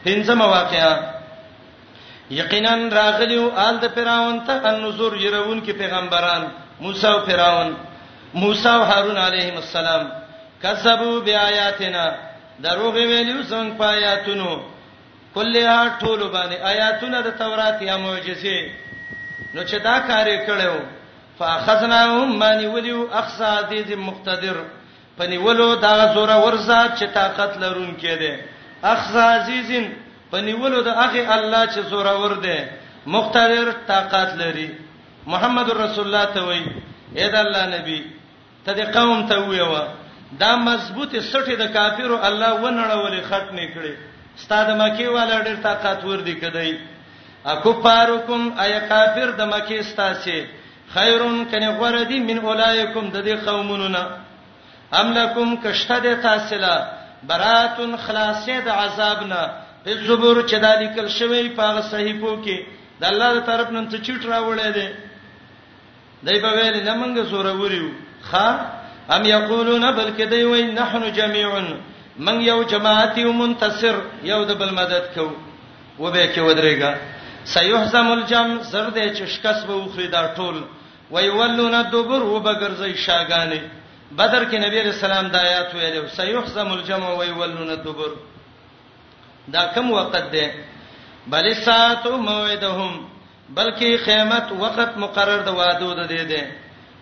پنځم 0.08 0.42
واقعیا 0.56 0.94
یقینا 2.36 2.74
راغلیو 2.98 3.50
آل 3.68 3.76
د 3.82 3.86
فراون 3.96 4.38
ته 4.46 4.54
ان 4.70 4.80
نذر 4.84 5.18
يرون 5.24 5.60
کې 5.66 5.72
پیغمبران 5.82 6.44
موسی 6.80 7.08
او 7.08 7.20
فراون 7.26 7.74
موسی 8.36 8.68
او 8.70 8.84
هارون 8.84 9.18
علیهم 9.18 9.56
السلام 9.58 10.04
کذبوا 10.64 11.20
بیااتنا 11.20 12.06
دروغ 12.64 12.94
ویلو 12.96 13.44
څنګه 13.44 13.78
پیاتونو 13.78 14.60
کله 15.34 15.90
ټول 16.00 16.24
باندې 16.24 16.54
آیاتونه 16.72 17.22
د 17.22 17.28
تورات 17.40 17.82
یا 17.82 17.98
معجزې 17.98 18.58
نو 19.54 19.64
چې 19.64 19.76
دا 19.84 20.00
کار 20.08 20.28
کړو 20.46 20.76
فاخذناهم 21.40 22.38
مانی 22.40 22.66
ولیو 22.68 23.08
اخصا 23.22 23.46
عزیز 23.60 23.92
مقتدر 23.98 24.56
پنیولو 25.18 25.76
دا 25.76 26.14
زور 26.14 26.30
ورزا 26.44 26.80
چې 26.98 27.04
طاقت 27.14 27.58
لرون 27.64 27.96
کېده 28.02 28.40
اخصا 28.84 29.26
عزیزن 29.36 29.88
پنیولو 30.32 30.82
د 30.82 30.88
هغه 31.00 31.36
الله 31.38 31.66
چې 31.74 31.80
زور 31.80 32.06
ور 32.24 32.34
دی 32.48 32.60
مقتدر 33.16 33.72
طاقت 33.88 34.36
لري 34.44 34.70
محمد 35.28 35.70
رسول 35.82 36.06
الله 36.06 36.26
ته 36.34 36.44
وای 36.46 36.62
اې 37.16 37.30
د 37.34 37.36
الله 37.46 37.66
نبی 37.78 38.00
ته 38.66 38.74
د 38.80 38.84
قوم 38.96 39.20
ته 39.30 39.38
ویوا 39.50 39.84
دا 40.42 40.52
مضبوطه 40.68 41.20
سټه 41.32 41.56
د 41.62 41.66
کافرو 41.76 42.18
الله 42.28 42.52
ونړولې 42.64 43.22
ختمې 43.30 43.68
کړې 43.74 43.94
ستاد 44.44 44.68
مکی 44.82 45.08
والا 45.16 45.36
ډېر 45.48 45.58
طاقت 45.68 46.04
ور 46.06 46.20
دي 46.28 46.36
کدی 46.44 46.72
اكو 47.54 47.72
پاروکم 47.86 48.42
اي 48.64 48.72
کافر 48.92 49.28
د 49.40 49.42
مکی 49.54 49.80
ستاسي 49.94 50.38
خیرون 50.94 51.38
کنه 51.52 51.70
غره 51.82 52.04
دي 52.12 52.20
من 52.30 52.38
اولایکم 52.50 53.04
د 53.16 53.26
دې 53.28 53.36
قومونو 53.48 53.88
نه 53.96 54.04
املکم 55.02 55.56
کشته 55.66 55.98
د 56.06 56.16
تاسلا 56.26 56.76
براتن 57.30 57.92
خلاصې 58.08 58.64
د 58.66 58.70
عذاب 58.84 59.20
نه 59.34 59.42
زبور 60.08 60.42
چې 60.50 60.56
دالیکل 60.66 61.08
شوی 61.18 61.44
پاغه 61.60 61.82
صحیفو 61.92 62.34
کې 62.44 62.66
د 63.02 63.06
الله 63.12 63.30
تر 63.40 63.46
طرف 63.48 63.70
نن 63.78 63.86
څه 63.90 63.98
چټ 63.98 64.26
راوړې 64.26 64.70
ده 64.78 64.94
دای 66.26 66.40
په 66.46 66.50
ویل 66.58 66.76
لمنګ 66.90 67.30
سوروري 67.32 67.80
وو 67.84 67.92
خا 68.30 68.48
ام 69.16 69.24
یقولون 69.36 69.86
بلکې 70.00 70.22
دی 70.32 70.44
وای 70.52 70.64
نحنو 70.80 71.08
جميعا 71.20 71.64
من 72.26 72.38
یو 72.42 72.60
جماعت 72.72 73.18
یو 73.18 73.32
منتصر 73.42 73.96
یو 74.32 74.42
د 74.50 74.52
بل 74.60 74.70
مدد 74.80 75.06
کو 75.16 75.26
و 76.04 76.06
به 76.12 76.24
کې 76.36 76.42
ودرېګا 76.48 76.92
سيهزم 77.54 78.08
الجم 78.18 78.50
زر 78.72 78.88
دې 78.96 79.08
چې 79.18 79.24
شکس 79.34 79.60
به 79.68 79.74
وخري 79.76 80.08
دا 80.08 80.34
ټول 80.38 80.56
ويولون 81.12 81.74
الدبر 81.76 82.22
وبګرځي 82.24 82.94
شاګانې 83.06 83.60
بدر 84.18 84.44
کې 84.50 84.56
نبی 84.66 84.80
رسول 84.82 85.12
الله 85.12 85.30
د 85.30 85.36
آیات 85.48 85.74
ویلو 85.76 86.08
سيهزم 86.18 86.72
الجم 86.72 87.04
ويولون 87.06 87.70
الدبر 87.70 88.12
دا 89.48 89.66
کم 89.76 89.92
وخت 89.92 90.32
دی 90.32 90.48
بل 91.28 91.54
ساعت 91.54 92.06
موعدهم 92.08 93.00
بلکې 93.56 94.06
قیامت 94.06 94.52
وخت 94.60 94.92
مقرر 94.98 95.40
د 95.46 95.50
وادو 95.60 95.94
د 95.94 96.08
دی 96.12 96.24
دی 96.32 96.42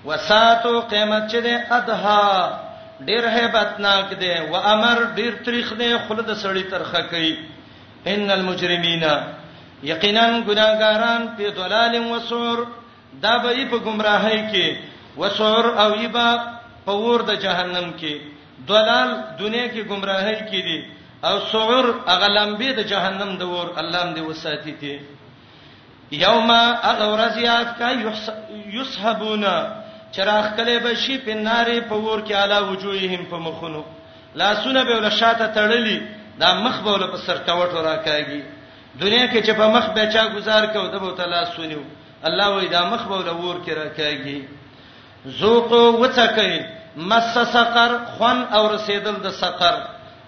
وساتو 0.05 0.79
قیامت 0.91 1.31
چې 1.31 1.39
ده 1.39 1.73
ادها 1.79 2.23
ډیر 3.07 3.23
hebatnak 3.35 4.09
ده 4.19 4.51
و 4.51 4.55
امر 4.71 5.03
ډیر 5.17 5.33
تاریخ 5.45 5.73
ده 5.81 5.97
خلد 6.07 6.33
سړی 6.41 6.63
ترخه 6.71 7.01
کوي 7.11 7.31
ان 8.15 8.31
المجرمین 8.31 9.03
یقینا 9.83 10.43
ګناګاران 10.47 11.35
په 11.37 11.53
ضلال 11.59 11.95
و 12.01 12.19
سور 12.29 12.65
دا 13.25 13.37
به 13.43 13.63
په 13.71 13.77
گمراهی 13.85 14.39
کې 14.51 14.77
و 15.21 15.29
سور 15.37 15.65
او 15.85 15.89
یبا 16.03 16.27
په 16.85 16.91
ور 17.03 17.21
د 17.29 17.39
جهنم 17.45 17.87
کې 18.01 18.21
ضلال 18.71 19.09
دنیا 19.39 19.65
کې 19.73 19.81
گمراهی 19.91 20.35
کې 20.35 20.61
دي 20.61 20.85
او 21.29 21.39
سعور 21.51 21.85
اغلمبې 22.05 22.71
د 22.79 22.89
جهنم 22.91 23.37
د 23.41 23.51
ور 23.53 23.67
الله 23.77 24.15
دې 24.15 24.23
وساتې 24.29 24.73
دي 24.81 25.01
یوم 26.23 26.51
اغورزیات 26.91 27.69
کا 27.79 27.91
یسحبونا 28.77 29.55
چراغ 30.15 30.45
کله 30.57 30.75
به 30.85 30.95
شي 31.03 31.17
په 31.25 31.33
نارې 31.45 31.77
په 31.89 31.95
ور 32.05 32.19
کې 32.27 32.33
اعلی 32.35 32.59
وجوههم 32.71 33.21
په 33.31 33.37
مخونو 33.45 33.81
لاسونه 34.41 34.81
به 34.87 34.93
ول 34.97 35.09
شاته 35.19 35.47
تړلی 35.57 35.97
دا 36.41 36.49
مخ 36.65 36.75
به 36.85 36.91
ول 36.91 37.05
په 37.13 37.17
سر 37.25 37.37
کاوټ 37.47 37.73
راکاږي 37.89 38.41
دنیا 39.01 39.25
کې 39.31 39.39
چې 39.45 39.51
په 39.59 39.65
مخ 39.73 39.85
به 39.95 40.03
چا 40.13 40.23
گزار 40.35 40.63
کوي 40.73 40.87
د 40.89 40.95
بوت 41.03 41.19
الله 41.25 41.43
سنیو 41.55 41.79
الله 42.27 42.47
وې 42.61 42.67
دا 42.75 42.81
مخ 42.91 43.01
به 43.09 43.15
ول 43.17 43.27
ور 43.29 43.57
کې 43.65 43.71
راکاږي 43.81 44.39
ذوق 45.39 45.71
وڅکې 45.71 46.65
مس 47.09 47.37
سقر 47.55 47.91
خون 48.17 48.37
او 48.55 48.63
رسیدل 48.73 49.15
د 49.25 49.29
سقر 49.43 49.75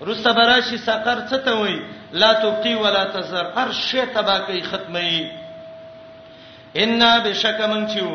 رسته 0.07 0.31
براشي 0.37 0.77
سقر 0.89 1.17
څه 1.29 1.37
ته 1.45 1.51
وای 1.57 1.77
لا 2.21 2.33
تبقي 2.43 2.73
ولا 2.83 3.03
تزر 3.15 3.45
هر 3.57 3.69
شی 3.73 4.01
تبا 4.15 4.39
کوي 4.47 4.61
ختمي 4.63 5.31
ان 6.81 7.03
بشک 7.25 7.59
من 7.71 7.87
چیو 7.91 8.09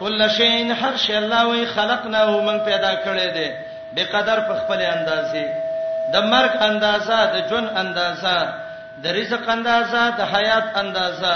کل 0.00 0.26
شین 0.36 0.72
هر 0.80 0.96
شی 1.00 1.14
الله 1.14 1.44
وی 1.52 1.64
خلقناه 1.74 2.30
من 2.44 2.58
پیدا 2.68 2.92
کړی 2.94 3.34
دی 3.34 3.50
به 3.96 4.04
قدر 4.12 4.40
په 4.50 4.54
خپل 4.60 4.80
اندازې 4.80 5.44
د 6.12 6.16
مرګ 6.32 6.52
اندازا 6.68 7.18
د 7.34 7.48
جون 7.50 7.64
اندازا 7.80 8.36
د 9.06 9.16
رزق 9.16 9.48
اندازا 9.56 10.04
د 10.20 10.30
حیات 10.34 10.76
اندازا 10.82 11.34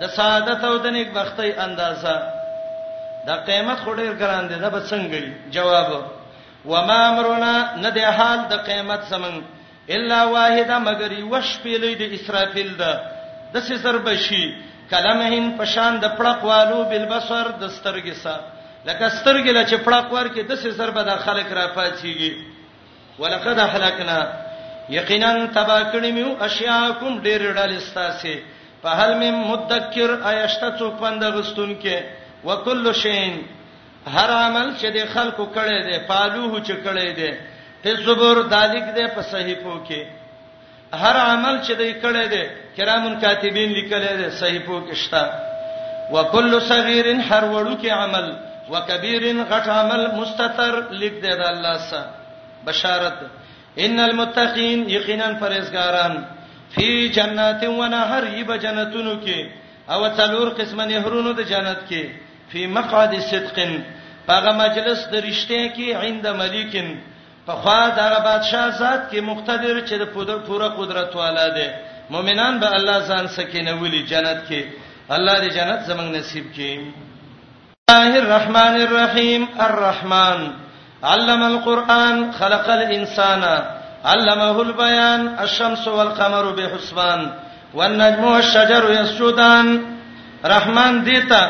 د 0.00 0.06
سعادت 0.16 0.64
او 0.70 0.72
د 0.86 0.94
نیک 0.96 1.12
بختی 1.18 1.52
اندازا 1.66 2.16
دا 3.28 3.36
قیامت 3.50 3.78
خوري 3.84 4.08
ګران 4.24 4.48
دي 4.54 4.58
دا 4.64 4.68
به 4.74 4.80
څنګه 4.90 5.22
وي 5.24 5.50
جواب 5.58 6.06
وما 6.72 6.98
امرنا 7.08 7.54
ندی 7.84 8.04
حال 8.18 8.44
د 8.54 8.64
قیامت 8.70 9.02
زمون 9.12 9.38
الا 9.98 10.18
واحده 10.34 10.78
مگر 10.88 11.12
یو 11.20 11.42
شپېلې 11.42 11.96
د 12.02 12.18
اسرافیل 12.18 12.74
ده 12.82 12.92
د 13.52 13.60
څه 13.60 13.72
ضرب 13.84 14.12
شي 14.26 14.44
کلمهن 14.92 15.50
پشان 15.58 15.98
د 16.04 16.12
پړقوالو 16.20 16.78
بالبصر 16.92 17.48
د 17.64 17.72
سترګې 17.76 18.14
سره 18.24 18.42
لکه 18.88 19.08
سترګې 19.18 19.52
لچ 19.58 19.70
پړقوار 19.88 20.26
کې 20.34 20.42
د 20.50 20.62
سې 20.62 20.70
سر 20.78 20.90
به 20.96 21.02
د 21.10 21.20
خلک 21.24 21.48
را 21.58 21.66
پاتېږي 21.78 22.32
ولقد 23.20 23.58
هلكنا 23.74 24.18
یقینا 24.98 25.30
تبا 25.58 25.78
کړی 25.92 26.10
میو 26.18 26.30
اشیاکم 26.48 27.12
ډېر 27.26 27.40
ډال 27.56 27.72
استاسه 27.80 28.34
په 28.82 28.88
هل 29.00 29.10
می 29.20 29.30
مدکر 29.38 30.10
ایشته 30.30 30.68
څوک 30.82 30.94
پند 31.02 31.24
غستون 31.38 31.74
کې 31.82 31.96
وکل 32.50 32.92
شین 33.02 33.34
هر 34.14 34.30
عمل 34.36 34.68
چې 34.80 34.86
د 34.96 35.10
خلکو 35.14 35.44
کړي 35.56 35.78
دي 35.88 35.98
پالوه 36.12 36.62
چې 36.66 36.74
کړي 36.84 37.10
دي 37.18 37.30
په 37.82 37.94
صبر 38.06 38.42
دالیک 38.54 38.84
دي 38.96 39.06
په 39.16 39.22
صحیفو 39.32 39.74
کې 39.86 40.19
هر 40.98 41.16
عمل 41.16 41.58
چې 41.66 41.72
دوی 41.74 41.92
کړی 42.02 42.26
دی 42.30 42.42
کرامن 42.76 43.18
کاتبین 43.20 43.72
لیکلی 43.72 44.12
دی 44.18 44.30
صحیفو 44.38 44.80
کې 44.88 44.94
شته 44.94 45.22
وکل 46.14 46.60
صغیر 46.68 47.06
هر 47.30 47.44
وړو 47.44 47.80
کې 47.82 47.88
عمل 47.90 48.32
وکبیر 48.72 49.22
غټ 49.50 49.68
عمل 49.68 50.06
مستتر 50.20 50.74
لیک 50.90 51.14
دی 51.22 51.30
د 51.42 51.42
الله 51.46 51.76
سره 51.90 52.10
بشارت 52.66 53.18
ان 53.84 54.00
المتقین 54.00 54.84
یقینا 54.90 55.30
پرهیزګاران 55.40 56.16
فی 56.74 57.08
جنات 57.14 57.64
و 57.66 57.86
نهر 57.86 58.24
یب 58.38 58.52
جنتونو 58.56 59.14
کې 59.24 59.48
او 59.90 60.08
تلور 60.16 60.48
قسمه 60.48 60.84
نهرونو 60.86 61.32
د 61.32 61.40
جنت 61.52 61.78
کې 61.88 62.10
فی 62.50 62.66
مقعد 62.78 63.18
صدقن 63.30 63.78
هغه 64.28 64.50
مجلس 64.62 65.06
د 65.12 65.24
رښتیا 65.28 65.72
کې 65.76 65.94
عند 66.04 66.26
ملیکن 66.42 66.94
په 67.50 67.56
خوا 67.56 67.82
دغه 68.00 68.18
بادشاہ 68.28 68.66
ذات 68.80 69.02
کې 69.10 69.20
مقتدر 69.30 69.76
چې 69.88 69.94
د 69.98 70.04
پوره 70.48 70.68
قدرت 70.78 71.10
والا 71.20 71.46
دی 71.56 71.68
مؤمنان 72.12 72.54
به 72.60 72.68
الله 72.76 72.96
ځان 73.10 73.24
سکینه 73.36 73.72
ولي 73.82 74.02
جنت 74.10 74.38
کې 74.48 74.62
الله 75.16 75.34
دې 75.42 75.50
جنت 75.56 75.80
زمنګ 75.90 76.08
نصیب 76.18 76.46
کړي 76.54 76.80
الله 77.90 78.18
الرحمن 78.22 78.74
الرحیم 78.86 79.42
الرحمن 79.66 80.40
علم 81.10 81.42
القرآن 81.52 82.16
خلق 82.38 82.66
الانسان 82.78 83.42
علمه 84.04 84.56
البيان 84.66 85.20
الشمس 85.44 85.88
والقمر 85.88 86.44
بحسبان 86.58 87.30
والنجم 87.74 88.24
والشجر 88.24 88.90
يسجدان 89.02 89.66
رحمان 90.44 91.04
دیتا 91.04 91.42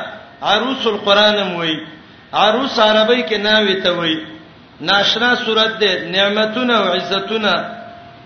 عروس 0.42 0.82
القرآن 0.86 1.42
موي 1.52 1.76
عروس 2.32 2.74
عربی 2.88 3.22
کې 3.22 3.34
ناوي 3.46 3.80
ته 3.84 3.90
وایي 3.92 4.29
ناشنا 4.88 5.30
صورت 5.44 5.74
ده 5.82 5.90
نعمتونه 6.16 6.74
او 6.80 6.84
عزتونه 6.94 7.54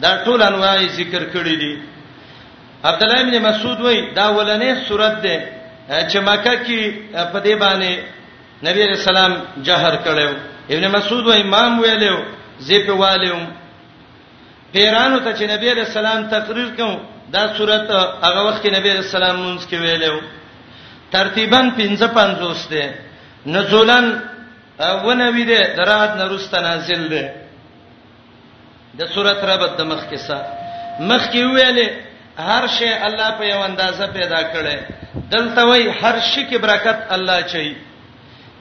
دا 0.03 0.11
ټول 0.25 0.41
انواع 0.51 0.79
ذکر 0.99 1.23
کړی 1.35 1.57
دي 1.63 1.73
عبد 2.91 3.03
الله 3.05 3.21
ابن 3.25 3.37
مسعود 3.49 3.79
وای 3.81 3.99
دا 4.19 4.27
ولنې 4.37 4.71
صورت 4.89 5.15
ده 5.25 5.37
چې 6.11 6.17
مکه 6.29 6.55
کې 6.65 6.81
په 7.33 7.39
دې 7.47 7.55
باندې 7.63 7.93
نبی 8.67 8.81
رسول 8.87 9.17
الله 9.17 9.41
جهر 9.67 9.95
کړو 10.07 10.35
ابن 10.73 10.85
مسعود 10.97 11.25
وای 11.27 11.41
امام 11.43 11.73
ویلو 11.81 12.17
زی 12.67 12.79
په 12.87 12.93
والوم 13.03 13.43
پیرانو 14.73 15.19
ته 15.25 15.31
چې 15.39 15.45
نبی 15.55 15.69
رسول 15.71 16.07
الله 16.07 16.31
تقریر 16.37 16.71
کوم 16.79 16.95
دا 17.35 17.45
صورت 17.57 17.87
هغه 18.27 18.41
وخت 18.49 18.61
کې 18.63 18.71
نبی 18.77 18.91
رسول 18.93 19.17
الله 19.23 19.41
مونږ 19.43 19.63
کې 19.71 19.75
ویلو 19.85 20.17
ترتیبا 21.13 21.61
55 21.77 22.37
ده 22.73 22.85
نزولن 23.47 24.07
او 24.79 25.15
نبی 25.15 25.45
دې 25.45 25.77
درات 25.77 26.13
نرست 26.17 26.55
نازل 26.55 27.09
ده 27.11 27.25
د 28.99 29.07
سورۃ 29.15 29.41
رب 29.51 29.63
د 29.79 29.81
مخ 29.91 30.03
کې 30.11 30.17
سا 30.27 30.39
مخ 31.01 31.23
کې 31.33 31.43
ویلې 31.45 31.89
هر 32.39 32.67
شی 32.79 32.89
الله 33.07 33.31
په 33.39 33.45
یو 33.45 33.61
اندازه 33.71 34.07
پیدا 34.07 34.41
کړي 34.55 34.79
دلته 35.31 35.65
وای 35.67 35.91
هر 36.01 36.17
شی 36.21 36.47
کې 36.49 36.57
برکت 36.59 37.07
الله 37.17 37.41
چي 37.53 37.77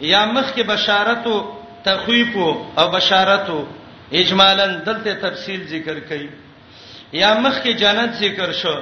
یا 0.01 0.26
مخ 0.26 0.53
کې 0.55 0.61
بشارت 0.66 1.26
او 1.28 1.59
تخویف 1.86 2.36
او 2.78 2.88
بشارت 2.89 3.49
او 3.49 3.66
اجمالاً 4.11 4.66
دلته 4.86 5.14
تفصیل 5.30 5.68
ذکر 5.68 5.97
کړي 6.09 6.28
یا 7.14 7.34
مخ 7.34 7.57
کې 7.64 7.70
جنت 7.78 8.14
ذکر 8.20 8.51
شو 8.61 8.76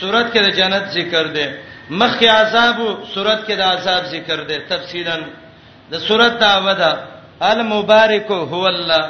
سورۃ 0.00 0.32
کې 0.32 0.38
د 0.46 0.48
جنت 0.58 0.84
ذکر 0.94 1.26
ده 1.36 1.52
مخ 1.90 2.16
کې 2.18 2.26
عذاب 2.40 2.80
او 2.80 3.04
سورۃ 3.14 3.44
کې 3.46 3.52
د 3.56 3.60
عذاب 3.60 4.04
ذکر 4.04 4.44
ده 4.50 4.58
تفصیلاً 4.68 5.18
د 5.90 5.94
سورۃ 6.08 6.34
داودا 6.40 6.90
المبارک 7.50 8.30
هو 8.52 8.64
الله 8.74 9.02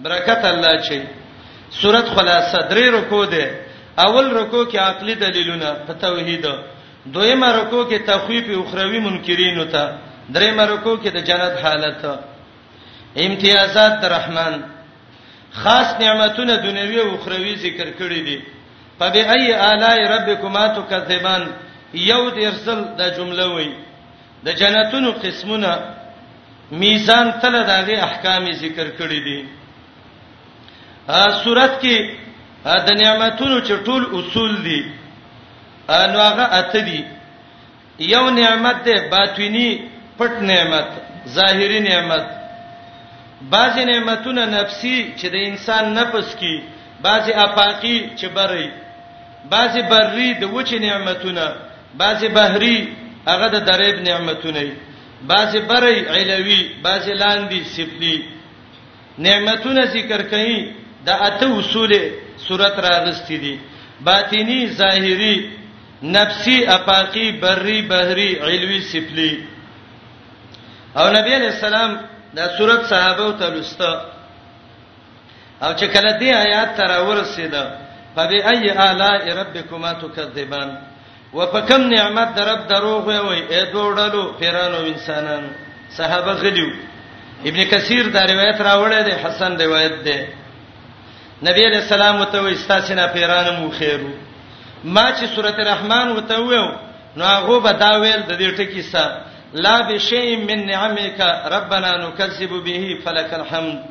برکت 0.00 0.42
الله 0.52 0.72
چي 0.88 0.98
سورۃ 1.80 2.06
خلاصه 2.16 2.58
درې 2.72 2.86
رکو 2.96 3.22
ده 3.34 3.46
اول 4.06 4.26
رکو 4.38 4.60
کې 4.64 4.76
عقلي 4.88 5.14
دلیلونه 5.22 5.70
په 5.86 5.92
توحید 6.04 6.46
دویم 7.14 7.44
رکو 7.44 7.80
کې 7.90 7.98
تخویف 8.10 8.52
اخروی 8.60 8.98
منکرین 9.06 9.64
ته 9.76 9.84
دریم 10.36 10.60
رکو 10.60 10.96
کې 10.96 11.08
د 11.08 11.16
جنت 11.30 11.64
حالت 11.64 12.04
امتیازات 13.26 14.04
الرحمن 14.04 14.60
خاص 15.62 15.88
نعمتونه 16.00 16.56
دنیوي 16.68 16.98
او 17.02 17.08
اخروی 17.16 17.56
ذکر 17.66 17.88
کړی 17.98 18.20
دي 18.28 18.38
فبأي 18.98 19.54
آلاء 19.72 19.98
ربكما 20.14 20.66
تكذبان 20.78 21.48
یو 21.94 22.22
د 22.30 22.38
ارسل 22.50 22.80
د 23.00 23.16
جمله 23.16 23.52
وای 23.54 23.70
د 24.44 24.48
جنتونو 24.60 25.12
قسمونه 25.22 25.95
میزان 26.82 27.26
تل 27.40 27.54
دغه 27.70 27.92
احکام 28.06 28.44
ذکر 28.62 28.86
کړی 28.98 29.20
دي 29.26 29.40
ا 31.22 31.22
صورت 31.44 31.72
کې 31.82 31.96
د 32.86 32.88
نعمتونو 33.02 33.56
چټول 33.68 34.02
اصول 34.18 34.52
دي 34.66 34.80
نو 36.10 36.18
هغه 36.28 36.44
اته 36.60 36.80
دي 36.88 37.00
یو 38.14 38.24
نعمت 38.40 38.76
ده 38.86 38.96
باطینی 39.12 39.68
پټ 40.18 40.32
نعمت 40.50 40.88
ظاهری 41.38 41.80
نعمت 41.90 42.26
بعضی 43.54 43.82
نعمتونه 43.92 44.42
نفسي 44.56 44.96
چې 45.18 45.26
د 45.34 45.36
انسان 45.50 45.84
نفس 45.94 46.28
کې 46.40 46.54
بعضی 47.06 47.32
افاقی 47.46 47.98
چې 48.18 48.26
بري 48.36 48.68
بعضی 49.52 49.82
بري 49.90 50.28
د 50.42 50.44
وچ 50.54 50.70
نعمتونه 50.86 51.46
بعضی 52.02 52.28
بهري 52.28 52.76
هغه 53.30 53.46
د 53.54 53.56
دریب 53.68 53.96
نعمتونه 54.08 54.60
دي 54.66 54.72
بعضی 55.22 55.60
بري 55.60 56.08
علوي 56.08 56.70
بعضی 56.84 57.12
لاندې 57.14 57.60
سفلي 57.76 58.22
نعمتونه 59.18 59.84
ذکر 59.84 60.22
کړي 60.28 60.72
د 61.06 61.08
اته 61.08 61.58
اصول 61.60 61.92
صورت 62.46 62.74
راغستې 62.78 63.36
دي 63.42 63.58
باطینی 64.04 64.66
ظاهری 64.66 65.36
نفسی 66.02 66.66
افاقی 66.66 67.30
بری 67.42 67.80
بهری 67.82 68.34
علوي 68.40 68.80
سفلي 68.80 69.44
او 70.96 71.08
نبی 71.08 71.32
علیہ 71.36 71.50
السلام 71.56 71.92
دا 72.36 72.46
صورت 72.58 72.80
صحابه 72.88 73.32
ته 73.38 73.48
لسته 73.54 73.90
او 75.64 75.70
چې 75.78 75.84
کله 75.94 76.12
دې 76.20 76.30
آیات 76.46 76.70
تر 76.76 76.90
ورسېده 77.08 77.64
فبأي 78.16 78.70
آلاء 78.78 79.36
ربكما 79.36 79.92
تكذبان 79.92 80.70
و 81.34 81.46
په 81.46 81.60
کم 81.60 81.82
نعمت 81.90 82.34
در 82.34 82.46
رب 82.52 82.66
دروغ 82.68 83.06
وي 83.08 83.18
وي 83.18 83.42
اې 83.48 83.72
دوړلو 83.72 84.22
پیرانو 84.40 84.76
انسانان 84.78 85.46
صحابه 85.96 86.32
غلیو 86.32 86.70
ابن 87.44 87.64
کثیر 87.70 88.08
دا 88.14 88.20
روایت 88.26 88.60
راوړی 88.60 89.02
دی 89.04 89.10
حسن 89.26 89.56
روایت 89.60 90.04
دی 90.04 90.18
نبی 91.48 91.62
علیہ 91.68 91.80
السلام 91.80 92.24
ته 92.24 92.38
وي 92.44 92.52
استاسینا 92.52 93.06
پیرانو 93.14 93.52
مو 93.60 93.70
خیرو 93.78 94.10
ما 94.84 95.06
چې 95.12 95.24
سورته 95.34 95.64
رحمان 95.70 96.10
وته 96.12 96.38
ویو 96.42 96.68
نو 97.16 97.24
هغه 97.32 97.58
به 97.64 97.72
دا 97.84 97.90
ویل 98.00 98.22
د 98.22 98.38
دې 98.38 98.60
ټکی 98.60 98.82
سره 98.92 99.20
لا 99.64 99.76
بشیء 99.88 100.38
من 100.46 100.66
نعمک 100.66 101.20
ربنا 101.52 101.92
نکذب 102.08 102.52
به 102.64 102.96
فلك 103.04 103.34
الحمد 103.34 103.84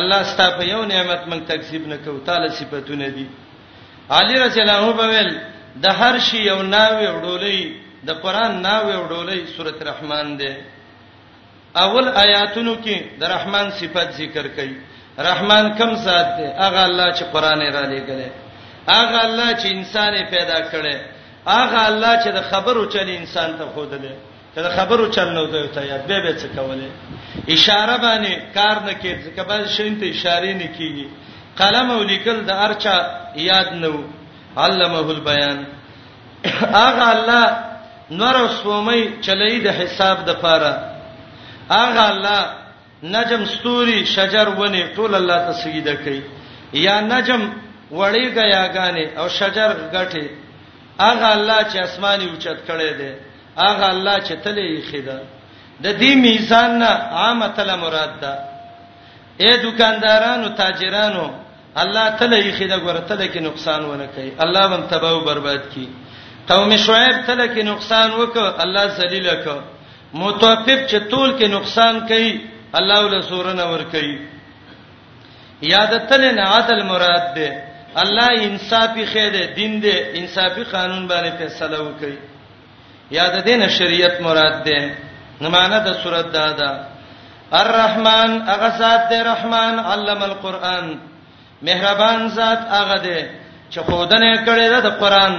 الله 0.00 0.22
ستا 0.32 0.50
په 0.58 0.64
یو 0.64 0.84
نعمت 0.90 1.26
من 1.28 1.40
تکذیب 1.46 1.86
نکو 1.88 2.18
تعالی 2.26 2.48
صفاتونه 2.58 3.08
دي 3.16 3.26
علی 4.18 4.40
رضی 4.42 4.60
الله 4.60 4.76
عنه 4.76 5.08
ویل 5.14 5.40
د 5.82 5.84
هر 6.00 6.14
شی 6.26 6.40
یو 6.50 6.58
ناوې 6.74 7.08
وډولې 7.14 7.58
د 8.08 8.10
قران 8.24 8.52
ناوې 8.66 8.96
وډولې 9.02 9.38
سورته 9.56 9.82
رحمان 9.92 10.26
ده 10.40 10.52
اول 11.84 12.06
آیاتونو 12.24 12.74
کې 12.84 12.96
د 13.20 13.22
رحمان 13.34 13.66
صفت 13.80 14.08
ذکر 14.20 14.46
کړي 14.56 14.74
رحمان 15.28 15.64
کم 15.78 15.92
ذات 16.04 16.28
ده 16.38 16.48
هغه 16.64 16.82
الله 16.88 17.08
چې 17.16 17.24
قران 17.34 17.60
را 17.76 17.82
لېګلې 17.92 18.30
هغه 18.94 19.18
الله 19.26 19.50
چې 19.60 19.66
انسان 19.76 20.12
پیدا 20.34 20.58
کړي 20.72 20.96
هغه 21.46 21.80
الله 21.90 22.12
چې 22.24 22.28
د 22.38 22.40
خبرو 22.50 22.82
چل 22.94 23.06
انسان 23.20 23.50
ته 23.58 23.64
خودلې 23.74 24.14
کله 24.54 24.68
خبرو 24.78 25.04
چل 25.16 25.28
نو 25.36 25.46
ده 25.52 25.66
ته 25.74 25.80
یاد 25.90 26.02
به 26.08 26.20
به 26.24 26.32
څه 26.40 26.48
کوله 26.58 26.88
اشاره 27.54 27.96
باندې 28.04 28.32
کار 28.56 28.76
نه 28.86 28.94
کوي 29.00 29.14
ځکه 29.26 29.42
به 29.48 29.66
شین 29.76 29.94
ته 30.00 30.06
اشاره 30.08 30.52
نه 30.62 30.68
کوي 30.76 31.06
قلم 31.60 31.90
او 31.90 32.02
لیکل 32.12 32.36
د 32.48 32.52
ارچا 32.66 32.94
یاد 33.50 33.68
نه 33.82 33.88
وو 33.94 34.02
علمه 34.56 35.08
البيان 35.16 35.58
اغه 36.86 37.08
الله 37.14 37.46
نور 38.20 38.36
وسومي 38.44 39.00
چلای 39.26 39.58
د 39.66 39.68
حساب 39.78 40.16
د 40.28 40.30
پاره 40.42 40.72
اغه 41.82 42.02
الله 42.12 42.40
نجم 43.16 43.42
ستوري 43.54 43.98
شجر 44.16 44.46
ونی 44.60 44.84
ټول 44.96 45.12
الله 45.20 45.38
ته 45.46 45.52
سجده 45.62 45.94
کوي 46.04 46.22
یا 46.86 46.96
نجم 47.12 47.42
وړي 47.98 48.24
غیاګانې 48.36 49.06
او 49.18 49.26
شجر 49.38 49.70
غټي 49.94 50.26
اغه 51.10 51.28
الله 51.36 51.60
چې 51.70 51.76
اسماني 51.88 52.26
اوچت 52.30 52.58
کړي 52.68 52.90
دي 53.00 53.12
اغه 53.70 53.86
الله 53.94 54.16
چې 54.26 54.32
تلې 54.44 54.66
خیدا 54.90 55.18
د 55.84 55.86
دې 56.00 56.12
میزان 56.26 56.70
نه 56.78 56.88
عامه 57.20 57.48
تل 57.56 57.70
مراد 57.82 58.12
ده 58.22 58.34
اے 59.42 59.50
دکاندارانو 59.64 60.48
تاجرانو 60.62 61.26
الله 61.78 62.08
تعالی 62.16 62.36
یې 62.42 62.54
خېدا 62.58 62.76
ګوره 62.78 63.00
تعالی 63.08 63.28
کې 63.28 63.38
نقصان 63.48 63.84
ونه 63.84 64.06
کوي 64.16 64.32
الله 64.44 64.66
هم 64.66 64.82
تباہ 64.92 65.10
او 65.12 65.20
برباد 65.20 65.60
کړي 65.72 65.86
قوم 66.48 66.76
شعیب 66.76 67.24
تعالی 67.26 67.48
کې 67.54 67.62
نقصان 67.62 68.10
وکړ 68.10 68.60
الله 68.64 68.86
ذلیل 68.88 69.28
کړ 69.44 69.56
متوفق 70.14 70.80
چې 70.90 70.96
طول 71.10 71.30
کې 71.38 71.44
نقصان 71.48 72.00
کوي 72.08 72.40
الله 72.78 73.04
ول 73.04 73.22
سورنه 73.22 73.64
ور 73.72 73.82
کوي 73.92 74.18
یاد 75.62 75.96
تعالی 76.08 76.32
نه 76.32 76.42
عدل 76.48 76.82
مراد 76.84 77.34
ده 77.34 77.52
الله 78.02 78.26
انصافي 78.48 79.06
خېده 79.06 79.54
دین 79.56 79.80
ده 79.80 80.10
انصافي 80.18 80.64
قانون 80.64 81.08
باندې 81.08 81.38
فیصله 81.38 81.78
وکړي 81.78 82.16
یاد 83.10 83.44
دینه 83.44 83.68
شریعت 83.68 84.20
مراد 84.20 84.62
ده 84.64 84.90
نمانه 85.40 85.78
د 85.78 85.92
صورت 86.02 86.32
دادا 86.32 86.84
الرحمن 87.52 88.48
اغه 88.48 88.78
ذات 88.78 89.08
ده 89.10 89.22
رحمان 89.22 89.78
علم 89.78 90.22
القرآن 90.22 90.98
مهربان 91.62 92.28
ذات 92.28 92.58
هغه 92.70 92.98
دی 93.02 93.20
چې 93.70 93.78
خودنه 93.80 94.44
کړی 94.46 94.66
دی 94.74 94.78
د 94.86 94.90
قران 95.02 95.34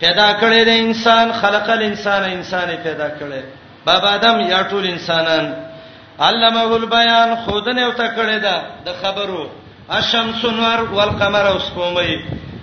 پیدا 0.00 0.28
کړی 0.40 0.64
دی 0.68 0.74
انسان 0.86 1.32
خلق 1.40 1.70
الانسان 1.76 2.22
انسان 2.32 2.68
پیدا 2.82 3.08
کړی 3.08 3.42
باب 3.86 4.04
ادم 4.10 4.40
یا 4.50 4.60
ټول 4.70 4.84
انسانان 4.90 5.46
علمه 6.26 6.70
البیان 6.76 7.34
خودنه 7.46 7.82
او 7.86 7.92
تکړی 7.92 8.34
دی 8.46 8.56
د 8.86 8.92
خبرو 9.02 9.42
الشمس 9.96 10.44
نور 10.60 10.80
والقمر 10.96 11.46
اسقومی 11.56 12.16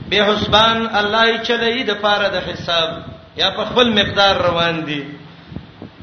به 0.09 0.17
حسبان 0.29 0.87
الله 1.01 1.37
چلی 1.49 1.83
د 1.83 1.93
پاره 2.05 2.29
د 2.35 2.47
حساب 2.47 2.89
یا 3.37 3.49
په 3.57 3.65
خپل 3.71 3.89
مقدار 3.99 4.41
روان 4.47 4.81
دي 4.89 5.03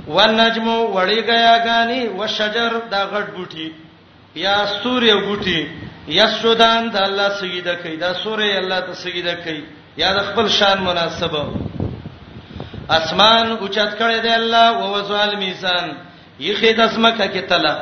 والنجم 0.08 0.66
وړي 0.94 1.20
غیا 1.30 1.56
غانی 1.66 2.04
والشجر 2.20 2.72
دا 2.94 3.02
غټ 3.12 3.26
بوټي 3.36 3.68
یا 4.44 4.58
سوري 4.82 5.12
بوټي 5.26 5.81
یسودان 6.08 6.88
د 6.90 6.96
الله 6.96 7.28
سجده 7.40 7.74
کوي 7.82 7.96
دا 7.96 8.12
سوره 8.14 8.58
الله 8.58 8.80
ته 8.80 8.92
سجده 8.94 9.34
کوي 9.44 9.62
یا 9.96 10.12
د 10.16 10.22
خپل 10.28 10.48
شان 10.48 10.78
مناسبه 10.84 11.44
اسمان 12.90 13.50
اوچت 13.60 13.90
کړی 13.98 14.20
دی 14.20 14.28
الله 14.28 14.66
او 14.80 14.90
وزوال 14.94 15.36
میزان 15.36 15.90
یخې 16.40 16.74
د 16.74 16.80
اسمکه 16.90 17.26
کې 17.32 17.42
تله 17.50 17.76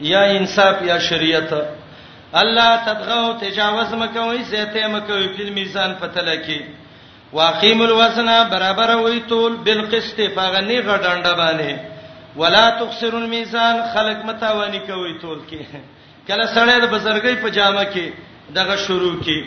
یا 0.00 0.22
انصاف 0.38 0.82
یا 0.82 0.98
شریعت 0.98 1.52
الله 2.32 2.70
تدغو 2.86 3.32
تجاوز 3.40 3.94
مکوي 3.94 4.42
زیته 4.42 4.86
مکوي 4.88 5.28
په 5.36 5.50
میزان 5.58 5.94
په 6.00 6.06
تله 6.06 6.36
کې 6.46 6.60
واقیم 7.32 7.82
الوزن 7.82 8.28
برابر 8.50 8.96
وی 8.96 9.20
طول 9.28 9.56
بالقسط 9.64 10.20
فغنی 10.34 10.78
غډنډ 10.82 11.26
باندې 11.36 11.78
ولا 12.36 12.70
تخسر 12.70 13.14
الميزان 13.16 13.76
خلق 13.94 14.24
متاوانی 14.24 14.78
کوي 14.78 15.18
طول 15.20 15.38
کې 15.50 15.58
کله 16.28 16.46
سړی 16.54 16.76
د 16.82 16.86
بزرګۍ 16.94 17.34
په 17.42 17.48
جامه 17.56 17.84
کې 17.92 18.12
دغه 18.58 18.76
شروع 18.86 19.14
کی 19.24 19.38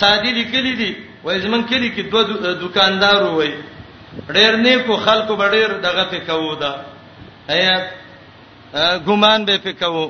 سادی 0.00 0.30
لیکلی 0.38 0.74
دی 0.80 0.92
وای 1.24 1.40
زمون 1.44 1.62
کلی 1.70 1.90
کې 1.94 2.02
دوه 2.12 2.22
دکاندار 2.64 3.22
وای 3.22 3.52
ډېر 4.28 4.52
نیکو 4.66 4.96
خلکو 5.06 5.36
ډېر 5.36 5.70
دغه 5.86 6.04
په 6.10 6.18
کوو 6.28 6.54
دا 6.62 6.72
ایا 7.48 7.90
ګومان 9.06 9.44
به 9.48 9.58
په 9.66 9.72
کوو 9.80 10.06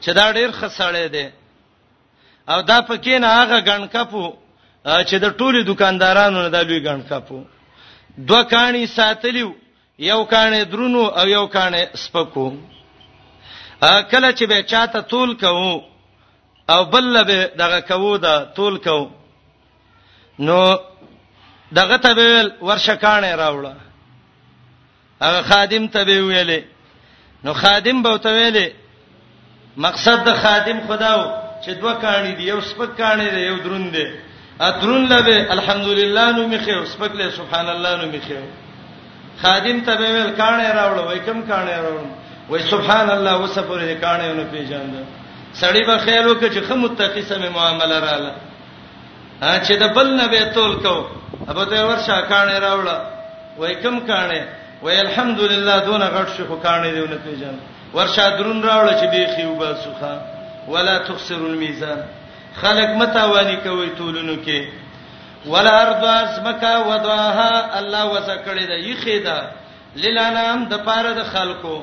چې 0.00 0.08
دا 0.08 0.32
ډېر 0.38 0.50
خسړې 0.58 1.06
دی 1.14 1.26
او 2.52 2.62
دا 2.62 2.78
پکې 2.88 3.14
نه 3.24 3.28
هغه 3.38 3.58
غنکپو 3.68 4.24
چې 5.08 5.16
د 5.24 5.36
ټولو 5.38 5.62
دکاندارانو 5.70 6.42
نه 6.42 6.48
د 6.54 6.68
لوی 6.68 6.80
غنکپو 6.88 7.42
دوه 8.28 8.42
کانی 8.52 8.86
ساتلیو 8.86 9.50
یو 10.10 10.24
کانی 10.32 10.60
درونو 10.72 11.02
او 11.20 11.26
یو 11.28 11.46
کانی 11.54 11.82
سپکو 12.02 12.46
کله 13.82 14.32
چې 14.32 14.42
به 14.46 14.62
چاته 14.62 15.00
طول 15.00 15.36
کوو 15.36 15.82
او 16.70 16.84
بل 16.84 17.24
به 17.24 17.50
دغه 17.58 17.80
کوو 17.80 18.16
د 18.16 18.52
طول 18.56 18.78
کوو 18.78 19.10
نو 20.38 20.76
دغه 21.76 21.96
ته 21.98 22.14
ویل 22.14 22.52
ورشکانه 22.62 23.36
راوړه 23.36 23.74
هغه 25.22 25.42
خادم 25.42 25.86
ته 25.88 26.04
ویلې 26.04 26.62
نو 27.44 27.52
خادم 27.52 28.02
به 28.02 28.18
ته 28.18 28.28
ویلې 28.30 28.68
مقصد 29.76 30.24
د 30.24 30.32
خادم 30.34 30.80
خداو 30.88 31.32
چې 31.64 31.68
دوه 31.70 31.94
کانی 32.00 32.32
دی 32.36 32.42
یو 32.42 32.60
سپک 32.60 32.96
کانی 32.96 33.30
دی 33.30 33.40
یو 33.40 33.56
دروند 33.58 33.92
دی 33.92 34.06
اترون 34.60 35.06
لبه 35.06 35.50
الحمدلله 35.52 36.32
نو 36.32 36.48
میخه 36.48 36.84
سپک 36.84 37.12
له 37.14 37.30
سبحان 37.30 37.68
الله 37.68 37.96
نو 37.96 38.06
میخه 38.12 38.42
خادم 39.42 39.80
ته 39.80 39.92
ویل 39.96 40.30
کانه 40.36 40.72
راوړه 40.72 41.00
وای 41.06 41.20
کوم 41.20 41.42
کانه 41.46 41.76
راوړم 41.76 42.25
وای 42.48 42.62
سبحان 42.70 43.08
الله 43.10 43.38
وسپورې 43.46 43.94
کانه 44.02 44.32
نو 44.34 44.42
پیژاند 44.52 44.94
سړی 45.60 45.80
به 45.86 45.98
خیال 46.02 46.26
وکړي 46.28 46.50
چې 46.56 46.60
خمو 46.68 46.76
متقی 46.82 47.22
سم 47.30 47.42
معاملې 47.46 47.96
رااله 48.04 48.34
ا 49.42 49.58
چې 49.64 49.72
د 49.72 49.94
بل 49.96 50.06
نه 50.20 50.26
به 50.28 50.54
تول 50.58 50.76
کو 50.76 51.06
ابو 51.54 51.64
ته 51.72 51.84
ورشا 51.88 52.18
کانه 52.32 52.60
راوړه 52.60 52.96
وای 53.62 53.74
کم 53.86 53.96
کانه 54.10 54.38
وای 54.82 54.98
الحمدلله 55.00 55.74
دون 55.86 56.00
غټ 56.18 56.36
شو 56.36 56.60
کانه 56.68 56.90
دی 56.98 57.02
نو 57.14 57.18
پیژاند 57.24 57.58
ورشا 57.96 58.28
درون 58.38 58.62
راوړه 58.62 59.00
چې 59.00 59.04
به 59.04 59.32
خيوبه 59.36 59.74
سوخه 59.74 60.20
ولا 60.76 60.96
تخسر 61.10 61.34
الميزان 61.50 61.98
خلق 62.60 62.88
متاوانی 63.02 63.56
کوي 63.66 63.90
تولونو 63.98 64.36
کې 64.46 64.64
ولا 65.56 65.74
ارض 65.82 66.04
اسمکا 66.14 66.72
وداها 66.78 67.78
الله 67.78 68.14
وسکړې 68.14 68.62
ده 68.72 68.80
یخې 68.86 69.28
ده 69.28 70.06
للانام 70.06 70.64
د 70.70 70.74
پاره 70.88 71.10
د 71.20 71.30
خلقو 71.34 71.76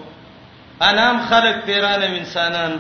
انام 0.82 1.26
خلق 1.26 1.60
پیران 1.66 2.04
انسانان 2.04 2.80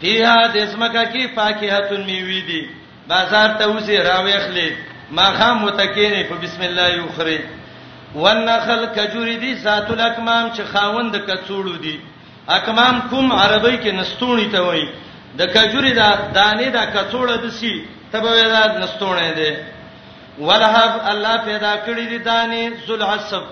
فيها 0.00 0.46
دسمکه 0.46 1.04
کی 1.12 1.28
فاکهتون 1.34 2.00
میوی 2.04 2.40
دي 2.42 2.68
بازار 3.08 3.48
ته 3.58 3.66
وزي 3.66 3.96
راوي 3.98 4.32
اخلي 4.34 4.72
ما 5.10 5.32
خام 5.32 5.58
متکین 5.64 6.22
په 6.28 6.34
بسم 6.34 6.62
الله 6.62 6.88
یخري 6.88 7.40
والنخل 8.14 8.86
کجوری 8.86 9.36
دي 9.36 9.54
ذات 9.56 9.90
الاکمام 9.90 10.50
چې 10.54 10.60
خاوند 10.60 11.16
کڅوړو 11.16 11.76
دي 11.82 12.00
اکمام 12.48 13.00
کوم 13.10 13.32
عربی 13.32 13.78
کې 13.82 13.94
نستونی 13.94 14.46
ته 14.50 14.60
وای 14.62 14.88
د 15.38 15.42
کجوري 15.46 15.92
دا 15.92 16.18
دانې 16.34 16.68
دا 16.72 16.86
کڅوړه 16.92 17.36
دسی 17.46 17.84
تبه 18.12 18.30
دا 18.42 18.78
نستونه 18.80 19.30
دي 19.32 19.52
ولهب 20.38 21.00
الله 21.10 21.36
پیدا 21.36 21.76
کړی 21.86 22.06
دي 22.12 22.18
دانې 22.18 22.72
ذل 22.88 23.02
حسب 23.04 23.42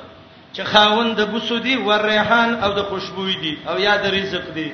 چې 0.55 0.63
خاوند 0.73 1.13
د 1.19 1.21
بوسودي 1.33 1.75
ور 1.89 2.03
ریحان 2.13 2.51
او 2.65 2.71
د 2.79 2.81
خوشبوې 2.91 3.37
دي 3.43 3.53
او 3.71 3.77
یا 3.87 3.95
د 4.05 4.05
رزق 4.19 4.45
دي 4.57 4.69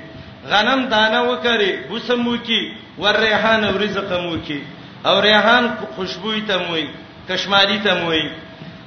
غنم 0.51 0.81
دانه 0.93 1.20
وکړي 1.31 1.70
بوسمو 1.91 2.37
کی 2.47 2.61
ور 3.03 3.16
ریحان 3.27 3.61
او 3.68 3.75
رزق 3.85 4.09
مو 4.25 4.35
کی 4.47 4.61
او 5.09 5.16
ریحان 5.27 5.64
خوشبوې 5.97 6.41
ته 6.49 6.57
موي 6.66 6.87
کشماری 7.29 7.79
ته 7.85 7.93
موي 8.01 8.25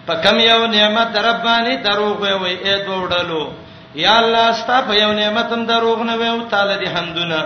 په 0.07 0.13
کم 0.23 0.37
یو 0.51 0.61
نعمت 0.75 1.11
ربانی 1.27 1.75
دروغ 1.85 2.19
وي 2.43 2.55
اې 2.67 2.75
دوړلو 2.87 3.43
یا 4.05 4.13
الله 4.23 4.47
ستا 4.59 4.77
په 4.87 4.93
یو 5.03 5.11
نعمت 5.21 5.47
هم 5.55 5.63
دروغ 5.71 5.97
نه 6.09 6.15
وي 6.19 6.29
او 6.33 6.39
تعالی 6.51 6.75
دې 6.81 6.87
حمدونه 6.95 7.39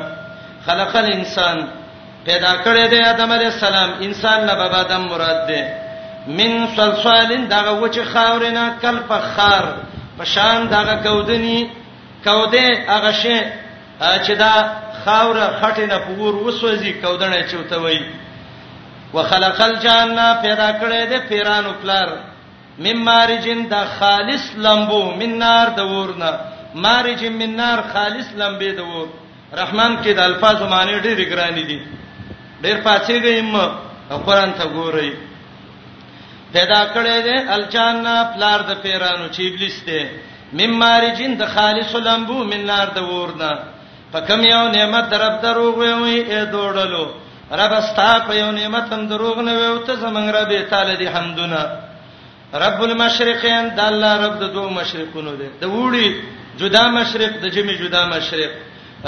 خلق 0.66 0.92
الانسان 0.98 1.58
پیدا 2.26 2.54
کړی 2.66 2.86
دی 2.92 3.00
ادم 3.12 3.30
علی 3.38 3.46
السلام 3.54 3.90
انسان 4.08 4.40
نه 4.48 4.54
بابا 4.62 4.82
دم 4.90 5.02
مراد 5.12 5.40
ده 5.48 5.62
من 6.28 6.68
سلسالین 6.76 7.46
دغه 7.48 7.72
وچ 7.82 7.98
خاورینا 8.14 8.70
کل 8.82 9.00
فخار 9.10 9.66
پشان 10.20 10.66
دغه 10.68 10.96
کودنی 11.10 11.70
کوده 12.26 12.86
هغه 12.88 13.12
شی 13.12 13.40
چې 14.26 14.32
دا 14.38 14.54
خاور 15.06 15.38
خټینه 15.62 15.94
پور 16.08 16.36
وسوځي 16.36 16.94
کودنه 16.94 17.44
چوته 17.52 17.78
وای 17.82 18.00
وخلق 19.14 19.62
الجنه 19.62 20.26
پیدا 20.42 20.70
کړې 20.82 21.10
ده 21.14 21.20
پیرانو 21.30 21.74
پلار 21.82 22.10
مم 22.78 22.98
مارجن 23.06 23.66
دا 23.70 23.84
خالص 24.00 24.46
لمبو 24.66 25.02
من 25.24 25.38
نار 25.38 25.70
د 25.78 25.80
ورنه 25.80 26.32
مارجن 26.76 27.30
من 27.34 27.56
نار 27.56 27.84
خالص 27.94 28.26
لمبې 28.38 28.78
د 28.78 28.80
ور 28.82 29.08
رحمان 29.64 29.98
کې 30.04 30.08
د 30.08 30.20
الفاظو 30.20 30.68
معنی 30.68 31.00
ډېر 31.02 31.34
ګرانی 31.34 31.64
دي 31.64 31.82
ډېر 32.64 32.84
پاتېږم 32.84 33.72
قرآن 34.26 34.52
ته 34.60 34.64
ګورئ 34.70 35.12
پیدا 36.54 36.84
کړی 36.94 37.18
دی 37.24 37.38
الجان 37.56 38.06
پلار 38.36 38.62
د 38.70 38.74
پیرانو 38.84 39.28
چې 39.30 39.42
ابلیس 39.52 39.84
دی 39.88 40.00
ممارجین 40.60 41.36
د 41.42 41.52
خالص 41.52 41.92
لمبو 42.08 42.40
من 42.54 42.66
نار 42.70 42.88
د 42.96 43.00
ورنه 43.12 43.52
په 44.16 44.20
کوم 44.32 44.42
یو 44.46 44.64
نعمت 44.72 45.10
درب 45.12 45.38
دروغ 45.44 45.78
وي 45.84 46.16
اې 46.26 46.50
دوړلو 46.54 47.06
رب 47.60 47.74
استا 47.76 48.08
په 48.26 48.34
یو 48.38 48.50
نعمت 48.58 48.92
هم 48.96 49.08
دروغ 49.12 49.40
نه 49.48 49.54
وي 49.60 49.68
او 49.68 49.78
ته 49.90 49.96
زمنګ 50.02 50.36
رب 50.38 50.68
تعالی 50.74 50.96
دی 51.04 51.08
حمدونه 51.14 51.62
رب 52.64 52.84
المشرقین 52.88 53.72
د 53.78 53.88
الله 53.92 54.20
رب 54.26 54.36
د 54.42 54.52
دوه 54.56 54.70
مشرقونو 54.80 55.36
دی 55.44 55.48
د 55.62 55.72
وړي 55.76 56.16
جدا 56.64 56.84
مشرق 56.98 57.38
د 57.46 57.54
جمی 57.60 57.78
جدا 57.86 58.02
مشرق 58.16 58.52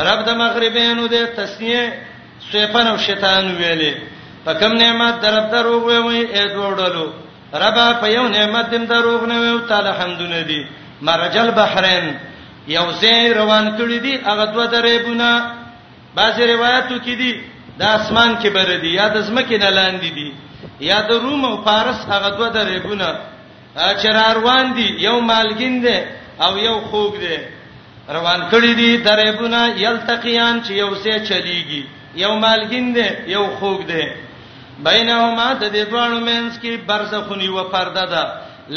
رب 0.10 0.22
د 0.30 0.40
مغربینو 0.44 1.08
دی 1.16 1.22
تسنیه 1.42 1.84
سیفن 2.52 2.88
او 2.94 2.96
شیطان 3.08 3.52
ویلې 3.58 3.96
په 4.48 4.54
کوم 4.64 4.74
نعمت 4.84 5.22
درب 5.28 5.52
دروغ 5.58 5.84
وي 6.08 6.24
اې 6.28 6.48
دوړلو 6.56 7.06
ربا 7.56 7.88
په 8.02 8.08
یو 8.08 8.28
نعمت 8.28 8.70
دم 8.74 8.86
دروغ 8.86 9.22
نه 9.30 9.36
وي 9.42 9.68
تعالی 9.70 9.90
حمدونه 10.00 10.42
دي 10.50 10.62
مرجل 11.02 11.52
بحرین 11.52 12.06
یو 12.68 12.88
ځای 13.02 13.34
روان 13.40 13.66
کړی 13.78 14.00
دي 14.06 14.14
هغه 14.30 14.46
دوه 14.46 14.66
درې 14.72 15.06
بونه 15.06 15.32
بعض 16.16 16.40
روایتو 16.54 16.96
کې 17.06 17.14
دي 17.22 17.42
د 17.80 17.84
اسمان 17.84 18.36
کې 18.42 18.48
بر 18.56 18.70
دي 18.84 18.90
یا 18.94 19.08
د 19.16 19.18
زمکه 19.28 19.58
نه 19.58 19.70
لاندې 19.70 20.10
دي 20.18 20.30
یا 20.90 21.00
د 21.08 21.12
روم 21.24 21.46
او 21.46 21.62
فارس 21.66 22.00
هغه 22.14 22.30
دوه 22.38 22.50
درې 22.54 22.80
بونه 22.86 23.10
چر 24.04 24.18
روان 24.38 24.74
دي 24.78 24.88
یو 25.08 25.20
مالګین 25.22 25.76
دي 25.86 25.98
او 26.46 26.58
یو 26.58 26.78
خوګ 26.92 27.12
دي 27.24 27.38
روان 28.16 28.42
کړی 28.52 28.74
دي 28.80 28.90
درې 29.06 29.30
بونه 29.40 29.62
یلتقیان 29.84 30.62
چې 30.66 30.72
یو 30.72 30.90
څه 31.04 31.14
چلیږي 31.30 31.84
یو 32.24 32.34
مالګین 32.44 32.88
دي 32.98 33.08
یو 33.36 33.44
خوګ 33.60 33.80
دي 33.92 34.04
بینهما 34.80 35.48
د 35.62 35.64
دې 35.76 35.84
دوانو 35.92 36.20
مینس 36.28 36.58
کې 36.62 36.76
برزخونی 36.88 37.48
و 37.50 37.64
پرده 37.74 38.06
ده 38.14 38.24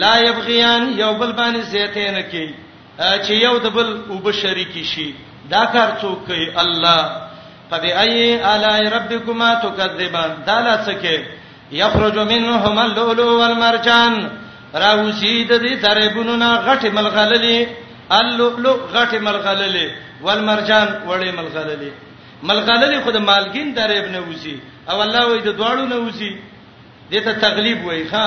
لا 0.03 0.15
یبغیان 0.21 0.93
یو 0.99 1.13
بل 1.21 1.33
باندې 1.39 1.59
زیتین 1.73 2.17
کې 2.31 2.55
چې 2.99 3.31
یو 3.47 3.59
د 3.65 3.71
بل 3.77 3.89
او 4.09 4.19
به 4.25 4.33
شریکی 4.33 4.85
شي 4.93 5.09
دا 5.51 5.65
کار 5.67 5.89
څوک 6.01 6.19
کوي 6.27 6.47
الله 6.57 7.11
فبأي 7.71 8.41
آلاء 8.55 8.81
ربكما 8.97 9.55
تكذبان 9.65 10.31
دا 10.47 10.59
لڅکه 10.67 11.19
یخرج 11.73 12.19
منهما 12.19 12.83
اللؤلؤ 12.85 13.29
والمرجان 13.41 14.15
راوسی 14.75 15.45
د 15.45 15.59
دې 15.59 15.83
تربونو 15.83 16.37
نا 16.37 16.51
غټه 16.67 16.85
ملغللې 16.85 17.69
اللؤلؤ 18.13 18.79
غټه 18.95 19.15
ملغللې 19.19 19.87
والمرجان 20.23 20.89
وړې 21.09 21.31
ملغللې 21.39 21.91
ملغللې 22.43 23.03
خود 23.05 23.17
مالګین 23.17 23.75
درېب 23.75 24.07
نه 24.11 24.21
وسی 24.29 24.61
او 24.91 24.99
الله 25.03 25.23
وي 25.27 25.41
د 25.47 25.51
دواړو 25.59 25.85
نه 25.93 25.97
وسی 26.05 26.33
دته 27.13 27.33
تغلیب 27.45 27.79
وای 27.85 28.03
ښا 28.11 28.27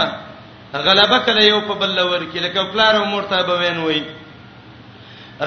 غلبه 0.86 1.20
کله 1.28 1.44
یو 1.52 1.60
په 1.68 1.74
بل 1.80 1.92
لور 2.00 2.22
کې 2.34 2.40
لکه 2.46 2.64
پلار 2.74 2.94
او 3.00 3.06
مرته 3.14 3.38
به 3.50 3.56
وین 3.62 3.78
وای 3.84 4.02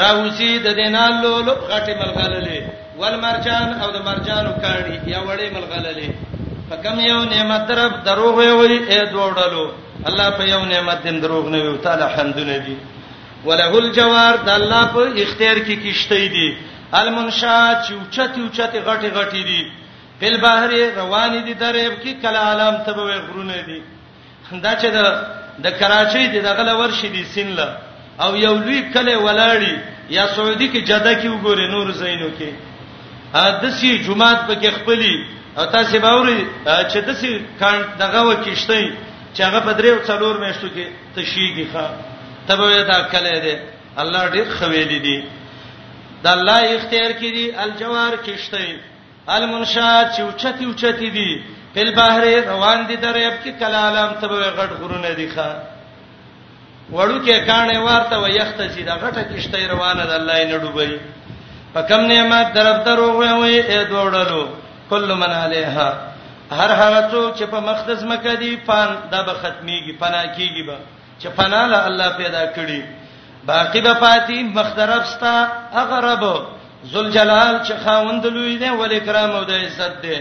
راوسی 0.02 0.50
د 0.66 0.68
دینال 0.80 1.12
لولو 1.24 1.52
غټه 1.72 1.92
ملغللې 2.00 2.60
والمرجان 3.00 3.68
او 3.82 3.88
د 3.96 3.98
مرجانو 4.08 4.52
کاڼي 4.62 4.96
یا 5.12 5.18
وړې 5.26 5.46
ملغللې 5.56 6.10
په 6.68 6.76
کم 6.84 6.96
یو 7.10 7.20
نعمت 7.34 7.62
طرف 7.68 7.92
دروغ 8.08 8.34
وي 8.38 8.50
وي 8.58 8.78
اې 8.92 9.00
دوړلو 9.12 9.64
الله 10.08 10.28
په 10.38 10.42
یو 10.52 10.62
نعمت 10.72 10.98
دې 11.04 11.12
دروغ 11.24 11.44
نه 11.54 11.58
وي 11.62 11.78
تعالی 11.84 12.06
حمدونه 12.16 12.56
دي 12.66 12.76
وله 13.46 13.72
الجوار 13.82 14.34
د 14.46 14.50
الله 14.58 14.84
په 14.94 15.00
اختیار 15.24 15.56
کې 15.66 15.74
کیشته 15.82 16.16
دي 16.34 16.48
المنشات 17.00 17.76
چوچت 17.88 18.30
چوچت 18.36 18.72
غټي 18.86 19.10
غټي 19.18 19.42
دي 19.50 19.62
بل 20.23 20.37
بحر 20.41 20.70
روان 20.97 21.33
دي 21.47 21.53
دریب 21.61 21.93
کې 22.03 22.12
کله 22.25 22.39
عالم 22.49 22.77
ته 22.89 22.93
به 22.93 23.20
غرونه 23.20 23.61
دي 23.68 23.79
دا 24.66 24.75
چې 24.75 24.87
د 24.97 24.99
د 25.64 25.73
کراچۍ 25.81 26.27
د 26.35 26.45
دغه 26.49 26.75
ورشي 26.81 27.09
دي 27.14 27.23
سینله 27.35 27.77
او 28.25 28.37
یو 28.45 28.53
لوی 28.59 28.83
کله 28.97 29.14
ولاړی 29.18 29.79
یا 30.16 30.27
سعودي 30.35 30.68
کې 30.73 30.85
جده 30.91 31.14
کې 31.14 31.29
وګوره 31.29 31.66
نور 31.75 31.91
زینو 32.03 32.29
کې 32.39 32.51
حادثي 33.35 33.91
جمعات 34.07 34.41
پکې 34.49 34.70
خپلې 34.77 35.14
او 35.59 35.66
تاسو 35.75 35.99
باوري 36.07 36.39
چې 36.64 36.97
دسي 37.11 37.35
کان 37.64 37.85
دغه 38.05 38.23
وکشتي 38.31 38.87
چې 39.37 39.41
هغه 39.41 39.61
په 39.66 39.73
دریو 39.83 39.99
څلور 40.12 40.41
میاشتو 40.45 40.66
کې 40.66 40.87
تشیږي 41.16 41.66
ښا 41.75 41.87
تبه 42.49 42.85
دا 42.95 43.01
کله 43.16 43.35
دي 43.49 43.59
الله 44.05 44.29
ډیر 44.29 44.47
خویلې 44.61 45.01
دي 45.11 45.18
د 46.23 46.27
الله 46.37 46.73
اختیار 46.79 47.12
کې 47.12 47.31
دي 47.37 47.57
الجوار 47.66 48.16
کشتي 48.31 48.73
المنشات 49.29 50.14
چې 50.16 50.20
اوچتی 50.23 50.64
اوچتی 50.64 51.11
دي 51.11 51.43
په 51.75 51.93
بحر 51.97 52.25
روان 52.49 52.87
دي 52.89 52.97
دریاب 52.97 53.33
کې 53.45 53.51
کلالم 53.59 54.12
تبه 54.20 54.51
غټ 54.59 54.70
غرونه 54.83 55.11
دي 55.16 55.29
ښا 55.35 55.51
وړو 56.93 57.27
کې 57.27 57.47
کانې 57.47 57.77
ورته 57.78 58.19
و 58.19 58.27
یخت 58.28 58.59
چې 58.77 58.81
دا 58.86 58.94
غټه 58.97 59.23
کشته 59.36 59.66
روانه 59.69 60.05
ده 60.07 60.16
الله 60.16 60.35
یې 60.39 60.47
نه 60.47 60.59
ډوبوي 60.59 60.99
په 61.74 61.82
کم 61.82 62.01
نعمت 62.07 62.53
درف 62.55 62.85
دروغ 62.86 63.19
وي 63.19 63.62
اې 63.62 63.89
دوړلو 63.90 64.43
کل 64.90 65.15
من 65.15 65.32
علیها 65.32 65.93
هر 66.51 66.70
هغه 66.70 67.09
څوک 67.11 67.36
چې 67.36 67.44
په 67.53 67.61
مقدس 67.69 68.03
مکه 68.03 68.35
دی 68.40 68.57
فن 68.66 68.89
دا 69.12 69.23
به 69.23 69.32
ختميږي 69.43 69.93
فنا 70.01 70.23
کیږي 70.36 70.66
به 70.66 70.77
چې 71.20 71.28
فنا 71.36 71.62
له 71.66 71.86
الله 71.86 72.09
پیدا 72.19 72.43
کړي 72.53 72.82
باقی 73.47 73.81
به 73.81 73.94
پاتې 73.94 74.57
مخدرب 74.59 75.05
ستا 75.12 75.35
هغه 75.77 76.01
رب 76.11 76.24
ذوالجلال 76.90 77.56
چې 77.66 77.72
خاوند 77.84 78.24
لوی 78.26 78.56
دی 78.59 78.68
ول 78.78 78.98
کرام 79.06 79.30
او 79.36 79.42
د 79.50 79.64
عزت 79.64 80.02
دی 80.02 80.18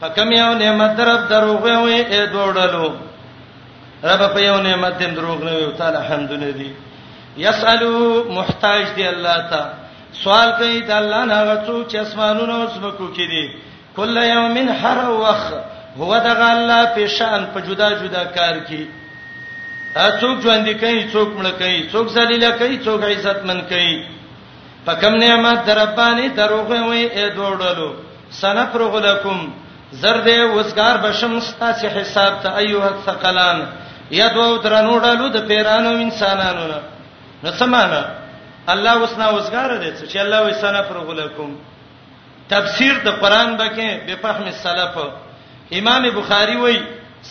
په 0.00 0.08
کوم 0.16 0.32
یو 0.32 0.50
نعمت 0.64 1.00
رب 1.08 1.22
دروغه 1.30 1.78
وي 1.84 2.04
اې 2.10 2.30
دوړلو 2.32 2.90
رب 4.08 4.22
په 4.34 4.40
یو 4.44 4.56
نعمت 4.68 4.94
دې 4.98 5.08
دروغ 5.20 5.38
نه 5.46 5.52
وي 5.56 5.72
تعالی 5.78 5.96
الحمدلله 6.02 6.50
دی 6.58 6.70
یسالو 7.44 7.90
محتاج 8.28 8.82
دی 8.96 9.06
الله 9.14 9.38
ته 9.52 9.62
سوال 10.22 10.52
کوي 10.58 10.80
د 10.90 10.92
الله 10.98 11.22
نه 11.30 11.38
غڅو 11.48 11.78
چې 11.90 11.96
اسمانونو 12.02 12.60
او 12.62 12.68
سبکو 12.74 13.08
کې 13.14 13.26
دي 13.34 13.50
کله 13.96 14.26
یومن 14.26 14.68
هر 14.82 15.08
وخت 15.10 15.54
هو 15.98 16.10
دغه 16.18 16.52
الله 16.56 16.84
په 16.96 17.06
شان 17.18 17.46
په 17.54 17.60
جدا 17.68 17.88
جدا 18.04 18.24
کار 18.38 18.58
کوي 18.70 18.86
څوک 20.20 20.40
ژوند 20.44 20.68
کوي 20.68 21.10
څوک 21.12 21.30
مړ 21.38 21.46
کوي 21.62 21.88
څوک 21.92 22.06
ذلیل 22.18 22.48
کوي 22.62 22.78
څوک 22.88 23.02
عزتمن 23.10 23.60
کوي 23.72 23.96
پکم 24.86 25.14
نعمت 25.14 25.64
در 25.64 25.78
ربانی 25.82 26.28
دروغه 26.28 26.78
وې 26.80 27.16
اې 27.16 27.34
دوړلو 27.36 27.90
سنفرغ 28.30 28.96
لكم 28.98 29.50
زرد 29.92 30.28
وسګار 30.28 30.96
بشم 30.96 31.40
ستاسو 31.40 31.88
حساب 31.88 32.34
ته 32.42 32.56
ايها 32.58 32.88
الثقلان 32.88 33.66
یدو 34.10 34.56
درنو 34.62 34.98
ډالو 34.98 35.28
د 35.28 35.48
پیرانو 35.48 35.88
انسانانو 36.02 36.66
نو 37.44 37.52
سمانه 37.52 38.04
الله 38.68 38.98
وسنا 39.02 39.26
وسګار 39.30 39.70
دې 39.80 40.10
چې 40.12 40.16
الله 40.16 40.40
وسنا 40.42 40.82
فرغ 40.82 41.12
لكم 41.12 41.56
تفسیر 42.48 42.94
د 43.04 43.08
قران 43.10 43.58
بکې 43.58 44.06
به 44.06 44.14
فهم 44.22 44.42
السلف 44.42 44.98
امام 45.80 46.02
بخاری 46.20 46.56
وای 46.56 46.80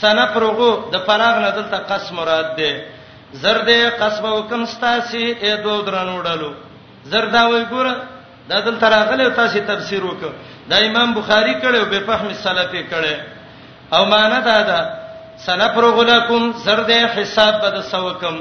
سنا 0.02 0.26
فرغو 0.36 0.72
د 0.94 0.98
فراغ 1.08 1.38
نه 1.40 1.50
دلته 1.50 1.78
قسم 1.78 2.16
مراد 2.16 2.56
ده 2.56 2.86
زرد 3.34 3.70
قسم 4.00 4.26
وکم 4.26 4.66
ستاسو 4.66 5.18
اې 5.18 5.64
دوه 5.64 5.86
درنو 5.86 6.22
ډالو 6.24 6.52
زردا 7.12 7.42
وای 7.50 7.66
ګوره 7.72 7.96
دا 8.50 8.60
دلته 8.66 8.88
راغله 8.96 9.28
تاسو 9.38 9.60
تفسیر 9.70 10.04
وکړه 10.06 10.32
دا 10.70 10.78
امام 10.88 11.14
بخاری 11.14 11.54
کړو 11.64 11.86
به 11.92 12.00
فهم 12.08 12.34
سلفي 12.44 12.82
کړي 12.92 13.16
او 13.94 14.06
معنا 14.06 14.40
دا 14.50 14.62
ده 14.70 14.80
سلف 15.46 15.78
رغلکم 15.86 16.42
زرد 16.66 16.90
حساب 17.16 17.54
بد 17.64 17.82
سوکم 17.92 18.36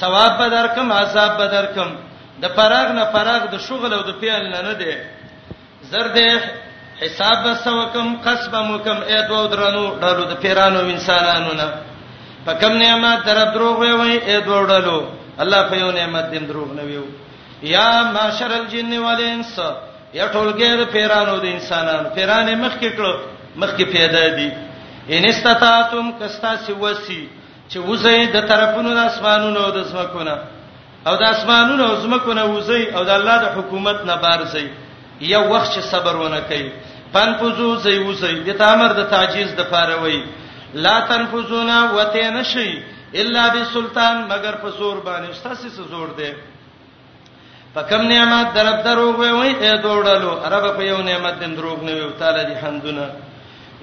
ثواب 0.00 0.32
بدرکم 0.40 0.92
عذاب 0.92 1.32
بدرکم 1.42 1.88
د 2.42 2.46
پراغ 2.56 2.86
نه 2.98 3.04
پراغ 3.16 3.42
د 3.54 3.56
شغل 3.66 3.92
او 3.92 4.02
د 4.08 4.10
پیل 4.20 4.42
نه 4.54 4.60
نه 4.68 4.72
دی 4.80 4.92
زرد 5.90 6.16
حساب 7.02 7.36
بد 7.44 7.56
سوکم 7.66 8.06
قصب 8.24 8.54
مکم 8.56 8.98
اې 9.08 9.28
دوه 9.28 9.42
درنو 9.52 9.84
ډالو 10.00 10.24
د 10.32 10.34
پیرانو 10.42 10.80
انسانانو 10.94 11.52
نه 11.60 11.68
په 12.46 12.52
کم 12.60 12.72
نعمت 12.86 13.18
در 13.26 13.38
دروغ 13.54 13.76
وي 13.82 13.92
وي 13.92 14.18
اې 14.20 14.36
دوه 14.46 14.66
ډالو 14.72 14.98
الله 15.42 15.62
په 15.70 15.74
یو 15.82 15.90
نعمت 16.00 16.24
دین 16.34 16.44
دروغ 16.50 16.68
نه 16.80 16.82
وي 16.88 16.95
یا 17.62 17.90
معاشر 18.12 18.52
الجن 18.52 18.92
والانس 18.98 19.58
یا 20.14 20.26
ټولګه 20.32 20.76
د 20.80 20.82
پیرانو 20.92 21.36
د 21.40 21.44
انسانانو 21.56 22.08
پیرانې 22.14 22.54
مخکې 22.64 22.88
کړو 22.96 23.12
مخکې 23.60 23.84
پیدا 23.92 24.24
دي 24.36 24.50
ان 25.16 25.24
استطاعتم 25.28 26.10
کستا 26.20 26.52
سی 26.66 26.72
وسی 26.72 27.28
چې 27.70 27.78
وزې 27.88 28.32
د 28.32 28.48
طرفونو 28.48 28.90
د 28.94 28.98
اسمانونو 29.10 29.60
او 29.64 29.70
د 29.72 29.82
زمکونو 29.88 30.36
او 31.06 31.14
د 31.16 31.22
اسمانونو 31.36 31.84
او 31.86 31.96
زمکونو 32.02 32.44
وزې 32.60 32.94
او 32.96 33.04
د 33.04 33.08
الله 33.10 33.36
د 33.42 33.46
حکومت 33.56 34.00
نه 34.04 34.16
بارځي 34.24 34.66
یو 35.20 35.42
وخت 35.48 35.70
چې 35.74 35.80
صبر 35.90 36.14
ونه 36.16 36.40
کوي 36.40 36.70
پنفذو 37.12 37.70
زې 37.82 37.96
وزې 38.08 38.32
د 38.48 38.58
تامر 38.58 38.92
د 38.96 39.08
تعجیز 39.10 39.54
د 39.56 39.64
فاروي 39.70 40.24
لا 40.74 41.00
تنفذونا 41.12 41.78
وته 41.92 42.30
نشي 42.30 42.70
الا 43.20 43.48
بسلطان 43.54 44.24
مگر 44.28 44.54
په 44.62 44.68
زور 44.68 44.96
باندې 45.06 45.30
استاد 45.30 45.54
سي 45.62 45.68
زور 45.68 46.08
دی 46.16 46.32
په 47.76 47.82
کوم 47.90 48.02
نعمت 48.12 48.48
درب 48.56 48.78
دروغ 48.88 49.14
وي 49.22 49.30
وي 49.40 49.50
اې 49.60 49.72
دوړلو 49.86 50.30
عرب 50.48 50.64
په 50.76 50.82
یو 50.84 50.98
نعمت 51.10 51.34
دین 51.40 51.54
دروغ 51.56 51.78
نه 51.88 51.92
وي 51.96 52.06
تعالی 52.20 52.44
دې 52.50 52.58
حمدونه 52.62 53.04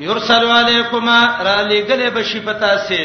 یرسل 0.06 0.46
علیکما 0.54 1.18
را 1.48 1.58
لګلې 1.68 2.10
بشی 2.18 2.40
پتا 2.48 2.72
سي 2.88 3.00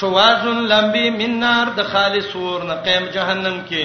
شوازن 0.00 0.58
لمبی 0.72 1.06
من 1.22 1.38
نار 1.44 1.66
د 1.78 1.90
خالص 1.92 2.30
ور 2.42 2.62
نه 2.70 2.74
قیم 2.88 3.04
جهنم 3.16 3.56
کې 3.70 3.84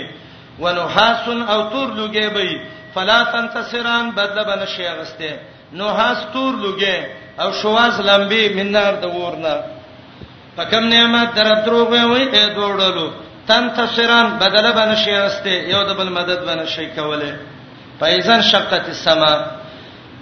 ونحاسن 0.60 1.42
او 1.54 1.60
تور 1.72 1.88
لګې 1.98 2.28
بي 2.36 2.62
فلا 2.96 3.20
تنتصران 3.36 4.12
بدل 4.18 4.44
بن 4.52 4.66
شي 4.76 4.88
غسته 5.00 5.40
نحاس 5.80 6.18
تور 6.34 6.54
لګې 6.64 6.96
او 7.42 7.52
شواز 7.62 8.02
لمبی 8.12 8.46
من 8.60 8.72
نار 8.80 8.94
د 9.06 9.16
ور 9.18 9.36
نه 9.46 9.56
په 10.56 10.64
کوم 10.76 10.86
نعمت 10.96 11.36
درب 11.42 11.66
دروغ 11.68 11.88
وي 11.90 12.06
وي 12.12 12.28
اې 12.32 12.44
دوړلو 12.58 13.08
تن 13.48 13.70
تفسیران 13.70 14.28
بدله 14.40 14.72
بنشي 14.80 15.12
استه 15.28 15.52
یو 15.74 15.84
د 15.90 15.92
بل 15.98 16.10
مدد 16.18 16.42
بنشي 16.50 16.86
کوله 16.98 17.34
فایزن 18.00 18.42
شقت 18.52 18.86
السما 18.96 19.34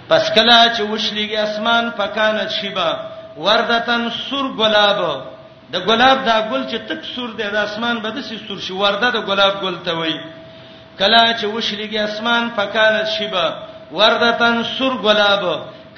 پس 0.08 0.24
کله 0.36 0.72
چې 0.74 0.80
وشلیږي 0.92 1.36
اسمان 1.46 1.84
پکانه 1.98 2.48
شیبا 2.56 2.90
وردتن 3.44 4.10
سور 4.30 4.46
ګلاب 4.60 4.98
د 5.72 5.76
ګلاب 5.88 6.18
دا 6.28 6.36
ګل 6.50 6.62
چې 6.70 6.76
تک 6.88 7.00
سور 7.16 7.30
دی 7.38 7.42
د 7.54 7.56
اسمان 7.66 7.96
بده 8.04 8.22
سي 8.28 8.36
سور 8.48 8.58
شي 8.64 8.72
ورده 8.72 9.10
د 9.10 9.18
ګلاب 9.28 9.54
ګل 9.64 9.76
ته 9.86 9.92
وای 9.98 10.16
کله 10.98 11.22
چې 11.40 11.44
وشلیږي 11.44 11.98
اسمان 11.98 12.44
پکانه 12.56 13.04
شیبا 13.18 13.46
وردتن 13.92 14.62
سور 14.78 14.92
ګلاب 15.06 15.42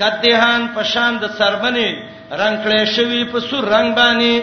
کدهان 0.01 0.63
پشان 0.77 1.13
د 1.23 1.25
سربني 1.39 1.89
رنگ 2.41 2.57
کړي 2.65 2.85
شوی 2.95 3.25
په 3.33 3.41
سور 3.41 3.65
رنگ 3.75 3.95
باندې 3.95 4.35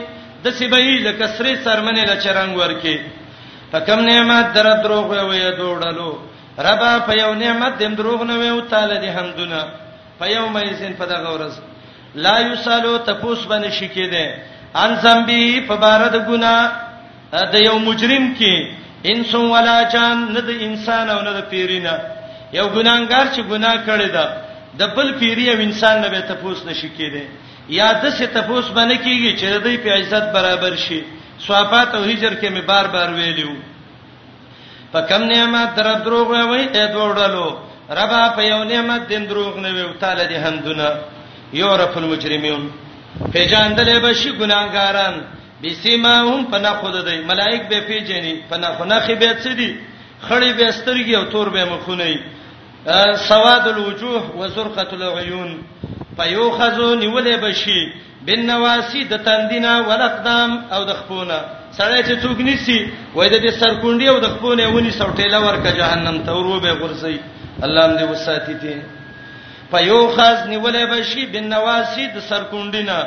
د 0.44 0.48
سیبای 0.60 0.94
لکه 1.08 1.26
سری 1.38 1.54
سرمنې 1.66 2.04
لچرنګ 2.12 2.52
ورکی 2.60 2.96
فکم 3.72 4.00
نعمت 4.10 4.48
در 4.56 4.68
دروغ 4.84 5.08
وې 5.30 5.44
دوړلو 5.58 6.12
ربا 6.68 6.92
په 7.08 7.14
یو 7.22 7.34
نعمت 7.42 7.74
دم 7.82 7.94
دروغ 8.00 8.24
نه 8.30 8.36
وې 8.42 8.48
او 8.54 8.60
تعالی 8.72 8.98
دې 9.04 9.10
حمدونه 9.18 9.60
په 10.20 10.26
یو 10.36 10.46
مې 10.54 10.74
سین 10.80 10.94
په 11.02 11.06
دغه 11.12 11.30
ورځ 11.34 11.54
لا 12.24 12.36
یصالو 12.48 12.94
تپوس 13.10 13.46
باندې 13.48 13.70
شکی 13.80 14.08
ده 14.08 14.36
ان 14.84 14.96
زمبی 15.04 15.44
په 15.70 15.76
بارد 15.86 16.18
ګنا 16.30 16.56
د 17.54 17.56
یو 17.66 17.76
مجرم 17.88 18.28
کې 18.40 18.68
انسان 19.12 19.46
ولا 19.54 19.78
جان 19.94 20.26
نه 20.34 20.40
د 20.50 20.64
انسان 20.70 21.10
او 21.10 21.20
نه 21.22 21.32
د 21.38 21.40
پیرینا 21.54 21.94
یو 22.58 22.68
ګناګار 22.68 23.26
چې 23.36 23.42
ګناه 23.52 23.86
کړی 23.88 24.10
ده 24.18 24.26
د 24.80 24.84
بل 24.96 25.12
پیری 25.20 25.50
او 25.54 25.60
انسان 25.68 26.02
نه 26.02 26.10
به 26.10 26.22
تپوس 26.34 26.66
نشي 26.66 26.90
کېده 26.98 27.24
یا 27.80 27.90
د 28.02 28.04
څه 28.18 28.26
تفوس 28.36 28.68
باندې 28.76 28.98
کیږي 29.06 29.32
چې 29.40 29.48
د 29.54 29.56
دې 29.66 29.76
په 29.84 29.90
عزت 30.00 30.26
برابر 30.38 30.74
شي 30.86 31.02
صحابات 31.46 31.90
او 31.98 32.04
هجر 32.10 32.34
کې 32.42 32.48
مې 32.56 32.62
بار 32.72 32.86
بار 32.96 33.10
ویلو 33.18 33.54
په 34.92 35.00
کم 35.10 35.22
نعمت 35.34 35.70
در 35.78 35.88
دروغ 36.06 36.28
وای 36.50 36.66
ته 36.74 36.82
دوړلو 36.94 37.48
ربا 37.98 38.24
په 38.36 38.42
یو 38.52 38.60
نعمت 38.72 39.02
دین 39.12 39.24
دروغ 39.32 39.54
نه 39.64 39.70
ویو 39.76 39.94
تعالی 40.02 40.26
دې 40.32 40.38
حمدونه 40.46 40.88
یورف 41.60 41.94
المجرمون 42.02 42.64
پیجاندلې 43.34 43.98
به 44.04 44.12
شي 44.20 44.32
ګناګاران 44.40 45.16
بسمهم 45.64 46.42
پنا 46.52 46.72
خود 46.80 46.96
دی 47.08 47.18
ملائک 47.32 47.62
به 47.70 47.78
پیجنې 47.88 48.34
پنا 48.50 48.70
خنا 48.78 48.98
خبيت 49.06 49.38
سدي 49.46 49.72
خړې 50.30 50.50
به 50.60 50.72
سترګي 50.80 51.14
او 51.20 51.24
تور 51.34 51.48
به 51.56 51.66
مخونه 51.74 52.06
سواد 53.30 53.64
الوجوه 53.68 54.22
وزرقه 54.38 54.88
العيون 54.98 55.52
فیوخذو 56.18 56.94
نیولې 57.04 57.36
بشي 57.44 57.80
بن 58.28 58.46
نواسی 58.46 59.04
د 59.12 59.22
تندینا 59.28 59.74
ولقدام 59.90 60.52
او 60.78 60.82
د 60.90 60.98
خپونه 61.02 61.38
سړی 61.78 62.02
چې 62.08 62.14
څوک 62.24 62.40
نیسی 62.48 62.78
وای 63.16 63.30
د 63.34 63.38
دې 63.46 63.52
سرکونډي 63.62 64.08
او 64.14 64.18
د 64.26 64.32
خپونه 64.36 64.64
ونی 64.76 64.92
سوټېلا 64.98 65.40
ورکه 65.48 65.72
جهنم 65.82 66.18
ته 66.26 66.32
وروبه 66.38 66.72
غرسي 66.82 67.18
الله 67.66 67.86
دې 67.98 68.06
وساتي 68.12 68.54
ته 68.62 68.76
فیوخذ 69.72 70.38
نیولې 70.50 70.84
بشي 70.94 71.26
بن 71.36 71.44
نواسی 71.54 72.08
د 72.16 72.20
سرکونډینا 72.30 72.98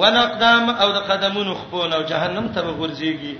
ولقدام 0.00 0.70
او 0.70 0.88
د 0.96 0.98
قدمونو 1.12 1.54
خپونه 1.60 1.96
او 1.96 2.02
جهنم 2.10 2.48
ته 2.56 2.60
وغورځيږي 2.60 3.34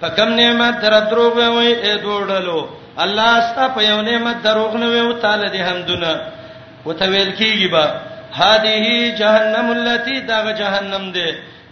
په 0.00 0.08
کم 0.16 0.28
نعمت 0.40 0.80
در 0.86 0.96
دروغ 1.12 1.36
وای 1.40 1.72
اې 1.82 1.96
دوړلو 2.06 2.60
الله 3.04 3.30
ستا 3.50 3.68
په 3.76 3.80
یو 3.90 4.02
نعمت 4.10 4.42
دروغ 4.48 4.74
نه 4.82 4.86
وې 4.86 4.98
او 5.04 5.12
تعالی 5.26 5.46
دې 5.48 5.62
حمدونه 5.68 6.10
وته 6.86 7.06
ویل 7.12 7.30
کیږي 7.38 7.72
با 7.76 7.84
هذه 8.42 8.86
جهنم 9.20 9.66
التي 9.78 10.16
دا 10.30 10.38
جهنم 10.60 11.04
ده 11.16 11.26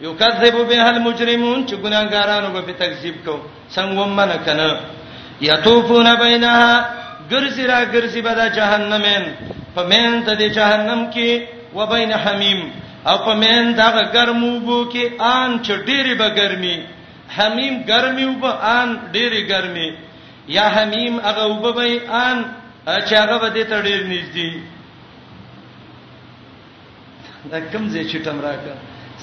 یکذب 0.06 0.56
بها 0.70 0.90
المجرمون 0.96 1.66
چې 1.68 1.74
ګناګارانو 1.84 2.50
به 2.54 2.60
په 2.68 2.72
تکذیب 2.82 3.14
کو 3.24 3.34
څنګه 3.74 3.98
ومنه 4.02 4.36
کنه 4.46 4.70
یطوفون 5.40 6.08
بینها 6.16 6.84
ګرځي 7.30 7.64
را 7.70 7.78
ګرځي 7.94 8.20
به 8.26 8.32
دا 8.40 8.48
جهنمین 8.58 9.22
په 9.74 9.82
مین 9.90 10.22
ته 10.26 10.32
دی 10.40 10.48
جهنم 10.58 11.10
کې 11.14 11.30
وبین 11.74 12.12
حمیم 12.12 12.60
او 13.08 13.16
په 13.26 13.32
مین 13.42 13.64
دا 13.76 13.88
ګرمو 14.16 14.52
بو 14.66 14.78
کې 14.92 15.04
ان 15.34 15.50
چډيري 15.66 16.14
به 16.20 16.28
ګرمي 16.38 16.76
حمیم 17.36 17.74
ګرمي 17.90 18.24
وب 18.30 18.44
ان 18.78 18.88
ډيري 19.14 19.42
ګرمي 19.52 19.88
یا 20.56 20.66
حمیم 20.76 21.14
هغه 21.26 21.44
وب 21.52 21.66
به 21.76 21.86
ان 22.26 22.36
چې 23.06 23.14
هغه 23.22 23.36
به 23.42 23.48
دې 23.56 23.64
ته 23.70 23.76
ډیر 23.86 24.00
نږدې 24.12 24.71
دا 27.50 27.58
کم 27.72 27.88
ځای 27.92 28.04
چې 28.10 28.18
ټم 28.24 28.40
راکا 28.42 28.74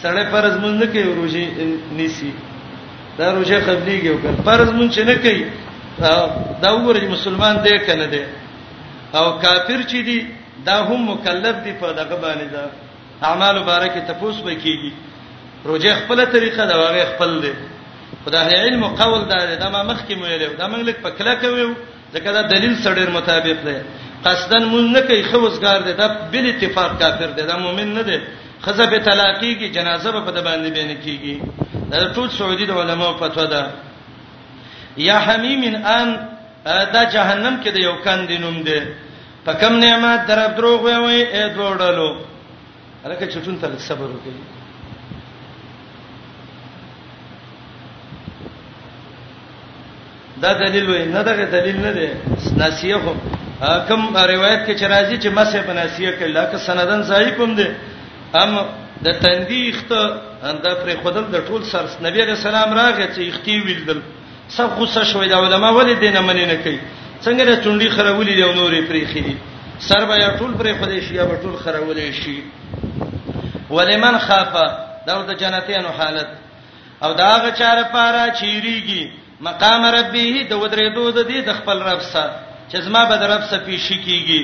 سړی 0.02 0.24
فرض 0.32 0.54
مونږ 0.64 0.76
نه 0.82 0.88
کوي 0.94 1.14
روزي 1.20 1.46
نیسی 2.00 2.32
دا 3.20 3.28
روزه 3.38 3.58
قبليږي 3.68 4.10
او 4.12 4.18
فرض 4.48 4.70
مونږ 4.80 4.94
نه 5.10 5.16
کوي 5.26 5.46
دا 6.64 6.70
وګورئ 6.76 7.06
مسلمان 7.16 7.56
دی 7.64 7.78
کنه 7.88 8.08
دی 8.14 8.24
او 9.20 9.26
کافر 9.44 9.80
چې 9.90 10.00
دی 10.10 10.18
دا 10.66 10.76
هم 10.90 11.00
مکلف 11.12 11.56
دی 11.66 11.74
په 11.82 11.91
دغه 12.02 12.16
باندې 12.22 12.48
دا 12.54 12.66
اعمال 13.30 13.60
مبارکه 13.62 14.00
تفوس 14.12 14.36
وکيږي 14.44 14.91
روزه 15.72 15.96
خپل 16.02 16.24
طریقه 16.36 16.66
دا 16.72 16.76
واغې 16.76 17.16
خپل 17.16 17.41
دی 17.41 17.54
خدای 18.26 18.56
علم 18.68 18.86
قول 19.00 19.20
دا 19.30 19.40
دا 19.56 19.70
ما 19.70 19.84
مخکې 19.84 20.14
مو 20.20 20.26
ویلو 20.30 20.54
دا 20.60 20.68
موږ 20.70 20.84
لیک 20.88 20.98
پکلا 21.08 21.34
کوي 21.41 21.68
ځکه 22.14 22.30
دا 22.38 22.41
دلیل 22.54 22.76
سړی 22.84 23.10
مطابق 23.20 23.66
دی 23.66 23.78
قصدن 24.26 24.64
مون 24.72 24.86
نه 24.96 25.02
کوي 25.08 25.24
خوځګار 25.32 25.80
دی 25.88 25.94
دا 26.02 26.08
بل 26.32 26.46
اتفاق 26.52 26.91
کافر 27.02 27.30
دی 27.38 27.44
دا 27.52 27.56
مؤمن 27.66 27.90
نه 27.98 28.04
دی 28.10 28.18
خزه 28.66 28.86
به 28.91 29.00
طلاقی 29.08 29.52
کی 29.60 29.68
جنازه 29.76 30.10
به 30.16 30.22
په 30.28 30.41
باندې 30.48 30.70
بینه 30.78 30.96
کیږي 31.06 31.36
دا 31.91 31.98
ټول 32.16 32.30
سعودي 32.38 32.66
د 32.68 32.72
علماو 32.82 33.18
فتوا 33.22 33.46
ده 33.54 33.62
یا 35.08 35.18
حمیم 35.26 35.62
ان 35.98 36.10
دا 36.94 37.02
جهنم 37.16 37.56
کې 37.64 37.68
د 37.74 37.78
یو 37.88 37.96
کاندې 38.06 38.36
نوم 38.44 38.58
دی 38.68 38.80
په 39.46 39.52
کم 39.62 39.74
نعمت 39.86 40.20
در 40.30 40.40
دروغ 40.58 40.80
وي 40.86 40.98
وي 41.04 41.22
اې 41.38 41.44
دوړلو 41.56 42.10
الکه 43.06 43.26
چټون 43.34 43.56
ته 43.62 43.68
صبر 43.88 44.06
وکړي 44.14 44.41
دا 50.44 50.52
دلیل 50.54 50.86
وای 50.90 51.06
نه 51.16 51.22
دغه 51.30 51.46
دلیل 51.56 51.78
نه 51.86 51.91
دی 51.98 52.08
ناسیه 52.62 52.98
خو 53.04 53.14
کوم 53.60 54.18
روایت 54.18 54.65
کې 54.68 54.80
چې 54.80 54.84
راځي 54.84 55.18
چې 55.23 55.27
مسه 55.38 55.61
بناسیه 55.69 56.11
کړي 56.11 56.31
لکه 56.31 56.57
سندن 56.65 57.03
صحیح 57.10 57.34
کوم 57.40 57.56
دي 57.57 57.68
هم 58.36 58.61
د 59.07 59.11
تندیخت 59.26 59.91
انده 60.44 60.73
پر 60.84 60.95
خودل 61.02 61.23
د 61.34 61.44
ټول 61.49 61.64
سر 61.72 61.86
نبی 62.06 62.22
رسول 62.30 62.56
الله 62.61 62.73
راغی 62.80 63.07
چې 63.14 63.34
اختی 63.34 63.60
ویلدل 63.68 64.02
سب 64.60 64.69
غوسه 64.80 65.03
شوی 65.11 65.30
دا 65.34 65.38
علما 65.48 65.72
ولې 65.72 65.99
دینه 66.06 66.22
منی 66.30 66.45
نه 66.53 66.57
کوي 66.64 66.80
څنګه 67.26 67.52
د 67.52 67.61
چونډي 67.64 67.90
خرولې 67.99 68.34
دی 68.40 68.49
نورې 68.53 68.90
پرې 68.90 69.14
خېدي 69.14 69.36
سر 69.80 70.06
به 70.06 70.38
ټول 70.41 70.57
پرې 70.60 70.84
خدای 70.84 71.02
شي 71.02 71.15
یا 71.15 71.26
ټول 71.26 71.56
خرولې 71.65 72.23
شي 72.23 72.44
ولمن 73.77 74.19
خافه 74.27 74.68
دا 75.07 75.22
د 75.27 75.34
جنتیانو 75.44 75.90
حالت 75.99 76.27
او 77.07 77.14
دا 77.23 77.30
غچاره 77.45 77.84
پارا 77.94 78.27
چیریږي 78.34 79.07
مقام 79.48 79.86
ربه 79.95 80.44
د 80.49 80.53
ودرېدو 80.61 81.15
د 81.15 81.30
دې 81.30 81.45
د 81.52 81.60
خپل 81.61 81.81
رب 81.90 81.99
سره 82.14 82.48
چې 82.72 82.78
زما 82.86 83.02
به 83.10 83.16
درب 83.22 83.41
سپیشي 83.52 83.98
کیږي 84.06 84.41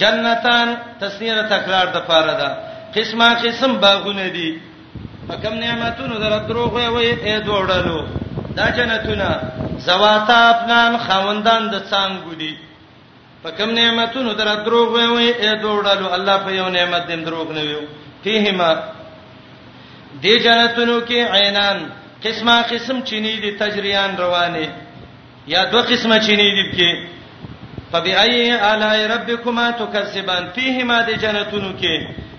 جنتان 0.00 0.68
تسنیر 1.00 1.36
تکرار 1.52 1.86
د 1.96 2.04
پاره 2.08 2.34
ده 2.40 2.48
قسمه 2.96 3.28
قسم 3.44 3.72
باغونه 3.84 4.28
دي 4.36 4.60
پکم 5.28 5.54
نعمتونو 5.64 6.18
در 6.22 6.34
دروغ 6.48 6.74
وي 6.94 7.10
اې 7.16 7.44
دوړلو 7.46 7.98
دا 8.56 8.66
جنتونه 8.78 9.28
زواتا 9.86 10.38
افنان 10.52 10.98
خوندان 11.06 11.70
د 11.70 11.74
څنګه 11.90 12.34
دي 12.38 12.56
پکم 13.44 13.70
نعمتونو 13.78 14.32
در 14.40 14.50
دروغ 14.64 14.90
وي 15.16 15.32
اې 15.34 15.62
دوړلو 15.62 16.06
الله 16.16 16.36
په 16.44 16.50
یو 16.52 16.68
نعمت 16.68 17.06
دیم 17.08 17.24
دروغ 17.28 17.52
نه 17.52 17.60
ویو 17.62 17.82
فیهما 18.24 18.70
دې 20.22 20.42
جنتونو 20.46 21.00
کې 21.06 21.18
عینان 21.38 21.76
قسمه 22.24 22.62
قسم 22.72 23.00
چینی 23.12 23.34
دي 23.46 23.50
تجریان 23.62 24.16
روانه 24.16 24.66
یا 25.46 25.64
دوه 25.70 25.82
قسمه 25.82 26.18
چینی 26.26 26.50
دي 26.58 26.64
کې 26.76 27.12
فبأي 27.92 28.48
آلاء 28.74 28.98
ربكما 29.14 29.66
تكذبان 29.70 30.48
فيهما 30.56 31.00
د 31.08 31.10
جنتونو 31.22 31.72
کې 31.80 31.94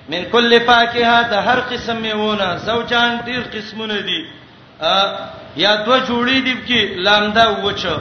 من 0.09 0.21
كل 0.33 0.51
فاكهه 0.61 1.29
د 1.31 1.33
هر 1.33 1.59
قسم 1.71 1.97
میوونه 2.01 2.55
زوجان 2.57 3.19
ډیر 3.27 3.41
قسمونه 3.53 3.97
دي 4.07 4.19
یا 5.63 5.73
دو 5.85 5.93
جوړې 6.07 6.39
دي 6.45 6.55
کې 6.67 6.79
لامدا 7.05 7.45
وچه 7.65 7.95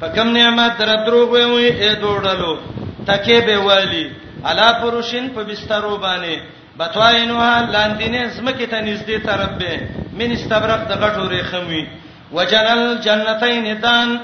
په 0.00 0.06
کوم 0.14 0.28
نعمت 0.36 0.78
در 0.78 0.94
دروغ 1.06 1.30
وي 1.34 1.68
اې 1.82 1.94
دوړلو 2.02 2.58
تکې 3.06 3.38
به 3.46 3.56
والی 3.68 4.10
الا 4.46 4.68
پروشن 4.82 5.28
په 5.34 5.42
بسترو 5.48 5.98
باندې 6.04 6.36
بتواینوها 6.78 7.68
لاندینه 7.72 8.26
زمکه 8.28 8.66
ته 8.66 8.80
نږدې 8.80 9.26
طرف 9.26 9.50
به 9.58 9.88
من 10.18 10.32
استبرق 10.32 10.88
د 10.88 10.92
غټو 11.02 11.28
ریخموي 11.30 11.86
وجنل 12.32 12.98
جنتین 13.02 13.80
دان 13.80 14.18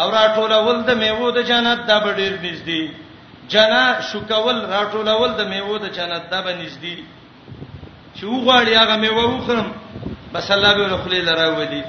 او 0.00 0.10
راټولول 0.10 0.78
د 0.88 0.96
میوه 1.02 1.28
د 1.38 1.42
جنت 1.50 1.80
د 1.90 1.98
بډیر 2.04 2.32
نږدې 2.46 2.82
جنا 3.52 3.82
شوکول 4.10 4.56
راټولول 4.76 5.30
د 5.40 5.46
میوه 5.52 5.76
د 5.84 5.90
جنت 5.98 6.24
د 6.32 6.44
بنږدې 6.46 6.96
چې 8.16 8.22
وغواړي 8.32 8.72
هغه 8.82 8.96
میوه 9.04 9.24
وخرم 9.34 9.68
بس 10.32 10.50
الله 10.56 10.72
به 10.78 10.86
رخلی 10.94 11.20
لراولي 11.28 11.82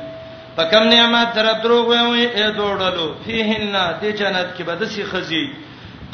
په 0.57 0.64
کم 0.73 0.84
نعمت 0.91 1.32
در 1.38 1.48
دروغ 1.64 1.88
وي 2.11 2.26
اې 2.38 2.49
دوړلو 2.60 3.07
فیهن 3.26 3.73
د 4.02 4.03
جنت 4.19 4.48
کې 4.57 4.64
به 4.68 4.76
د 4.82 4.91
سی 4.98 5.03
خزي 5.14 5.45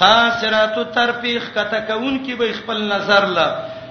قاصرات 0.03 0.76
ترپیخ 0.95 1.43
کته 1.55 1.80
کون 1.89 2.13
کې 2.26 2.34
به 2.43 2.53
خپل 2.59 2.77
نظر 2.93 3.26
لا 3.39 3.47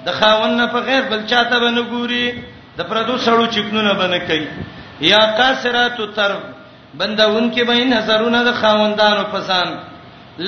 د 0.06 0.10
خاون 0.20 0.56
نه 0.56 0.66
په 0.74 0.78
غیر 0.88 1.02
بل 1.12 1.20
چاته 1.34 1.58
به 1.64 1.70
نه 1.76 1.82
ګوري 1.92 2.24
د 2.78 2.88
پردو 2.92 3.18
سړو 3.26 3.52
چکنونه 3.56 3.92
به 4.00 4.06
نه 4.14 4.18
کوي 4.30 4.48
یا 5.12 5.20
قاصرات 5.40 5.96
ترپ 6.20 6.59
بندون 6.98 7.50
کې 7.54 7.62
به 7.66 7.84
نظرونه 7.84 8.40
د 8.44 8.52
خاوندانو 8.60 9.24
پسان 9.32 9.68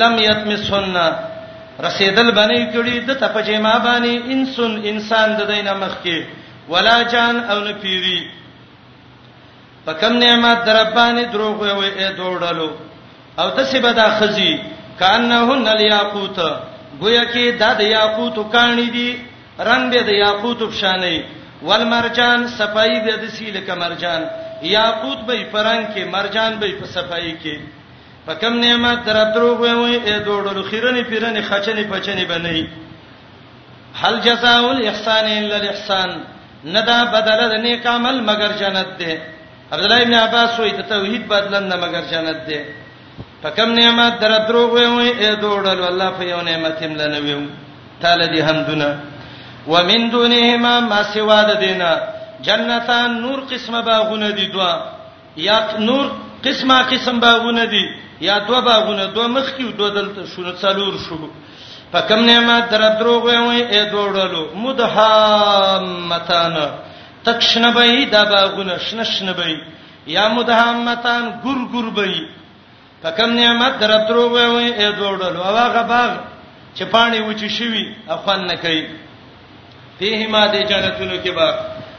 لم 0.00 0.18
یتمسن 0.18 0.96
رسیدل 1.84 2.30
باندې 2.34 2.72
کړي 2.72 2.98
د 3.08 3.14
تپجما 3.24 3.74
باندې 3.78 4.32
انسان 4.34 4.72
انسان 4.90 5.34
د 5.38 5.42
دینه 5.52 5.72
مخ 5.82 5.94
کې 6.04 6.24
ولا 6.72 6.96
جان 7.12 7.44
او 7.50 7.58
نه 7.60 7.72
پیری 7.82 8.20
په 9.84 9.92
کم 10.00 10.16
نعمت 10.24 10.64
در 10.66 10.78
باندې 10.96 11.32
دروغ 11.32 11.60
وي 11.62 11.90
اې 11.96 12.12
دوړلو 12.18 12.70
او 13.38 13.48
د 13.56 13.62
سبا 13.72 13.92
د 13.92 14.10
خزي 14.18 14.52
کانهن 14.98 15.66
الیاقوت 15.68 16.38
گویا 17.00 17.24
کې 17.32 17.74
د 17.78 17.82
یاقوت 17.96 18.52
کانی 18.52 18.88
دي 18.96 19.10
رنگ 19.68 19.90
به 19.92 20.02
د 20.08 20.12
یاقوت 20.24 20.58
په 20.58 20.74
شانې 20.80 21.18
والمرجان 21.62 22.46
صفای 22.58 23.00
به 23.04 23.14
د 23.22 23.26
سیل 23.36 23.60
کمرجان 23.66 24.22
یاقوت 24.62 25.18
به 25.26 25.44
پرنګ 25.52 25.84
کې 25.94 26.04
مرجان 26.14 26.52
به 26.60 26.66
په 26.80 26.86
صفای 26.86 27.34
کې 27.42 27.56
په 28.26 28.34
کم 28.34 28.54
نعمت 28.64 28.98
در 29.04 29.18
دروغ 29.34 29.60
وې 29.60 29.74
وې 29.74 29.98
اې 30.06 30.16
دوړو 30.26 30.62
خیرنی 30.70 31.02
پیرنی 31.10 31.42
خچنی 31.48 31.84
پچنی 31.90 32.24
بنئ 32.30 32.60
هل 34.02 34.14
جزاء 34.26 34.62
الاحسان 34.70 35.24
الا 35.38 35.54
الاحسان 35.60 36.10
ندا 36.74 36.98
بدل 37.14 37.40
د 37.52 37.54
نیک 37.64 37.86
عمل 37.86 38.16
مگر 38.28 38.50
جنت 38.60 38.90
ده 39.00 39.12
عبد 39.72 39.84
الله 39.84 40.00
ابن 40.02 40.14
عباس 40.14 40.56
وې 40.58 40.72
د 40.78 40.80
توحید 40.92 41.26
بدلن 41.28 41.64
نه 41.68 41.76
مگر 41.76 42.00
جنت 42.12 42.38
ده 42.46 42.60
په 43.42 43.50
کم 43.50 43.70
نعمت 43.80 44.12
در 44.20 44.32
دروغ 44.48 44.70
وې 44.72 44.86
وې 44.94 45.10
اې 45.22 45.30
دوړو 45.40 45.84
الله 45.90 46.10
په 46.18 46.24
یو 46.24 46.40
نعمت 46.50 46.82
هم 46.82 46.94
لنوي 47.02 47.46
تعالی 48.00 48.26
دې 48.26 48.40
حمدونه 48.48 48.98
ومن 49.66 50.10
دونهما 50.10 50.80
ما 50.80 51.02
سوا 51.14 51.42
د 51.48 51.58
دینه 51.60 51.90
جنتان 52.46 53.10
نور 53.24 53.38
قسمه 53.50 53.80
باغونه 53.88 54.28
دي 54.30 54.46
دوا 54.46 54.72
یا 55.36 55.78
نور 55.78 56.12
قسمه 56.44 56.82
قسم 56.82 57.20
باغونه 57.20 57.64
دي 57.64 57.84
یا 58.20 58.38
دوا 58.46 58.60
باغونه 58.60 59.04
دوا 59.14 59.26
مخ 59.26 59.48
کې 59.58 59.62
دوا 59.78 59.88
دلته 59.88 60.26
شونه 60.34 60.54
څلور 60.62 60.94
شو 61.08 61.28
فکم 61.92 62.24
نعمت 62.24 62.68
در 62.72 62.98
دروغ 62.98 63.24
وي 63.24 63.68
اې 63.70 63.92
دوړلو 63.92 64.48
مدهامتان 64.54 66.70
تکشنبای 67.24 68.04
دا 68.04 68.24
باغونه 68.24 68.78
شنشنبای 68.78 69.56
یا 70.06 70.28
مدهامتان 70.28 71.40
ګور 71.44 71.58
ګور 71.72 71.90
بای 71.98 72.28
فکم 73.02 73.30
نعمت 73.36 73.72
در 73.82 74.06
دروغ 74.08 74.32
وي 74.32 74.72
اې 74.78 74.86
دوړلو 74.98 75.42
هغه 75.46 75.82
باغ 75.92 76.10
چې 76.78 76.82
پانی 76.90 77.20
وچی 77.20 77.48
شوی 77.50 77.94
افغان 78.08 78.46
نه 78.46 78.54
کوي 78.56 78.86
فیهما 79.98 80.46
د 80.46 80.54
جنتونو 80.70 81.22
کې 81.24 81.28
باغ 81.36 81.54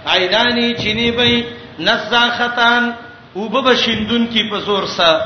عینانی 0.05 0.73
چینی 0.73 1.11
به 1.11 1.43
نزاختان 1.79 2.93
وب 3.35 3.55
بشیندون 3.69 4.25
کی 4.27 4.49
په 4.51 4.59
زور 4.65 4.83
سره 4.97 5.23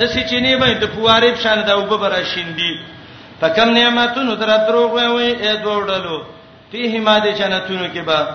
د 0.00 0.06
سچینی 0.14 0.56
به 0.56 0.74
د 0.80 0.84
پوارې 0.94 1.30
په 1.34 1.40
شان 1.42 1.62
دا 1.68 1.78
وب 1.78 2.00
برا 2.00 2.22
شیندي 2.32 2.72
په 3.40 3.48
کم 3.56 3.68
نعمتونو 3.78 4.36
تر 4.36 4.52
دروغ 4.68 4.92
وي 4.94 5.30
اې 5.42 5.56
دوړلو 5.64 6.18
فيه 6.72 7.00
ما 7.06 7.18
د 7.18 7.26
جنتونو 7.40 7.86
کې 7.94 7.98
به 7.98 8.26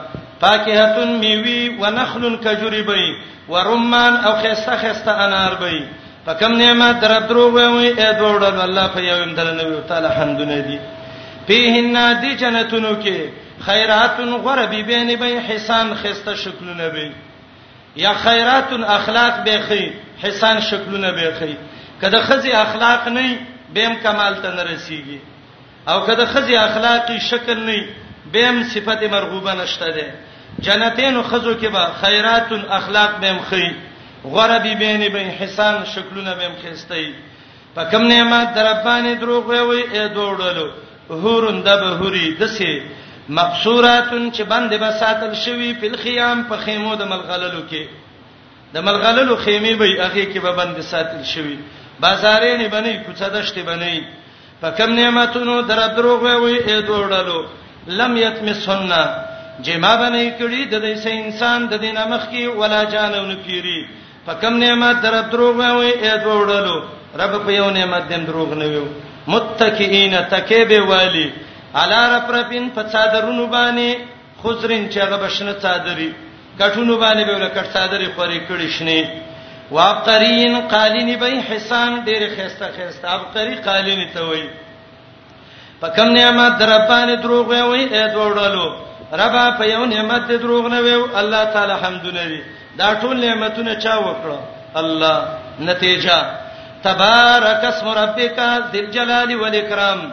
فاکهتون 0.42 1.10
میوي 1.20 1.76
ونخلن 1.82 2.36
کجریبي 2.46 3.08
ورمان 3.50 4.16
او 4.26 4.34
خيسته 4.42 4.78
خيسته 4.82 5.12
انار 5.26 5.54
بي 5.62 5.80
په 6.26 6.34
کم 6.34 6.52
نعمت 6.64 7.00
در 7.02 7.14
دروغ 7.30 7.54
وي 7.54 7.90
اې 7.96 8.14
دوړل 8.20 8.60
الله 8.68 8.88
په 8.88 9.00
یو 9.02 9.24
اندل 9.24 9.52
نو 9.62 9.82
تعالی 9.94 10.08
حمدونه 10.18 10.60
دي 10.68 10.80
فيهن 11.48 12.22
دي 12.22 12.36
جنتونو 12.44 12.96
کې 13.04 13.18
خیراتن 13.66 14.38
غربی 14.38 14.84
بین 14.84 15.16
به 15.20 15.26
حسان 15.26 15.96
خسته 15.96 16.36
شکلونه 16.36 16.90
به 16.90 17.12
یا 18.04 18.14
خیراتن 18.14 18.84
اخلاق 18.84 19.44
به 19.44 19.62
خی 19.68 19.92
حسان 20.24 20.60
شکلونه 20.62 21.12
به 21.12 21.34
خی 21.40 21.58
کله 22.02 22.20
خزي 22.28 22.52
اخلاق 22.52 23.04
نه 23.18 23.40
بهم 23.74 23.94
کمال 24.04 24.34
ته 24.44 24.50
نه 24.58 24.64
رسیږي 24.72 25.20
او 25.92 25.98
کله 26.08 26.26
خزي 26.26 26.56
اخلاقی 26.56 27.20
شکل 27.20 27.60
نه 27.70 27.84
بهم 28.34 28.64
صفت 28.64 29.02
مرغوبه 29.04 29.52
نشته 29.62 29.90
ده 29.96 30.08
جنتین 30.66 31.22
خزو 31.24 31.54
کې 31.60 31.66
به 31.76 31.84
خیراتن 32.04 32.62
اخلاق 32.80 33.12
بهم 33.22 33.40
خی 33.50 33.70
غربی 34.36 34.76
بین 34.76 35.02
به 35.14 35.20
حسان 35.20 35.86
شکلونه 35.86 36.34
بهم 36.36 36.52
خسته 36.64 36.96
په 37.76 37.84
کوم 37.92 38.02
نعمت 38.14 38.48
درپانې 38.58 39.14
دروغ 39.22 39.48
وي 39.50 39.84
اې 39.94 40.04
دوړلو 40.16 40.68
هورن 41.12 41.62
د 41.62 41.70
بهوري 41.82 42.36
دسه 42.36 42.82
مقصوراتن 43.30 44.30
چې 44.32 44.42
بند 44.48 44.70
به 44.70 44.92
ساتل 45.00 45.34
شوی 45.34 45.74
په 45.82 45.98
خيام 46.04 46.44
په 46.48 46.56
خیمو 46.66 46.96
د 46.96 47.02
ملغللو 47.12 47.62
کې 47.70 47.86
د 48.74 48.78
ملغللو 48.88 49.36
خیمه 49.36 49.74
به 49.82 49.86
هغه 49.86 50.26
کې 50.34 50.40
به 50.46 50.52
بند 50.62 50.82
ساتل 50.92 51.24
شوی 51.34 51.58
بازارې 52.02 52.58
نه 52.60 52.68
بنې 52.70 53.06
کوڅه 53.06 53.30
دشت 53.36 53.56
بنې 53.60 54.04
په 54.62 54.70
کم 54.78 54.96
نعمتونو 54.96 55.62
در 55.62 55.88
دروغ 55.96 56.24
وي 56.24 56.58
اې 56.60 56.82
دوړلو 56.82 57.46
لم 57.88 58.18
یتمسنا 58.18 59.04
جما 59.66 59.96
بنې 59.98 60.42
کړي 60.42 60.72
د 60.72 60.82
دې 60.82 61.04
سې 61.04 61.08
انسان 61.26 61.68
د 61.68 61.74
دې 61.82 61.94
نامخ 61.94 62.28
کې 62.30 62.46
ولا 62.60 62.84
جانونه 62.84 63.36
پیری 63.46 63.86
په 64.26 64.34
کم 64.42 64.58
نعمت 64.58 65.02
در 65.06 65.22
دروغ 65.22 65.56
وي 65.56 65.92
اې 65.92 66.18
دوړلو 66.24 66.84
رب 67.20 67.46
په 67.46 67.52
یو 67.54 67.70
نعمت 67.72 68.08
دین 68.10 68.26
دروغ 68.26 68.54
نه 68.54 68.66
وي 68.66 68.86
متکئین 69.28 70.14
تکې 70.30 70.68
به 70.70 70.80
والی 70.94 71.28
الار 71.82 72.20
پرپین 72.28 72.70
په 72.76 72.84
صادرونو 72.92 73.46
باندې 73.48 73.96
خزرین 74.44 74.84
چې 74.90 74.98
هغه 75.04 75.18
بشنه 75.26 75.54
صادری 75.66 76.10
کټونو 76.60 76.98
باندې 77.04 77.24
به 77.30 77.36
ول 77.36 77.50
کټ 77.56 77.66
صادری 77.78 78.08
خوري 78.16 78.40
کړي 78.50 78.68
شنی 78.78 79.02
واقرین 79.76 80.60
قالین 80.76 81.10
به 81.22 81.30
حسان 81.50 81.92
ډېر 82.06 82.22
خسته 82.38 82.68
خسته 82.78 83.10
ابقری 83.16 83.56
قالین 83.70 84.06
ته 84.14 84.22
وای 84.28 84.46
په 85.82 85.88
کوم 85.96 86.10
نعمت 86.20 86.60
درپانې 86.64 87.16
دروغ 87.26 87.48
وي 87.52 87.84
اې 87.90 88.14
دوړلو 88.14 88.76
ربا 89.22 89.46
په 89.60 89.64
یو 89.74 89.86
نعمت 89.98 90.28
دروغ 90.32 90.68
نه 90.78 90.80
وي 90.88 90.96
الله 91.16 91.44
تعالی 91.58 91.74
حمدونه 91.84 92.24
دي 92.32 92.42
دا 92.82 92.96
ټول 93.02 93.26
نعمتونه 93.26 93.76
چا 93.76 93.98
وکړه 94.00 94.78
الله 94.82 95.24
نتیجه 95.72 96.20
تبارک 96.90 97.64
اسم 97.74 97.88
ربک 98.02 98.40
ذل 98.74 98.86
جلال 98.98 99.36
والاکرام 99.42 100.12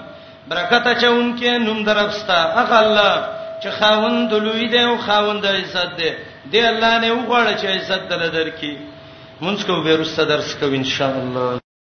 برکت 0.49 0.87
اچون 0.93 1.37
کې 1.39 1.59
نوم 1.67 1.85
درپستا 1.85 2.39
اغه 2.63 2.79
الله 2.85 3.15
چې 3.63 3.69
خاوند 3.79 4.31
لوی 4.45 4.67
دی 4.73 4.79
او 4.89 4.97
خاوند 5.07 5.47
عزت 5.47 5.91
دی 5.99 6.11
دی 6.53 6.61
الله 6.73 6.93
نه 7.03 7.09
وغواړي 7.13 7.55
چې 7.61 7.67
عزت 7.77 8.03
دل 8.11 8.23
درکې 8.37 8.73
مونږ 9.41 9.59
کو 9.67 9.81
به 9.85 9.97
رسته 9.97 10.25
درس 10.25 10.55
کو 10.55 10.67
ان 10.67 10.85
شاء 10.85 11.17
الله 11.23 11.61